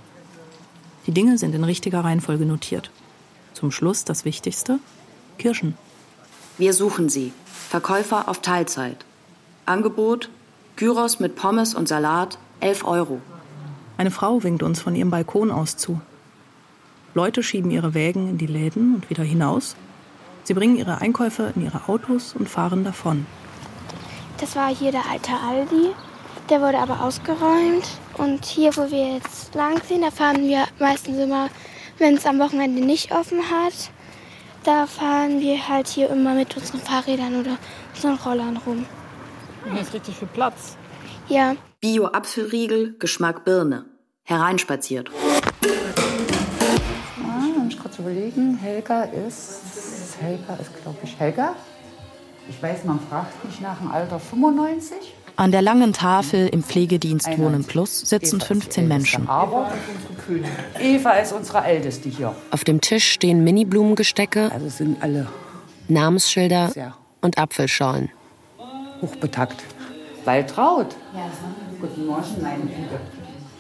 Die 1.08 1.12
Dinge 1.12 1.38
sind 1.38 1.56
in 1.56 1.64
richtiger 1.64 2.04
Reihenfolge 2.04 2.46
notiert. 2.46 2.92
Zum 3.60 3.70
Schluss 3.70 4.06
das 4.06 4.24
Wichtigste: 4.24 4.78
Kirschen. 5.36 5.76
Wir 6.56 6.72
suchen 6.72 7.10
sie. 7.10 7.34
Verkäufer 7.68 8.26
auf 8.26 8.40
Teilzeit. 8.40 9.04
Angebot: 9.66 10.30
Gyros 10.76 11.20
mit 11.20 11.36
Pommes 11.36 11.74
und 11.74 11.86
Salat, 11.86 12.38
11 12.60 12.86
Euro. 12.86 13.20
Eine 13.98 14.10
Frau 14.10 14.42
winkt 14.42 14.62
uns 14.62 14.80
von 14.80 14.94
ihrem 14.94 15.10
Balkon 15.10 15.50
aus 15.50 15.76
zu. 15.76 16.00
Leute 17.12 17.42
schieben 17.42 17.70
ihre 17.70 17.92
Wägen 17.92 18.30
in 18.30 18.38
die 18.38 18.46
Läden 18.46 18.94
und 18.94 19.10
wieder 19.10 19.24
hinaus. 19.24 19.76
Sie 20.44 20.54
bringen 20.54 20.76
ihre 20.76 21.02
Einkäufe 21.02 21.52
in 21.54 21.62
ihre 21.62 21.86
Autos 21.86 22.34
und 22.34 22.48
fahren 22.48 22.82
davon. 22.82 23.26
Das 24.38 24.56
war 24.56 24.74
hier 24.74 24.90
der 24.90 25.04
alte 25.10 25.32
Aldi. 25.32 25.90
Der 26.48 26.62
wurde 26.62 26.78
aber 26.78 27.02
ausgeräumt. 27.02 27.86
Und 28.16 28.46
hier, 28.46 28.74
wo 28.74 28.90
wir 28.90 29.16
jetzt 29.16 29.54
lang 29.54 29.82
sind, 29.86 30.00
da 30.00 30.10
fahren 30.10 30.48
wir 30.48 30.64
meistens 30.78 31.18
immer 31.18 31.50
wenn 32.00 32.16
es 32.16 32.26
am 32.26 32.38
Wochenende 32.38 32.84
nicht 32.84 33.12
offen 33.12 33.38
hat, 33.50 33.74
da 34.64 34.86
fahren 34.86 35.40
wir 35.40 35.68
halt 35.68 35.86
hier 35.86 36.10
immer 36.10 36.34
mit 36.34 36.56
unseren 36.56 36.80
Fahrrädern 36.80 37.38
oder 37.38 37.58
unseren 37.94 38.16
Rollern 38.16 38.56
rum. 38.66 38.86
Hier 39.70 39.82
ist 39.82 39.92
richtig 39.94 40.16
viel 40.16 40.28
Platz. 40.28 40.76
Ja. 41.28 41.54
Bio-Apfelriegel, 41.80 42.96
Geschmack 42.98 43.44
Birne. 43.44 43.84
Hereinspaziert. 44.24 45.10
Ah, 47.22 47.66
ich 47.68 47.78
gerade 47.78 47.94
überlegen. 47.98 48.56
Helga 48.56 49.02
ist. 49.02 50.16
Helga 50.20 50.54
ist, 50.54 50.82
glaube 50.82 50.98
ich, 51.02 51.18
Helga. 51.18 51.54
Ich 52.48 52.62
weiß, 52.62 52.84
man 52.84 52.98
fragt 53.00 53.44
mich 53.44 53.60
nach 53.60 53.78
dem 53.78 53.90
Alter 53.90 54.18
95. 54.18 55.14
An 55.40 55.52
der 55.52 55.62
langen 55.62 55.94
Tafel 55.94 56.48
im 56.48 56.62
Pflegedienst 56.62 57.38
Wohnen 57.38 57.64
Plus 57.64 58.00
sitzen 58.00 58.42
15 58.42 58.86
Menschen. 58.86 59.26
Eva 60.78 61.12
ist 61.12 61.32
unsere 61.32 61.64
Älteste 61.64 62.10
hier. 62.10 62.36
Auf 62.50 62.62
dem 62.62 62.82
Tisch 62.82 63.10
stehen 63.10 63.42
Mini-Blumengestecke, 63.42 64.52
Also 64.52 64.84
Namensschilder 65.88 66.92
und 67.22 67.38
Apfelschorlen. 67.38 68.10
hochbetagt. 69.00 69.64
Waltraud. 70.26 70.94
Guten 71.80 72.04
Morgen, 72.04 72.42
meine 72.42 72.60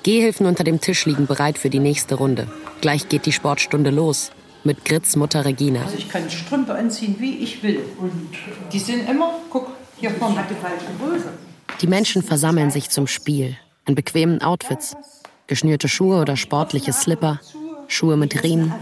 Gehhilfen 0.02 0.44
unter 0.44 0.64
dem 0.64 0.82
Tisch 0.82 1.06
liegen 1.06 1.26
bereit 1.26 1.56
für 1.56 1.70
die 1.70 1.78
nächste 1.78 2.16
Runde. 2.16 2.46
Gleich 2.82 3.08
geht 3.08 3.24
die 3.24 3.32
Sportstunde 3.32 3.88
los. 3.88 4.32
mit 4.64 4.84
Grits 4.84 5.16
Mutter 5.16 5.46
Regina. 5.46 5.80
Also 5.80 5.96
ich 5.96 6.10
kann 6.10 6.28
Strümpfe 6.28 6.74
anziehen, 6.74 7.16
wie 7.18 7.38
ich 7.38 7.62
will. 7.62 7.80
Und 7.98 8.28
die 8.70 8.78
sind 8.78 9.08
immer, 9.08 9.30
guck, 9.48 9.68
hier 9.96 10.10
vorne. 10.10 10.36
Hat 10.36 10.50
die 10.50 10.54
falsche 10.54 10.84
Größe. 11.02 11.32
Die 11.80 11.86
Menschen 11.86 12.22
versammeln 12.22 12.70
sich 12.70 12.90
zum 12.90 13.06
Spiel. 13.06 13.56
In 13.86 13.94
bequemen 13.94 14.42
Outfits. 14.42 14.96
Geschnürte 15.46 15.88
Schuhe 15.88 16.20
oder 16.20 16.36
sportliche 16.36 16.92
Slipper. 16.92 17.40
Schuhe 17.88 18.16
mit 18.16 18.42
Riemen. 18.44 18.72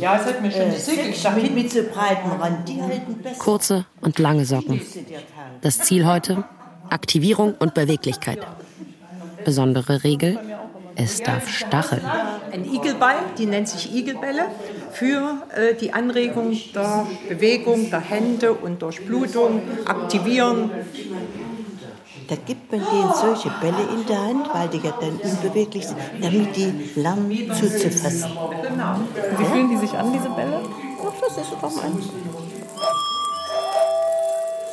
Ja, 0.00 0.16
es 0.16 0.26
hat 0.26 0.42
mir 0.42 0.50
schon 0.50 0.62
äh, 0.62 1.10
gesagt. 1.10 1.42
mit, 1.42 1.54
mit 1.54 1.70
so 1.70 1.82
breiten 1.84 2.30
Rand, 2.40 2.68
die 2.68 2.82
halten 2.82 3.14
besser. 3.22 3.38
Kurze 3.38 3.86
und 4.00 4.18
lange 4.18 4.44
Socken. 4.44 4.80
Das 5.60 5.78
Ziel 5.78 6.06
heute? 6.06 6.44
Aktivierung 6.88 7.54
und 7.54 7.74
Beweglichkeit. 7.74 8.40
Besondere 9.44 10.02
Regel? 10.02 10.40
Es 10.96 11.22
darf 11.22 11.48
stacheln. 11.48 12.02
Ein 12.52 12.64
Igelball, 12.64 13.14
die 13.38 13.46
nennt 13.46 13.68
sich 13.68 13.94
Igelbälle, 13.94 14.46
für 14.92 15.42
äh, 15.54 15.74
die 15.74 15.92
Anregung 15.92 16.58
der 16.74 17.06
Bewegung 17.28 17.90
der 17.90 18.00
Hände 18.00 18.52
und 18.52 18.82
Durchblutung, 18.82 19.62
aktivieren. 19.86 20.70
Da 22.30 22.36
gibt 22.36 22.70
man 22.70 22.80
denen 22.80 23.12
solche 23.12 23.50
Bälle 23.60 23.82
in 23.92 24.06
der 24.06 24.22
Hand, 24.22 24.54
weil 24.54 24.68
die 24.68 24.78
ja 24.78 24.92
dann 25.00 25.16
unbeweglich 25.16 25.84
sind, 25.84 25.98
damit 26.20 26.54
die 26.54 26.92
lernen 26.94 27.52
zuzufassen. 27.52 28.30
Genau. 28.62 29.00
Wie 29.36 29.44
fühlen 29.46 29.68
die 29.68 29.76
sich 29.78 29.92
an, 29.98 30.12
diese 30.12 30.30
Bälle? 30.30 30.62
Das 31.20 31.36
ist 31.36 31.50
doch 31.50 31.60
mal 31.60 31.90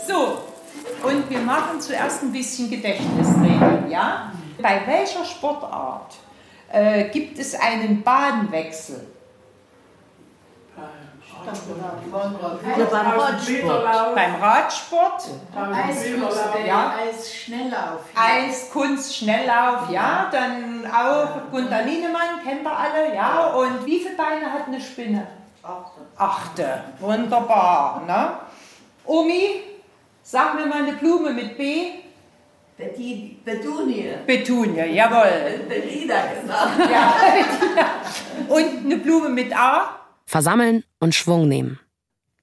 So, 0.08 0.38
und 1.10 1.28
wir 1.32 1.40
machen 1.40 1.82
zuerst 1.82 2.22
ein 2.22 2.32
bisschen 2.32 2.70
Gedächtnistraining, 2.70 3.90
ja? 3.90 4.32
Bei 4.62 4.82
welcher 4.86 5.26
Sportart 5.26 6.14
äh, 6.72 7.10
gibt 7.10 7.40
es 7.40 7.56
einen 7.56 8.04
Bahnwechsel? 8.04 9.08
Ja, 11.48 12.86
beim 14.14 14.36
Radsport. 14.36 15.24
Beim 15.54 15.72
Radsport? 15.74 16.66
Ja. 16.66 16.94
Eisschnelllauf. 16.98 18.02
Eis, 18.16 18.70
Kunst, 18.72 19.16
Schnelllauf, 19.16 19.90
ja. 19.90 20.30
Dann 20.32 20.86
auch 20.86 21.50
Gunter 21.52 21.84
Lienemann, 21.84 22.44
kennt 22.44 22.66
ihr 22.66 22.78
alle, 22.78 23.16
ja. 23.16 23.48
Und 23.48 23.86
wie 23.86 24.00
viele 24.00 24.16
Beine 24.16 24.52
hat 24.52 24.68
eine 24.68 24.82
Spinne? 24.82 25.28
Achte. 25.64 26.02
Achte. 26.18 26.84
Wunderbar, 27.00 28.04
ne? 28.06 28.30
Omi, 29.06 29.62
sag 30.24 30.56
mir 30.56 30.66
mal 30.66 30.84
eine 30.84 30.94
Blume 30.94 31.32
mit 31.32 31.58
B. 31.58 31.92
Betunie. 33.44 34.14
Betunie, 34.26 34.94
jawohl. 34.94 35.66
Bettina, 35.68 36.16
genau. 36.42 36.92
Ja, 36.92 37.14
Bettina. 37.34 37.88
Und 38.48 38.86
eine 38.86 38.98
Blume 38.98 39.30
mit 39.30 39.58
A. 39.58 39.98
Versammeln 40.30 40.84
und 41.00 41.16
Schwung 41.16 41.48
nehmen. 41.48 41.80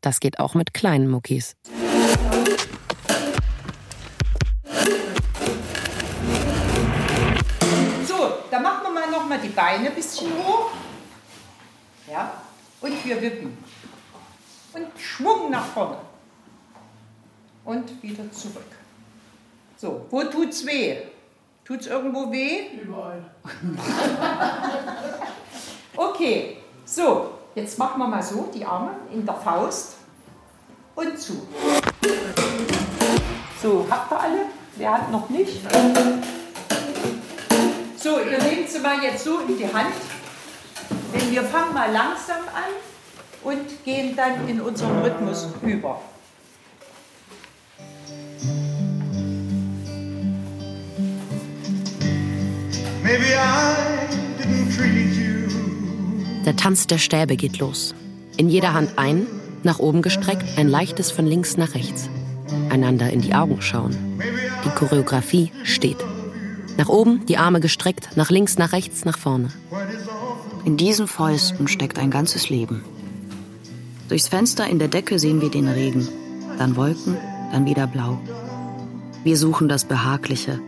Das 0.01 0.19
geht 0.19 0.41
auch 0.41 0.55
mit 0.55 0.73
kleinen 0.73 1.07
Muckis. 1.07 1.55
So, 8.07 8.39
dann 8.51 8.63
machen 8.63 8.85
wir 8.85 8.91
mal 8.91 9.11
noch 9.11 9.29
mal 9.29 9.39
die 9.39 9.51
Beine 9.51 9.91
ein 9.91 9.95
bisschen 9.95 10.33
hoch. 10.33 10.71
Ja, 12.11 12.33
und 12.81 13.05
wir 13.05 13.21
wippen. 13.21 13.59
Und 14.73 14.87
Schwung 14.99 15.51
nach 15.51 15.67
vorne. 15.67 15.99
Und 17.67 18.03
wieder 18.03 18.33
zurück. 18.33 18.65
So, 19.77 20.07
wo 20.09 20.25
tut's 20.25 20.65
weh? 20.65 21.03
Tut's 21.67 21.87
irgendwo 21.87 22.33
weh? 22.33 22.79
Überall. 22.83 23.23
Okay, 25.97 26.57
so, 26.85 27.34
jetzt 27.55 27.79
machen 27.79 27.99
wir 27.99 28.09
mal 28.09 28.23
so 28.23 28.49
die 28.53 28.65
Arme 28.65 28.91
in 29.13 29.25
der 29.25 29.35
Faust 29.35 29.95
und 30.95 31.19
zu. 31.19 31.47
So, 33.63 33.87
habt 33.89 34.13
ihr 34.13 34.21
alle? 34.21 34.39
Wer 34.77 34.93
hat 34.93 35.11
noch 35.11 35.29
nicht? 35.31 35.61
So, 37.97 38.19
ihr 38.19 38.43
nehmt 38.43 38.69
sie 38.69 38.81
mal 38.81 39.03
jetzt 39.03 39.25
so 39.25 39.39
in 39.41 39.57
die 39.57 39.73
Hand. 39.73 39.95
Denn 41.13 41.31
wir 41.31 41.45
fangen 41.45 41.73
mal 41.73 41.91
langsam 41.91 42.41
an 42.55 42.73
und 43.45 43.85
gehen 43.85 44.17
dann 44.17 44.49
in 44.49 44.61
unseren 44.61 45.01
Rhythmus 45.03 45.49
über. 45.63 46.01
Maybe 53.03 53.35
I. 53.35 54.24
Der 56.45 56.57
Tanz 56.57 56.87
der 56.87 56.99
Stäbe 56.99 57.37
geht 57.37 57.59
los. 57.59 57.95
In 58.37 58.51
jeder 58.51 58.75
Hand 58.75 58.99
ein, 58.99 59.27
nach 59.63 59.79
oben 59.79 60.03
gestreckt, 60.03 60.59
ein 60.59 60.69
leichtes 60.69 61.11
von 61.11 61.27
links 61.27 61.57
nach 61.57 61.75
rechts. 61.75 62.11
Einander 62.69 63.11
in 63.11 63.23
die 63.23 63.35
Augen 63.35 63.63
schauen. 63.63 63.97
Die 64.65 64.71
Choreografie 64.71 65.53
steht. 65.63 65.97
Nach 66.77 66.89
oben, 66.89 67.25
die 67.27 67.39
Arme 67.39 67.61
gestreckt, 67.61 68.17
nach 68.17 68.31
links, 68.31 68.59
nach 68.59 68.73
rechts, 68.73 69.05
nach 69.05 69.17
vorne. 69.17 69.49
In 70.65 70.77
diesen 70.77 71.07
Fäusten 71.07 71.69
steckt 71.69 71.99
ein 71.99 72.11
ganzes 72.11 72.51
Leben. 72.51 72.85
Durchs 74.09 74.29
Fenster 74.29 74.67
in 74.67 74.79
der 74.79 74.89
Decke 74.89 75.19
sehen 75.19 75.41
wir 75.41 75.51
den 75.51 75.69
Regen, 75.69 76.09
dann 76.59 76.77
Wolken, 76.77 77.17
dann 77.53 77.65
wieder 77.65 77.87
Blau. 77.87 78.19
Wir 79.23 79.39
suchen 79.39 79.69
das 79.69 79.85
Behagliche. 79.85 80.61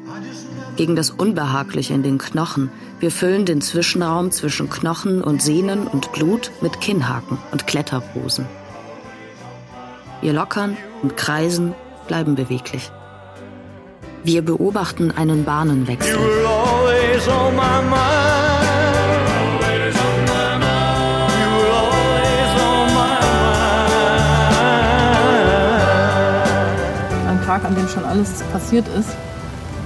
Gegen 0.77 0.95
das 0.95 1.11
Unbehagliche 1.11 1.95
in 1.95 2.03
den 2.03 2.18
Knochen. 2.18 2.70
Wir 3.01 3.11
füllen 3.11 3.47
den 3.47 3.62
Zwischenraum 3.62 4.31
zwischen 4.31 4.68
Knochen 4.68 5.22
und 5.22 5.41
Sehnen 5.41 5.87
und 5.87 6.12
Blut 6.12 6.51
mit 6.61 6.83
Kinnhaken 6.83 7.39
und 7.51 7.66
Kletterposen. 7.66 8.47
Wir 10.20 10.35
lockern 10.35 10.77
und 11.03 11.16
kreisen, 11.16 11.74
bleiben 12.07 12.35
beweglich. 12.35 12.91
Wir 14.22 14.43
beobachten 14.43 15.12
einen 15.12 15.45
Bahnenwechsel. 15.45 16.14
You're 16.14 16.47
always 16.47 17.27
on 17.29 17.55
my 17.55 17.81
mind. 17.89 18.66
You're 21.41 21.72
always 21.72 22.53
on 22.61 22.93
my 22.93 23.16
Ein 27.31 27.43
Tag, 27.47 27.64
an 27.64 27.74
dem 27.74 27.89
schon 27.89 28.05
alles 28.05 28.43
passiert 28.53 28.87
ist. 28.99 29.16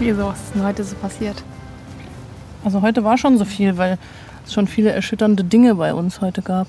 Wieso? 0.01 0.28
Was 0.28 0.40
ist 0.40 0.55
denn 0.55 0.64
heute 0.64 0.82
so 0.82 0.96
passiert? 0.96 1.44
Also 2.64 2.80
heute 2.80 3.05
war 3.05 3.18
schon 3.18 3.36
so 3.36 3.44
viel, 3.44 3.76
weil 3.76 3.98
es 4.46 4.55
schon 4.55 4.66
viele 4.66 4.92
erschütternde 4.92 5.44
Dinge 5.44 5.74
bei 5.74 5.92
uns 5.92 6.22
heute 6.22 6.40
gab. 6.40 6.68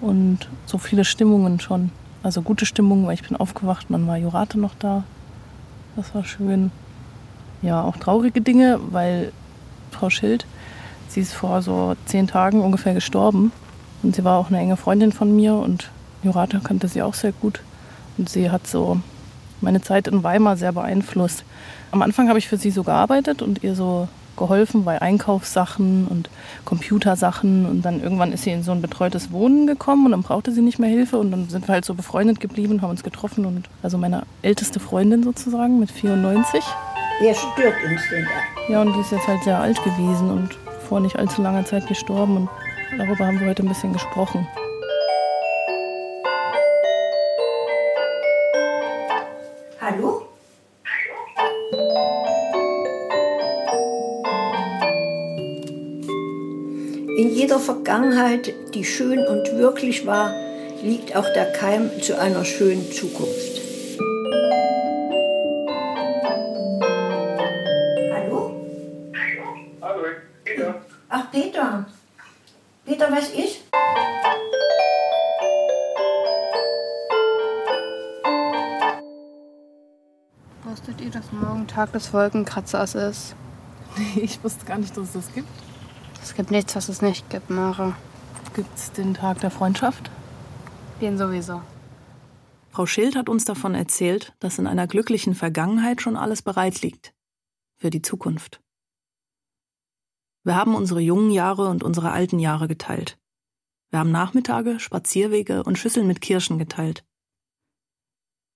Und 0.00 0.48
so 0.64 0.78
viele 0.78 1.04
Stimmungen 1.04 1.60
schon. 1.60 1.90
Also 2.22 2.40
gute 2.40 2.64
Stimmung, 2.64 3.06
weil 3.06 3.12
ich 3.12 3.28
bin 3.28 3.36
aufgewacht 3.36 3.90
und 3.90 3.92
dann 3.92 4.06
war 4.06 4.16
Jurate 4.16 4.58
noch 4.58 4.74
da. 4.78 5.04
Das 5.94 6.14
war 6.14 6.24
schön. 6.24 6.72
Ja, 7.60 7.82
auch 7.82 7.98
traurige 7.98 8.40
Dinge, 8.40 8.80
weil 8.90 9.30
Frau 9.90 10.08
Schild, 10.08 10.46
sie 11.08 11.20
ist 11.20 11.34
vor 11.34 11.60
so 11.60 11.96
zehn 12.06 12.26
Tagen 12.26 12.62
ungefähr 12.62 12.94
gestorben. 12.94 13.52
Und 14.02 14.16
sie 14.16 14.24
war 14.24 14.38
auch 14.38 14.48
eine 14.48 14.58
enge 14.58 14.78
Freundin 14.78 15.12
von 15.12 15.36
mir 15.36 15.54
und 15.54 15.90
Jurate 16.22 16.60
kannte 16.60 16.88
sie 16.88 17.02
auch 17.02 17.12
sehr 17.12 17.32
gut. 17.32 17.60
Und 18.16 18.30
sie 18.30 18.50
hat 18.50 18.66
so 18.66 19.00
meine 19.60 19.82
Zeit 19.82 20.08
in 20.08 20.22
Weimar 20.22 20.56
sehr 20.56 20.72
beeinflusst. 20.72 21.44
Am 21.92 22.02
Anfang 22.02 22.28
habe 22.28 22.38
ich 22.38 22.48
für 22.48 22.56
sie 22.56 22.70
so 22.70 22.82
gearbeitet 22.84 23.42
und 23.42 23.64
ihr 23.64 23.74
so 23.74 24.08
geholfen 24.36 24.84
bei 24.84 25.00
Einkaufssachen 25.02 26.06
und 26.08 26.30
Computersachen. 26.64 27.66
Und 27.66 27.82
dann 27.82 28.02
irgendwann 28.02 28.32
ist 28.32 28.44
sie 28.44 28.50
in 28.50 28.62
so 28.62 28.72
ein 28.72 28.80
betreutes 28.80 29.32
Wohnen 29.32 29.66
gekommen 29.66 30.06
und 30.06 30.12
dann 30.12 30.22
brauchte 30.22 30.52
sie 30.52 30.62
nicht 30.62 30.78
mehr 30.78 30.88
Hilfe. 30.88 31.18
Und 31.18 31.30
dann 31.30 31.48
sind 31.48 31.68
wir 31.68 31.74
halt 31.74 31.84
so 31.84 31.94
befreundet 31.94 32.40
geblieben, 32.40 32.82
haben 32.82 32.90
uns 32.90 33.02
getroffen. 33.02 33.44
Und 33.44 33.68
also 33.82 33.98
meine 33.98 34.22
älteste 34.42 34.80
Freundin 34.80 35.22
sozusagen 35.22 35.78
mit 35.78 35.90
94. 35.90 36.64
Wer 37.20 37.34
stört 37.34 37.74
uns 37.84 38.00
denn 38.10 38.24
da? 38.24 38.72
Ja, 38.72 38.82
und 38.82 38.94
die 38.94 39.00
ist 39.00 39.12
jetzt 39.12 39.28
halt 39.28 39.42
sehr 39.44 39.60
alt 39.60 39.82
gewesen 39.84 40.30
und 40.30 40.56
vor 40.88 41.00
nicht 41.00 41.16
allzu 41.16 41.42
langer 41.42 41.64
Zeit 41.64 41.86
gestorben. 41.86 42.36
Und 42.36 42.48
darüber 42.98 43.26
haben 43.26 43.38
wir 43.40 43.48
heute 43.48 43.62
ein 43.62 43.68
bisschen 43.68 43.92
gesprochen. 43.92 44.46
In 57.20 57.34
jeder 57.34 57.58
Vergangenheit, 57.58 58.54
die 58.72 58.82
schön 58.82 59.18
und 59.26 59.58
wirklich 59.58 60.06
war, 60.06 60.32
liegt 60.82 61.14
auch 61.14 61.30
der 61.34 61.52
Keim 61.52 61.90
zu 62.00 62.18
einer 62.18 62.46
schönen 62.46 62.90
Zukunft. 62.90 63.60
Hallo? 68.10 68.64
Hallo, 69.82 70.02
Peter. 70.42 70.74
Ach, 71.10 71.30
Peter. 71.30 71.84
Peter, 72.86 73.12
was 73.12 73.28
ist? 73.28 73.64
Wusstet 80.64 81.02
ihr, 81.02 81.10
dass 81.10 81.30
morgen 81.32 81.66
Tag 81.66 81.92
des 81.92 82.14
Wolkenkratzers 82.14 82.94
ist? 82.94 83.36
Nee, 83.98 84.22
ich 84.22 84.42
wusste 84.42 84.64
gar 84.64 84.78
nicht, 84.78 84.96
dass 84.96 85.08
es 85.08 85.12
das 85.12 85.34
gibt. 85.34 85.69
Es 86.22 86.34
gibt 86.34 86.50
nichts, 86.50 86.76
was 86.76 86.88
es 86.88 87.02
nicht 87.02 87.28
gibt, 87.30 87.50
Mara. 87.50 87.96
Gibt's 88.54 88.92
den 88.92 89.14
Tag 89.14 89.40
der 89.40 89.50
Freundschaft? 89.50 90.10
Den 91.00 91.16
sowieso. 91.16 91.62
Frau 92.70 92.86
Schild 92.86 93.16
hat 93.16 93.28
uns 93.28 93.44
davon 93.44 93.74
erzählt, 93.74 94.34
dass 94.38 94.58
in 94.58 94.66
einer 94.66 94.86
glücklichen 94.86 95.34
Vergangenheit 95.34 96.02
schon 96.02 96.16
alles 96.16 96.42
bereit 96.42 96.82
liegt. 96.82 97.14
Für 97.76 97.90
die 97.90 98.02
Zukunft. 98.02 98.60
Wir 100.44 100.54
haben 100.54 100.74
unsere 100.74 101.00
jungen 101.00 101.30
Jahre 101.30 101.68
und 101.68 101.82
unsere 101.82 102.12
alten 102.12 102.38
Jahre 102.38 102.68
geteilt. 102.68 103.18
Wir 103.90 103.98
haben 103.98 104.12
Nachmittage, 104.12 104.78
Spazierwege 104.78 105.64
und 105.64 105.78
Schüsseln 105.78 106.06
mit 106.06 106.20
Kirschen 106.20 106.58
geteilt. 106.58 107.04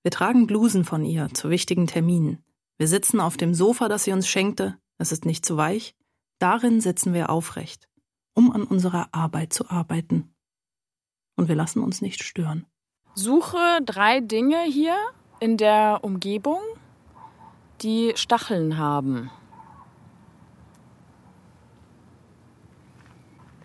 Wir 0.03 0.11
tragen 0.11 0.47
Blusen 0.47 0.85
von 0.85 1.05
ihr 1.05 1.29
zu 1.35 1.51
wichtigen 1.51 1.87
Terminen. 1.87 2.45
Wir 2.77 2.89
sitzen 2.89 3.21
auf 3.21 3.37
dem 3.37 3.55
Sofa, 3.55 3.89
das 3.89 4.05
sie 4.05 4.13
uns 4.13 4.29
schenkte. 4.29 4.79
Es 4.99 5.13
ist 5.13 5.25
nicht 5.25 5.45
zu 5.45 5.57
weich. 5.57 5.95
Darin 6.39 6.81
sitzen 6.81 7.15
wir 7.15 7.31
aufrecht, 7.31 7.89
um 8.35 8.53
an 8.53 8.65
unserer 8.65 9.09
Arbeit 9.13 9.53
zu 9.53 9.71
arbeiten. 9.71 10.35
Und 11.37 11.49
wir 11.49 11.55
lassen 11.55 11.83
uns 11.83 12.01
nicht 12.01 12.23
stören. 12.23 12.67
Suche 13.15 13.81
drei 13.85 14.21
Dinge 14.21 14.63
hier 14.63 14.97
in 15.41 15.57
der 15.57 16.01
Umgebung, 16.03 16.61
die 17.83 18.13
Stacheln 18.17 18.77
haben. 18.79 19.31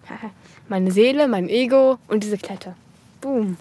Meine 0.68 0.92
Seele, 0.92 1.28
mein 1.28 1.50
Ego 1.50 1.98
und 2.08 2.24
diese 2.24 2.38
Klette. 2.38 2.76
Boom. 3.22 3.58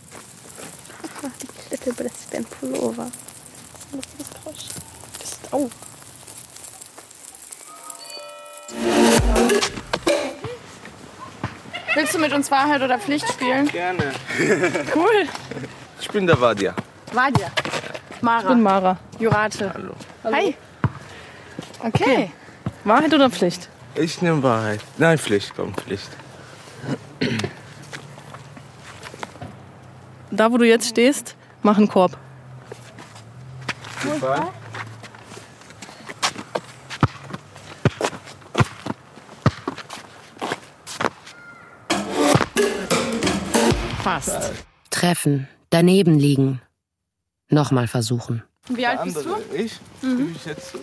Die 1.42 1.46
Klette, 1.46 1.90
aber 1.90 2.04
das 2.04 2.28
Pullover. 2.58 3.10
Das 3.92 4.06
ist 4.18 4.34
krass. 4.42 4.68
Das 5.18 5.32
ist, 5.32 5.52
oh. 5.52 5.70
Willst 11.94 12.14
du 12.14 12.18
mit 12.18 12.32
uns 12.32 12.50
Wahrheit 12.50 12.80
oder 12.82 12.98
Pflicht 12.98 13.28
spielen? 13.28 13.66
Gerne. 13.68 14.12
Cool. 14.94 15.26
Ich 16.00 16.08
bin 16.08 16.26
der 16.26 16.40
Vadia. 16.40 16.74
Vadia. 17.12 17.50
Mara. 18.20 18.40
Ich 18.40 18.48
bin 18.48 18.62
Mara. 18.62 18.98
Jurate. 19.18 19.72
Hallo. 19.74 19.94
Hi. 20.24 20.54
Okay. 21.80 22.30
Wahrheit 22.84 23.12
oder 23.12 23.30
Pflicht? 23.30 23.68
Ich 23.94 24.22
nehme 24.22 24.42
Wahrheit. 24.42 24.80
Nein, 24.96 25.18
Pflicht, 25.18 25.52
komm, 25.56 25.74
Pflicht. 25.74 26.08
Da, 30.30 30.52
wo 30.52 30.58
du 30.58 30.66
jetzt 30.66 30.88
stehst, 30.88 31.34
mach 31.62 31.78
einen 31.78 31.88
Korb. 31.88 32.16
Super. 34.02 34.52
Fast. 44.08 44.52
Treffen, 44.88 45.48
daneben 45.68 46.18
liegen. 46.18 46.62
Nochmal 47.50 47.86
versuchen. 47.88 48.42
Wie 48.68 48.86
alt 48.86 49.04
bist 49.04 49.18
du? 49.22 49.36
Ich? 49.54 49.78
Mhm. 50.00 50.18
Wie 50.18 50.32
ich 50.32 50.46
jetzt? 50.46 50.74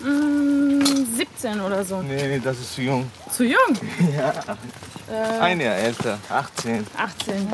Mm, 0.00 1.04
17 1.16 1.60
oder 1.60 1.84
so. 1.84 2.00
Nee, 2.00 2.28
nee, 2.28 2.40
das 2.42 2.60
ist 2.60 2.74
zu 2.76 2.82
jung. 2.82 3.10
Zu 3.30 3.44
jung? 3.44 3.76
Ja. 4.16 4.32
Äh, 5.12 5.40
Ein 5.40 5.60
Jahr 5.60 5.74
älter, 5.74 6.16
18. 6.30 6.86
18. 6.96 7.48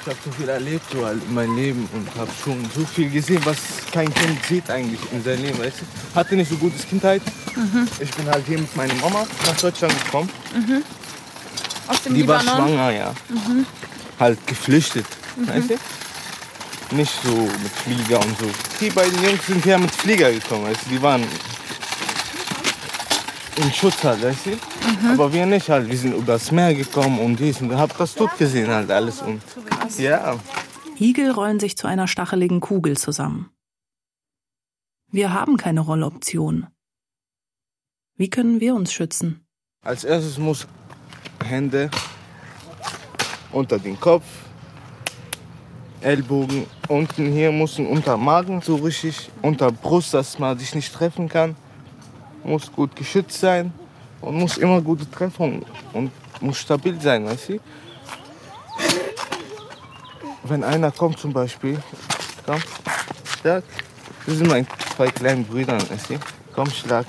Ich 0.00 0.06
habe 0.08 0.16
so 0.24 0.30
viel 0.32 0.48
erlebt 0.48 0.84
so 0.92 1.06
halt 1.06 1.22
in 1.22 1.34
meinem 1.34 1.54
Leben 1.56 1.88
und 1.94 2.08
habe 2.16 2.30
schon 2.42 2.68
so 2.74 2.84
viel 2.84 3.08
gesehen, 3.08 3.40
was 3.44 3.56
kein 3.92 4.12
Kind 4.12 4.44
sieht 4.46 4.68
eigentlich 4.68 5.00
in 5.12 5.22
seinem 5.22 5.44
Leben. 5.44 5.60
Weißt 5.60 5.76
du? 5.80 6.16
Hatte 6.18 6.34
nicht 6.34 6.50
so 6.50 6.56
gute 6.56 6.76
Kindheit. 6.88 7.22
Mhm. 7.54 7.86
Ich 8.00 8.10
bin 8.10 8.26
halt 8.26 8.44
hier 8.46 8.58
mit 8.58 8.74
meiner 8.76 8.94
Mama 8.94 9.24
nach 9.46 9.56
Deutschland 9.60 9.94
gekommen. 10.04 10.28
Mhm. 10.54 10.82
Aus 11.88 12.02
dem 12.02 12.14
Die 12.14 12.26
war 12.26 12.40
Libanon? 12.42 12.68
schwanger, 12.68 12.90
ja. 12.92 13.14
Mhm. 13.28 13.66
Halt 14.18 14.46
geflüchtet, 14.46 15.06
Mhm. 15.36 15.48
weißt 15.48 15.70
du? 15.70 16.94
Nicht 16.96 17.12
so 17.24 17.30
mit 17.34 17.72
Flieger 17.72 18.20
und 18.20 18.38
so. 18.38 18.50
Die 18.80 18.90
beiden 18.90 19.22
Jungs 19.24 19.46
sind 19.46 19.64
hier 19.64 19.78
mit 19.78 19.90
Flieger 19.90 20.30
gekommen, 20.30 20.64
weißt 20.66 20.86
du? 20.86 20.90
Die 20.90 21.02
waren 21.02 21.24
in 23.56 23.72
Schutz 23.72 24.02
halt, 24.04 24.22
weißt 24.22 24.46
du? 24.46 24.50
Mhm. 24.50 25.10
Aber 25.12 25.32
wir 25.32 25.46
nicht 25.46 25.68
halt. 25.68 25.88
Wir 25.88 25.96
sind 25.98 26.14
übers 26.14 26.50
Meer 26.52 26.74
gekommen 26.74 27.18
und 27.18 27.36
dies 27.38 27.60
und 27.60 27.74
hab 27.76 27.96
das 27.98 28.14
tot 28.14 28.36
gesehen 28.38 28.68
halt 28.70 28.90
alles. 28.90 29.22
Und 29.22 29.42
ja, 29.98 30.38
Igel 31.00 31.30
rollen 31.30 31.60
sich 31.60 31.76
zu 31.76 31.86
einer 31.86 32.08
stacheligen 32.08 32.60
Kugel 32.60 32.96
zusammen. 32.96 33.50
Wir 35.10 35.32
haben 35.32 35.56
keine 35.56 35.80
Rolloption. 35.80 36.66
Wie 38.16 38.30
können 38.30 38.60
wir 38.60 38.74
uns 38.74 38.92
schützen? 38.92 39.46
als 39.84 40.04
erstes 40.04 40.38
muss 40.38 40.68
Hände 41.42 41.90
unter 43.52 43.78
den 43.78 43.98
Kopf, 43.98 44.24
Ellbogen 46.02 46.66
unten 46.88 47.32
hier 47.32 47.52
müssen 47.52 47.86
unter 47.86 48.16
Magen 48.16 48.60
so 48.60 48.76
richtig, 48.76 49.30
unter 49.40 49.70
Brust, 49.70 50.14
dass 50.14 50.38
man 50.38 50.58
sich 50.58 50.74
nicht 50.74 50.92
treffen 50.92 51.28
kann. 51.28 51.54
Muss 52.42 52.72
gut 52.72 52.96
geschützt 52.96 53.38
sein 53.38 53.72
und 54.20 54.36
muss 54.36 54.56
immer 54.56 54.80
gute 54.80 55.08
Treffung 55.08 55.64
und 55.92 56.10
muss 56.40 56.58
stabil 56.58 57.00
sein, 57.00 57.24
weißt 57.24 57.50
du? 57.50 57.60
Wenn 60.42 60.64
einer 60.64 60.90
kommt 60.90 61.18
zum 61.20 61.32
Beispiel, 61.32 61.80
komm, 62.44 62.60
schlag. 63.40 63.62
Das 64.26 64.36
sind 64.36 64.48
meine 64.48 64.66
zwei 64.96 65.08
kleinen 65.08 65.44
Brüder, 65.44 65.74
weißt 65.74 66.10
du? 66.10 66.18
Komm, 66.52 66.68
schlag. 66.70 67.06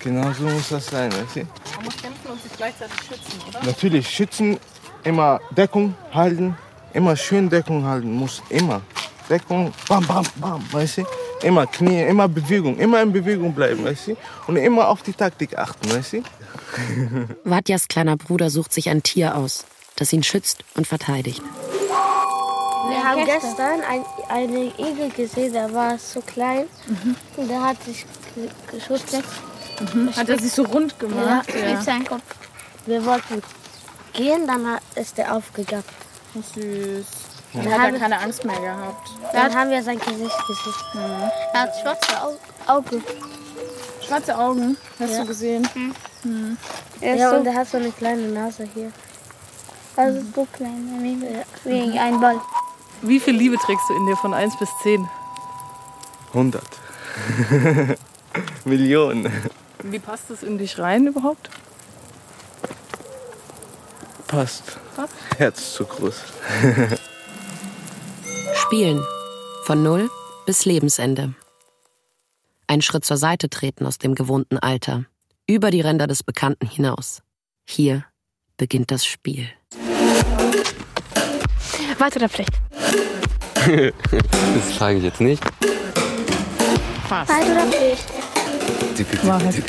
Genau 0.00 0.32
so 0.32 0.44
muss 0.44 0.68
das 0.70 0.86
sein, 0.86 1.12
weißt 1.12 1.36
du? 1.36 1.40
Man 1.40 1.84
muss 1.84 1.96
kämpfen 1.96 2.30
und 2.30 2.42
sich 2.42 2.52
gleichzeitig 2.56 2.96
schützen, 3.06 3.38
oder? 3.48 3.62
Natürlich, 3.64 4.08
schützen, 4.08 4.58
immer 5.04 5.40
Deckung 5.50 5.94
halten, 6.12 6.56
immer 6.94 7.16
schön 7.16 7.50
Deckung 7.50 7.84
halten, 7.84 8.12
muss 8.12 8.42
immer. 8.48 8.80
Deckung, 9.28 9.72
bam, 9.88 10.06
bam, 10.06 10.24
bam, 10.36 10.64
weißt 10.72 10.98
du? 10.98 11.04
Immer 11.42 11.66
Knie, 11.66 12.02
immer 12.02 12.28
Bewegung, 12.28 12.76
immer 12.78 13.00
in 13.02 13.12
Bewegung 13.12 13.54
bleiben, 13.54 13.84
weißt 13.84 14.08
du? 14.08 14.16
Und 14.46 14.56
immer 14.56 14.88
auf 14.88 15.02
die 15.02 15.12
Taktik 15.12 15.56
achten, 15.58 15.90
weißt 15.92 16.14
du? 16.14 16.22
Vadjas 17.44 17.86
kleiner 17.88 18.16
Bruder 18.16 18.50
sucht 18.50 18.72
sich 18.72 18.88
ein 18.88 19.02
Tier 19.02 19.36
aus, 19.36 19.64
das 19.96 20.12
ihn 20.12 20.22
schützt 20.22 20.64
und 20.76 20.86
verteidigt. 20.86 21.42
Wir 22.88 23.04
haben 23.04 23.24
gestern 23.24 23.80
ein, 23.88 24.02
einen 24.30 24.72
Igel 24.78 25.10
gesehen, 25.14 25.52
der 25.52 25.72
war 25.74 25.98
so 25.98 26.20
klein. 26.22 26.64
Und 27.36 27.48
der 27.48 27.60
hat 27.62 27.82
sich 27.84 28.04
ge- 28.34 28.48
geschützt. 28.70 29.22
Mhm. 29.94 30.14
Hat 30.16 30.28
er 30.28 30.38
sich 30.38 30.52
so 30.52 30.62
rund 30.64 30.98
gemacht? 30.98 31.48
Ja, 31.54 31.74
mit 31.74 31.82
seinem 31.82 32.06
Kopf. 32.06 32.22
Wir 32.86 33.04
wollten 33.04 33.42
gehen, 34.12 34.46
dann 34.46 34.78
ist 34.94 35.18
er 35.18 35.34
aufgegangen. 35.34 35.84
Süß. 36.34 37.06
Dann 37.52 37.64
Dann 37.64 37.72
hat 37.72 37.78
er 37.80 37.86
haben- 37.86 37.98
keine 38.00 38.20
Angst 38.20 38.44
mehr 38.44 38.60
gehabt. 38.60 39.10
Dann 39.32 39.54
haben 39.54 39.70
wir 39.70 39.82
sein 39.82 39.98
Gesicht 39.98 40.46
gesehen. 40.46 41.30
Er 41.52 41.60
hat 41.62 41.72
schwarze 41.80 42.22
Au 42.22 42.36
Augen. 42.76 43.02
Schwarze 44.06 44.36
Augen, 44.38 44.76
hast 44.98 45.12
Ja. 45.12 45.20
du 45.22 45.26
gesehen? 45.26 45.68
Mhm. 46.24 46.56
ja, 47.00 47.30
und 47.36 47.46
er 47.46 47.54
hat 47.54 47.68
so 47.68 47.76
eine 47.78 47.90
kleine 47.92 48.28
Nase 48.28 48.68
hier. 48.74 48.92
Also 49.96 50.20
so 50.34 50.46
klein, 50.52 50.98
wie, 51.64 51.70
wie 51.92 51.98
ein 51.98 52.20
Ball. 52.20 52.40
Wie 53.02 53.18
viel 53.18 53.34
Liebe 53.34 53.56
trägst 53.56 53.84
du 53.88 53.94
in 53.94 54.06
dir 54.06 54.16
von 54.16 54.32
1 54.34 54.56
bis 54.58 54.68
10? 54.82 55.08
100. 56.28 56.62
Millionen. 58.64 59.50
Wie 59.82 59.98
passt 59.98 60.30
es 60.30 60.42
in 60.42 60.58
dich 60.58 60.78
rein 60.78 61.06
überhaupt? 61.06 61.50
Passt. 64.26 64.78
Passt? 64.94 65.14
Herz 65.38 65.74
zu 65.74 65.84
groß. 65.84 66.14
Spielen. 68.54 69.02
Von 69.64 69.82
Null 69.82 70.10
bis 70.46 70.64
Lebensende. 70.64 71.34
Einen 72.66 72.82
Schritt 72.82 73.04
zur 73.04 73.16
Seite 73.16 73.48
treten 73.48 73.86
aus 73.86 73.98
dem 73.98 74.14
gewohnten 74.14 74.58
Alter. 74.58 75.04
Über 75.46 75.70
die 75.70 75.80
Ränder 75.80 76.06
des 76.06 76.22
Bekannten 76.22 76.66
hinaus. 76.66 77.22
Hier 77.66 78.04
beginnt 78.56 78.90
das 78.90 79.04
Spiel. 79.04 79.48
Warte 81.98 82.18
oder 82.18 82.28
Pflicht? 82.28 82.52
das 84.54 84.72
frage 84.76 84.98
ich 84.98 85.04
jetzt 85.04 85.20
nicht. 85.20 85.42
Wahrheit 87.08 87.44
oder 87.46 87.66
Pflicht? 87.66 88.29
Wahrheit. 89.22 89.62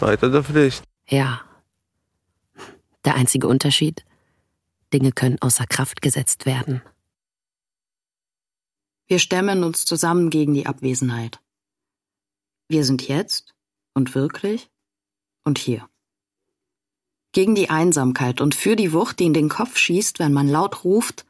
Weiter 0.00 0.30
der 0.30 0.44
Pflicht. 0.44 0.84
Ja. 1.08 1.40
Der 3.04 3.14
einzige 3.14 3.48
Unterschied? 3.48 4.04
Dinge 4.92 5.12
können 5.12 5.40
außer 5.40 5.66
Kraft 5.66 6.02
gesetzt 6.02 6.46
werden. 6.46 6.82
Wir 9.06 9.18
stemmen 9.18 9.64
uns 9.64 9.84
zusammen 9.84 10.30
gegen 10.30 10.54
die 10.54 10.66
Abwesenheit. 10.66 11.40
Wir 12.68 12.84
sind 12.84 13.06
jetzt 13.06 13.54
und 13.92 14.14
wirklich 14.14 14.70
und 15.44 15.58
hier. 15.58 15.88
Gegen 17.32 17.54
die 17.54 17.68
Einsamkeit 17.68 18.40
und 18.40 18.54
für 18.54 18.76
die 18.76 18.92
Wucht, 18.92 19.18
die 19.18 19.24
in 19.24 19.34
den 19.34 19.48
Kopf 19.48 19.76
schießt, 19.76 20.18
wenn 20.20 20.32
man 20.32 20.48
laut 20.48 20.84
ruft 20.84 21.26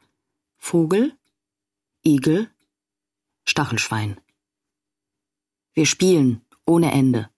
Vogel, 0.56 1.12
Igel, 2.04 2.50
Stachelschwein. 3.44 4.18
Wir 5.76 5.86
spielen 5.86 6.40
ohne 6.66 6.92
Ende. 6.92 7.28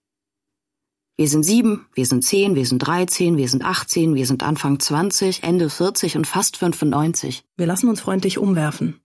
Wir 1.15 1.27
sind 1.27 1.41
sieben, 1.41 1.87
wir 1.95 2.05
sind 2.05 2.23
zehn, 2.23 2.53
wir 2.53 2.67
sind 2.67 2.77
dreizehn, 2.77 3.35
wir 3.35 3.49
sind 3.49 3.65
achtzehn, 3.65 4.13
wir 4.13 4.27
sind 4.27 4.43
Anfang 4.43 4.79
zwanzig, 4.79 5.41
Ende 5.41 5.71
vierzig 5.71 6.15
und 6.15 6.27
fast 6.27 6.57
fünfundneunzig. 6.57 7.43
Wir 7.55 7.65
lassen 7.65 7.89
uns 7.89 7.99
freundlich 7.99 8.37
umwerfen. 8.37 9.01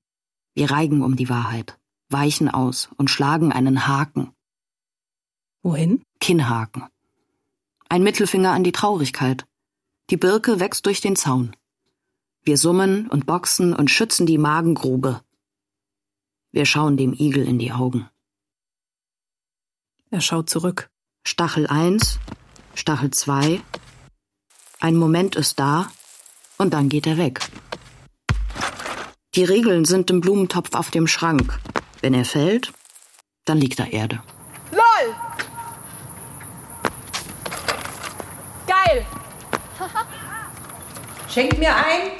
Wir 0.54 0.70
reigen 0.70 1.02
um 1.02 1.16
die 1.16 1.30
Wahrheit, 1.30 1.78
weichen 2.10 2.50
aus 2.50 2.90
und 2.98 3.08
schlagen 3.08 3.52
einen 3.52 3.86
Haken. 3.86 4.34
Wohin? 5.62 6.02
Kinnhaken. 6.20 6.84
Ein 7.88 8.02
Mittelfinger 8.02 8.50
an 8.50 8.64
die 8.64 8.72
Traurigkeit. 8.72 9.46
Die 10.10 10.18
Birke 10.18 10.60
wächst 10.60 10.84
durch 10.84 11.00
den 11.00 11.16
Zaun. 11.16 11.56
Wir 12.42 12.58
summen 12.58 13.08
und 13.08 13.24
boxen 13.24 13.72
und 13.72 13.90
schützen 13.90 14.26
die 14.26 14.36
Magengrube. 14.36 15.22
Wir 16.50 16.66
schauen 16.66 16.98
dem 16.98 17.14
Igel 17.14 17.48
in 17.48 17.58
die 17.58 17.72
Augen. 17.72 18.10
Er 20.12 20.20
schaut 20.20 20.50
zurück. 20.50 20.90
Stachel 21.26 21.66
1, 21.66 22.18
Stachel 22.74 23.12
2. 23.12 23.62
Ein 24.78 24.96
Moment 24.96 25.36
ist 25.36 25.58
da 25.58 25.86
und 26.58 26.74
dann 26.74 26.90
geht 26.90 27.06
er 27.06 27.16
weg. 27.16 27.40
Die 29.34 29.44
Regeln 29.44 29.86
sind 29.86 30.10
im 30.10 30.20
Blumentopf 30.20 30.74
auf 30.74 30.90
dem 30.90 31.06
Schrank. 31.06 31.58
Wenn 32.02 32.12
er 32.12 32.26
fällt, 32.26 32.74
dann 33.46 33.56
liegt 33.56 33.78
da 33.78 33.86
Erde. 33.86 34.22
LOL! 34.70 35.14
Geil! 38.66 39.06
Schenk 41.30 41.56
mir 41.56 41.74
ein. 41.74 42.10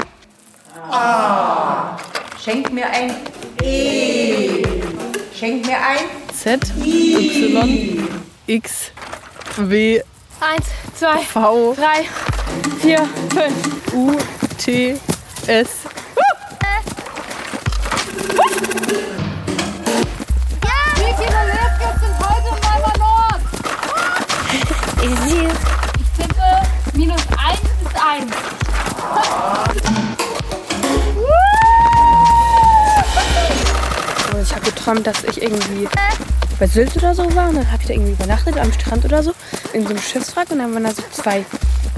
Ah. 0.91 1.99
Schenk 2.43 2.73
mir 2.73 2.89
ein. 2.89 3.15
E. 3.63 4.65
Schenk 5.35 5.67
mir 5.67 5.77
ein. 5.77 6.22
Z, 6.43 6.59
Y, 6.77 8.09
X, 8.49 8.91
W, 9.59 10.03
Eins, 10.41 10.65
zwei, 10.99 11.19
V, 11.19 11.73
drei, 11.75 12.05
vier, 12.81 13.09
fünf. 13.31 13.95
U, 13.95 14.17
T, 14.59 14.99
S. 15.47 15.69
Ich 25.99 26.11
tippe, 26.17 26.63
minus 26.95 27.23
eins 27.39 27.61
ist 27.85 27.97
eins. 28.05 28.33
Und 34.33 34.43
ich 34.43 34.53
habe 34.53 34.65
geträumt, 34.65 35.07
dass 35.07 35.23
ich 35.25 35.43
irgendwie 35.43 35.89
bei 36.63 36.69
Sylt 36.69 36.97
oder 36.97 37.13
so 37.13 37.25
war 37.35 37.49
und 37.49 37.57
dann 37.57 37.73
habe 37.73 37.83
ich 37.83 37.89
da 37.89 37.95
irgendwie 37.95 38.13
übernachtet 38.13 38.57
am 38.57 38.73
Strand 38.73 39.05
oder 39.05 39.21
so 39.21 39.33
in 39.73 39.83
so 39.83 39.89
einem 39.89 39.99
Schiffswrack 39.99 40.49
und 40.53 40.61
dann 40.61 40.73
waren 40.73 40.85
da 40.85 40.91
so 40.93 41.03
zwei 41.11 41.45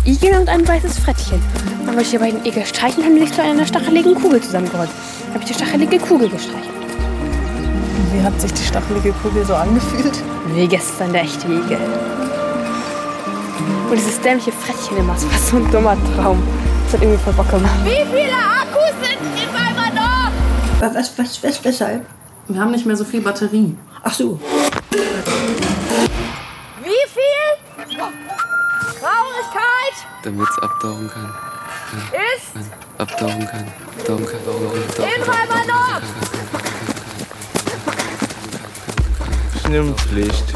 Igel 0.06 0.38
und 0.38 0.48
ein 0.48 0.66
weißes 0.66 1.00
Frettchen. 1.00 1.38
Dann 1.84 1.88
wollte 1.88 2.00
ich 2.00 2.10
die 2.12 2.16
beiden 2.16 2.46
Igel 2.46 2.64
streicheln 2.64 3.00
und 3.00 3.04
haben 3.04 3.14
die 3.16 3.26
sich 3.26 3.34
zu 3.34 3.42
einer 3.42 3.66
stacheligen 3.66 4.14
Kugel 4.14 4.40
zusammengerollt. 4.40 4.88
Dann 4.88 5.34
habe 5.34 5.44
ich 5.44 5.50
die 5.50 5.54
stachelige 5.54 5.98
Kugel 5.98 6.30
gestreichelt. 6.30 6.72
Wie 8.14 8.22
hat 8.22 8.40
sich 8.40 8.54
die 8.54 8.64
stachelige 8.64 9.12
Kugel 9.12 9.44
so 9.44 9.54
angefühlt? 9.54 10.14
Wie 10.54 10.66
gestern 10.66 11.12
der 11.12 11.24
echte 11.24 11.46
Igel. 11.46 11.78
Und 13.90 13.96
dieses 13.96 14.18
dämliche 14.22 14.52
Frettchen 14.52 14.96
immer, 14.96 15.12
das 15.12 15.26
war 15.26 15.38
so 15.38 15.56
ein 15.58 15.70
dummer 15.72 15.96
Traum. 16.16 16.42
Das 16.86 16.94
hat 16.94 17.02
irgendwie 17.02 17.22
voll 17.22 17.34
Bock 17.34 17.50
gemacht. 17.50 17.84
Wie 17.84 17.90
viele 17.90 18.32
Akkus 18.32 18.94
sind 19.02 19.20
in 19.20 19.52
Weimar 19.52 19.92
Nord? 19.92 20.94
Was, 20.96 21.18
was, 21.18 21.42
was, 21.42 21.62
weshalb? 21.62 22.06
Wir 22.48 22.58
haben 22.58 22.70
nicht 22.70 22.86
mehr 22.86 22.96
so 22.96 23.04
viel 23.04 23.20
Batterie. 23.20 23.76
Ach 24.04 24.12
so. 24.12 24.38
Wie 26.82 27.04
viel? 27.14 27.46
Traurigkeit 29.00 29.96
Damit 30.22 30.48
es 30.48 30.58
abtauchen 30.62 31.10
kann. 31.10 31.34
ist 32.12 32.52
kann. 32.54 32.72
Abtauchen 32.98 33.46
kann. 33.46 33.66
Abtauchen 33.98 34.26
kann. 34.26 34.40
Abtauchen 34.40 35.08
in 35.08 35.26
Weimar 35.26 35.64
Nord. 35.66 36.02
Schwimmpflicht. 39.62 40.54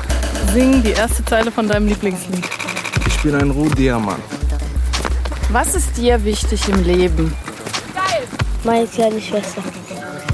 Sing 0.52 0.82
die 0.82 0.92
erste 0.92 1.24
Zeile 1.24 1.50
von 1.50 1.66
deinem 1.68 1.88
Lieblingslied. 1.88 2.44
Ich 3.06 3.22
bin 3.22 3.34
ein 3.34 3.50
Rohdiamant. 3.50 4.22
Was 5.50 5.74
ist 5.74 5.96
dir 5.96 6.22
wichtig 6.22 6.68
im 6.68 6.84
Leben? 6.84 7.34
Meine 8.64 8.86
kleine 8.86 9.20
Schwester. 9.20 9.62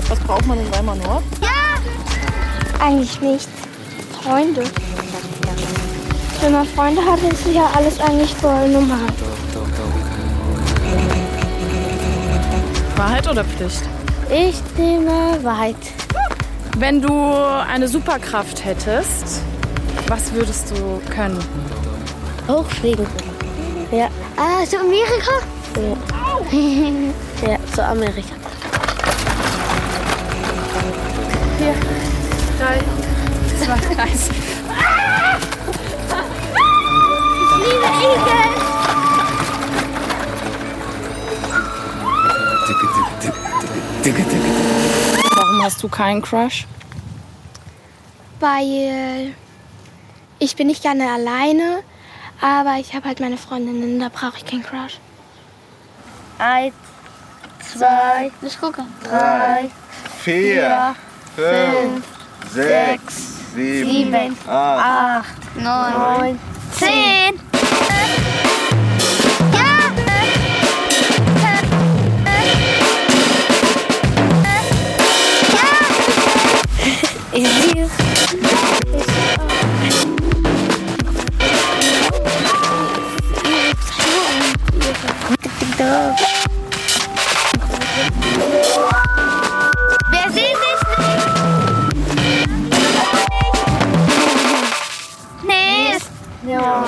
Was 0.08 0.18
braucht 0.20 0.46
man 0.46 0.58
in 0.58 0.70
Weimar 0.72 0.96
Nord? 0.96 1.22
Eigentlich 2.84 3.18
nichts. 3.22 3.48
Freunde. 4.22 4.62
Wenn 6.42 6.52
man 6.52 6.66
Freunde 6.66 7.02
hat, 7.02 7.18
ist 7.22 7.46
ja 7.50 7.70
alles 7.74 7.98
eigentlich 7.98 8.34
voll 8.34 8.68
normal. 8.68 9.06
Wahrheit 12.94 13.26
oder 13.26 13.42
Pflicht? 13.42 13.82
Ich 14.30 14.56
nehme 14.76 15.38
Wahrheit. 15.42 15.76
Wenn 16.76 17.00
du 17.00 17.10
eine 17.66 17.88
Superkraft 17.88 18.62
hättest, 18.62 19.40
was 20.08 20.30
würdest 20.34 20.70
du 20.70 21.00
können? 21.10 21.42
Hochfliegen. 22.46 23.06
Ja. 23.92 24.08
Ah, 24.36 24.62
zu 24.66 24.78
Amerika? 24.78 25.32
Ja. 25.80 27.48
ja, 27.50 27.58
zu 27.74 27.82
Amerika. 27.82 28.34
Vier, 31.56 31.74
drei, 32.64 32.78
zwei, 33.62 34.02
eins. 34.02 34.28
Ich 34.28 34.36
liebe 37.58 37.86
Igel. 38.00 38.44
Warum 45.34 45.62
hast 45.62 45.82
du 45.82 45.88
keinen 45.88 46.22
Crush? 46.22 46.66
Weil 48.40 49.34
ich 50.38 50.56
bin 50.56 50.66
nicht 50.66 50.82
gerne 50.82 51.10
alleine, 51.12 51.82
aber 52.40 52.76
ich 52.78 52.94
habe 52.94 53.08
halt 53.08 53.20
meine 53.20 53.36
Freundinnen, 53.36 54.00
da 54.00 54.08
brauche 54.08 54.36
ich 54.38 54.46
keinen 54.46 54.62
Crush. 54.62 54.98
Eins, 56.38 56.74
zwei, 57.60 58.30
ich 58.42 58.58
gucke. 58.60 58.84
Drei, 59.04 59.70
Vier, 60.22 60.94
fünf, 61.36 62.04
sechs, 62.52 63.52
sieben, 63.54 64.36
acht. 64.48 65.34
neun, 65.56 66.38
zehn. 66.78 67.40
Ich 77.36 77.94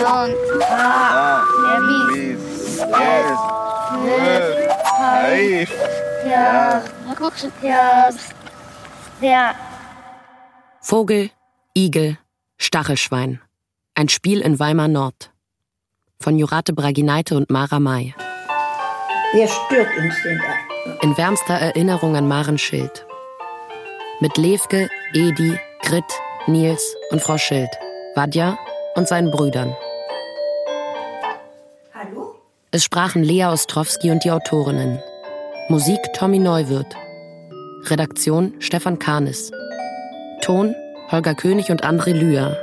Und. 0.07 0.63
Ah, 0.63 1.43
Der 1.63 1.81
bis, 2.13 2.79
elf, 2.79 3.39
zwölf, 3.89 4.57
elf. 5.25 5.73
Ja. 6.27 6.83
Ja. 7.63 8.09
Ja. 9.21 9.55
Vogel, 10.81 11.31
Igel, 11.75 12.19
Stachelschwein. 12.59 13.41
Ein 13.95 14.09
Spiel 14.09 14.41
in 14.41 14.59
Weimar 14.59 14.89
Nord. 14.89 15.31
Von 16.21 16.39
Jurate 16.39 16.73
Bragineite 16.73 17.37
und 17.37 17.51
Mara 17.51 17.81
May. 17.81 18.15
Wer 19.33 19.49
stört 19.49 19.89
uns 19.99 20.15
denn 20.23 20.39
da? 20.39 20.93
In 21.03 21.17
wärmster 21.17 21.55
Erinnerung 21.55 22.17
an 22.17 22.29
Maren 22.29 22.59
Schild. 22.59 23.07
Mit 24.21 24.37
Levke, 24.37 24.89
Edi, 25.15 25.59
Grit, 25.83 26.05
Nils 26.47 26.95
und 27.11 27.21
Frau 27.21 27.37
Schild, 27.39 27.71
Vadja 28.15 28.57
und 28.95 29.09
seinen 29.09 29.31
Brüdern. 29.31 29.75
Es 32.77 32.85
sprachen 32.85 33.25
Lea 33.25 33.47
Ostrowski 33.47 34.11
und 34.11 34.23
die 34.23 34.31
Autorinnen. 34.31 34.99
Musik 35.71 35.99
Tommy 36.13 36.39
Neuwirth. 36.39 36.95
Redaktion 37.85 38.53
Stefan 38.59 38.99
Kahnis. 38.99 39.51
Ton 40.43 40.75
Holger 41.11 41.35
König 41.35 41.71
und 41.71 41.87
André 41.87 42.13
Lühr. 42.13 42.55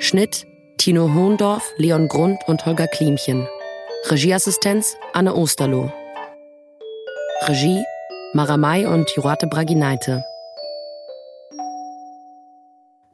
Schnitt 0.00 0.46
Tino 0.76 1.14
Hohndorf, 1.14 1.72
Leon 1.78 2.08
Grund 2.08 2.38
und 2.48 2.66
Holger 2.66 2.86
Klimchen. 2.86 3.48
Regieassistenz 4.10 4.98
Anne 5.14 5.34
Osterloh. 5.34 5.90
Regie 7.44 7.82
Maramai 8.34 8.86
und 8.86 9.10
Jurate 9.16 9.46
Bragineite. 9.46 10.22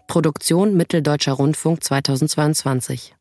Produktion 0.09 0.77
Mitteldeutscher 0.77 1.35
Rundfunk 1.35 1.85
2022 1.85 3.15